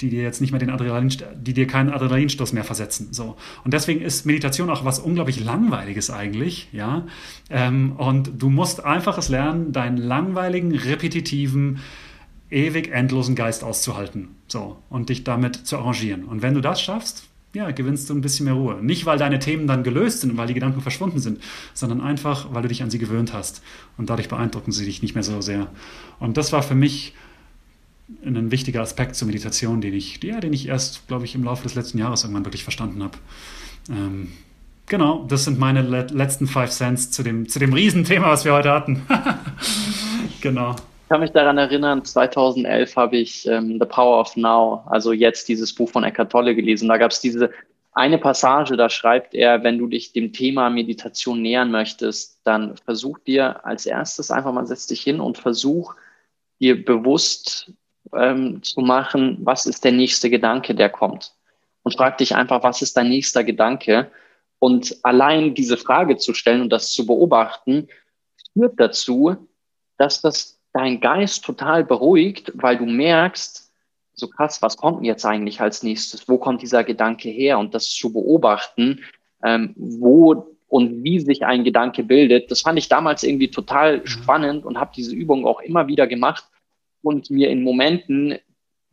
[0.00, 3.08] Die dir jetzt nicht mehr den Adrenalin, die dir keinen Adrenalinstoß mehr versetzen.
[3.12, 3.36] So.
[3.64, 7.06] Und deswegen ist Meditation auch was unglaublich Langweiliges eigentlich, ja.
[7.50, 11.80] Ähm, und du musst einfach es lernen, deinen langweiligen, repetitiven,
[12.50, 14.28] ewig endlosen Geist auszuhalten.
[14.48, 14.78] So.
[14.88, 16.24] Und dich damit zu arrangieren.
[16.24, 18.78] Und wenn du das schaffst, ja, gewinnst du ein bisschen mehr Ruhe.
[18.82, 21.40] Nicht, weil deine Themen dann gelöst sind und weil die Gedanken verschwunden sind,
[21.74, 23.62] sondern einfach, weil du dich an sie gewöhnt hast.
[23.96, 25.68] Und dadurch beeindrucken sie dich nicht mehr so sehr.
[26.20, 27.14] Und das war für mich
[28.24, 31.62] ein wichtiger Aspekt zur Meditation, den ich, ja, den ich erst, glaube ich, im Laufe
[31.62, 33.18] des letzten Jahres irgendwann wirklich verstanden habe.
[33.88, 34.28] Ähm,
[34.86, 38.52] genau, das sind meine le letzten Five Cents zu dem, zu dem Riesenthema, was wir
[38.52, 39.02] heute hatten.
[40.40, 40.76] genau.
[41.10, 45.48] Ich kann mich daran erinnern, 2011 habe ich ähm, The Power of Now, also jetzt
[45.48, 46.88] dieses Buch von Eckhart Tolle gelesen.
[46.88, 47.50] Da gab es diese
[47.90, 53.18] eine Passage, da schreibt er, wenn du dich dem Thema Meditation nähern möchtest, dann versuch
[53.18, 55.96] dir als erstes einfach mal, setz dich hin und versuch
[56.60, 57.72] dir bewusst
[58.14, 61.34] ähm, zu machen, was ist der nächste Gedanke, der kommt.
[61.82, 64.12] Und frag dich einfach, was ist dein nächster Gedanke?
[64.60, 67.88] Und allein diese Frage zu stellen und das zu beobachten,
[68.52, 69.48] führt dazu,
[69.96, 73.72] dass das dein Geist total beruhigt, weil du merkst,
[74.14, 76.28] so krass, was kommt denn jetzt eigentlich als nächstes?
[76.28, 77.58] Wo kommt dieser Gedanke her?
[77.58, 79.00] Und das zu beobachten,
[79.42, 84.06] ähm, wo und wie sich ein Gedanke bildet, das fand ich damals irgendwie total mhm.
[84.06, 86.44] spannend und habe diese Übung auch immer wieder gemacht,
[87.02, 88.38] und mir in Momenten,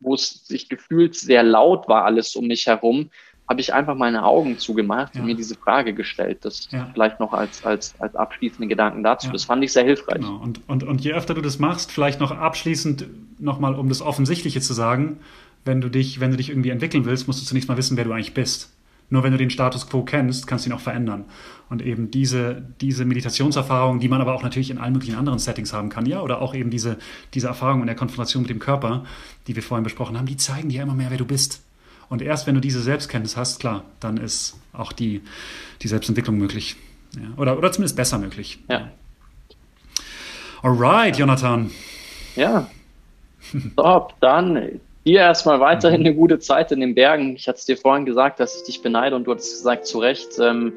[0.00, 3.10] wo es sich gefühlt sehr laut war, alles um mich herum,
[3.48, 5.20] habe ich einfach meine Augen zugemacht ja.
[5.20, 6.44] und mir diese Frage gestellt.
[6.44, 6.90] Das ja.
[6.92, 9.28] vielleicht noch als, als, als abschließende Gedanken dazu.
[9.28, 9.32] Ja.
[9.32, 10.16] Das fand ich sehr hilfreich.
[10.16, 10.36] Genau.
[10.36, 13.06] Und, und, und je öfter du das machst, vielleicht noch abschließend
[13.38, 15.20] nochmal, um das Offensichtliche zu sagen,
[15.64, 18.04] wenn du dich, wenn du dich irgendwie entwickeln willst, musst du zunächst mal wissen, wer
[18.04, 18.70] du eigentlich bist.
[19.10, 21.24] Nur wenn du den Status quo kennst, kannst du ihn auch verändern.
[21.70, 25.72] Und eben diese, diese Meditationserfahrung, die man aber auch natürlich in allen möglichen anderen Settings
[25.72, 26.98] haben kann, ja, oder auch eben diese,
[27.32, 29.04] diese Erfahrung in der Konfrontation mit dem Körper,
[29.46, 31.62] die wir vorhin besprochen haben, die zeigen dir immer mehr, wer du bist.
[32.08, 35.22] Und erst wenn du diese Selbstkenntnis hast, klar, dann ist auch die,
[35.82, 36.76] die Selbstentwicklung möglich.
[37.14, 38.58] Ja, oder, oder zumindest besser möglich.
[38.68, 38.90] Ja.
[40.62, 41.70] Alright, Jonathan.
[42.36, 42.68] Ja.
[43.76, 47.34] Top, dann Dir erstmal weiterhin eine gute Zeit in den Bergen.
[47.34, 50.00] Ich hatte es dir vorhin gesagt, dass ich dich beneide und du hast gesagt, zu
[50.00, 50.38] Recht.
[50.38, 50.74] Ähm,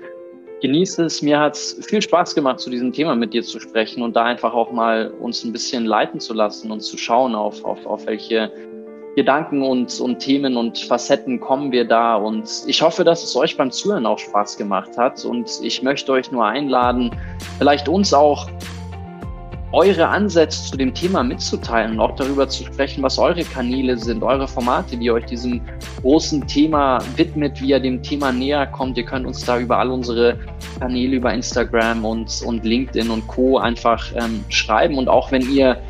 [0.61, 1.21] genieße es.
[1.21, 4.23] Mir hat es viel Spaß gemacht, zu diesem Thema mit dir zu sprechen und da
[4.23, 8.05] einfach auch mal uns ein bisschen leiten zu lassen und zu schauen, auf, auf, auf
[8.05, 8.49] welche
[9.15, 12.15] Gedanken und, und Themen und Facetten kommen wir da.
[12.15, 15.25] Und ich hoffe, dass es euch beim Zuhören auch Spaß gemacht hat.
[15.25, 17.11] Und ich möchte euch nur einladen,
[17.57, 18.47] vielleicht uns auch
[19.73, 24.21] eure Ansätze zu dem Thema mitzuteilen und auch darüber zu sprechen, was eure Kanäle sind,
[24.21, 25.61] eure Formate, ihr euch diesem
[26.01, 28.97] großen Thema widmet, wie ihr dem Thema näher kommt.
[28.97, 30.37] Ihr könnt uns da über all unsere
[30.79, 33.59] Kanäle, über Instagram und, und LinkedIn und Co.
[33.59, 34.97] einfach ähm, schreiben.
[34.97, 35.81] Und auch wenn ihr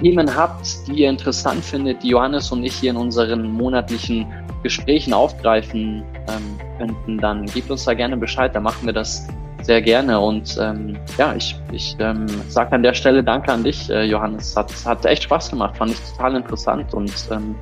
[0.00, 4.26] Themen habt, die ihr interessant findet, die Johannes und ich hier in unseren monatlichen
[4.62, 8.54] Gesprächen aufgreifen ähm, könnten, dann gebt uns da gerne Bescheid.
[8.54, 9.26] Da machen wir das
[9.62, 10.18] sehr gerne.
[10.20, 14.56] Und ähm, ja, ich, ich ähm, sage an der Stelle Danke an dich, äh, Johannes.
[14.56, 17.54] Hat, hat echt Spaß gemacht, fand ich total interessant und ähm,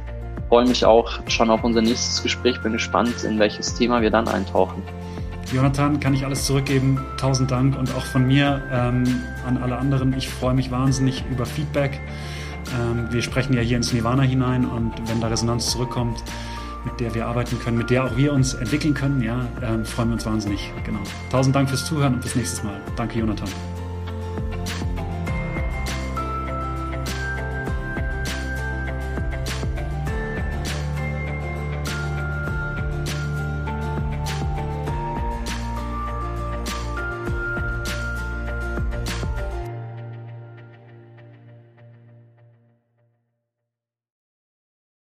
[0.48, 2.60] freue mich auch schon auf unser nächstes Gespräch.
[2.62, 4.82] Bin gespannt, in welches Thema wir dann eintauchen.
[5.52, 7.00] Jonathan, kann ich alles zurückgeben.
[7.18, 9.04] Tausend Dank und auch von mir ähm,
[9.46, 10.12] an alle anderen.
[10.16, 12.00] Ich freue mich wahnsinnig über Feedback.
[12.80, 16.22] Ähm, wir sprechen ja hier ins Nirvana hinein und wenn da Resonanz zurückkommt,
[16.84, 20.08] mit der wir arbeiten können, mit der auch wir uns entwickeln können, ja, ähm, freuen
[20.08, 20.72] wir uns wahnsinnig.
[20.84, 21.00] Genau.
[21.30, 22.80] Tausend Dank fürs Zuhören und bis nächstes Mal.
[22.96, 23.48] Danke, Jonathan.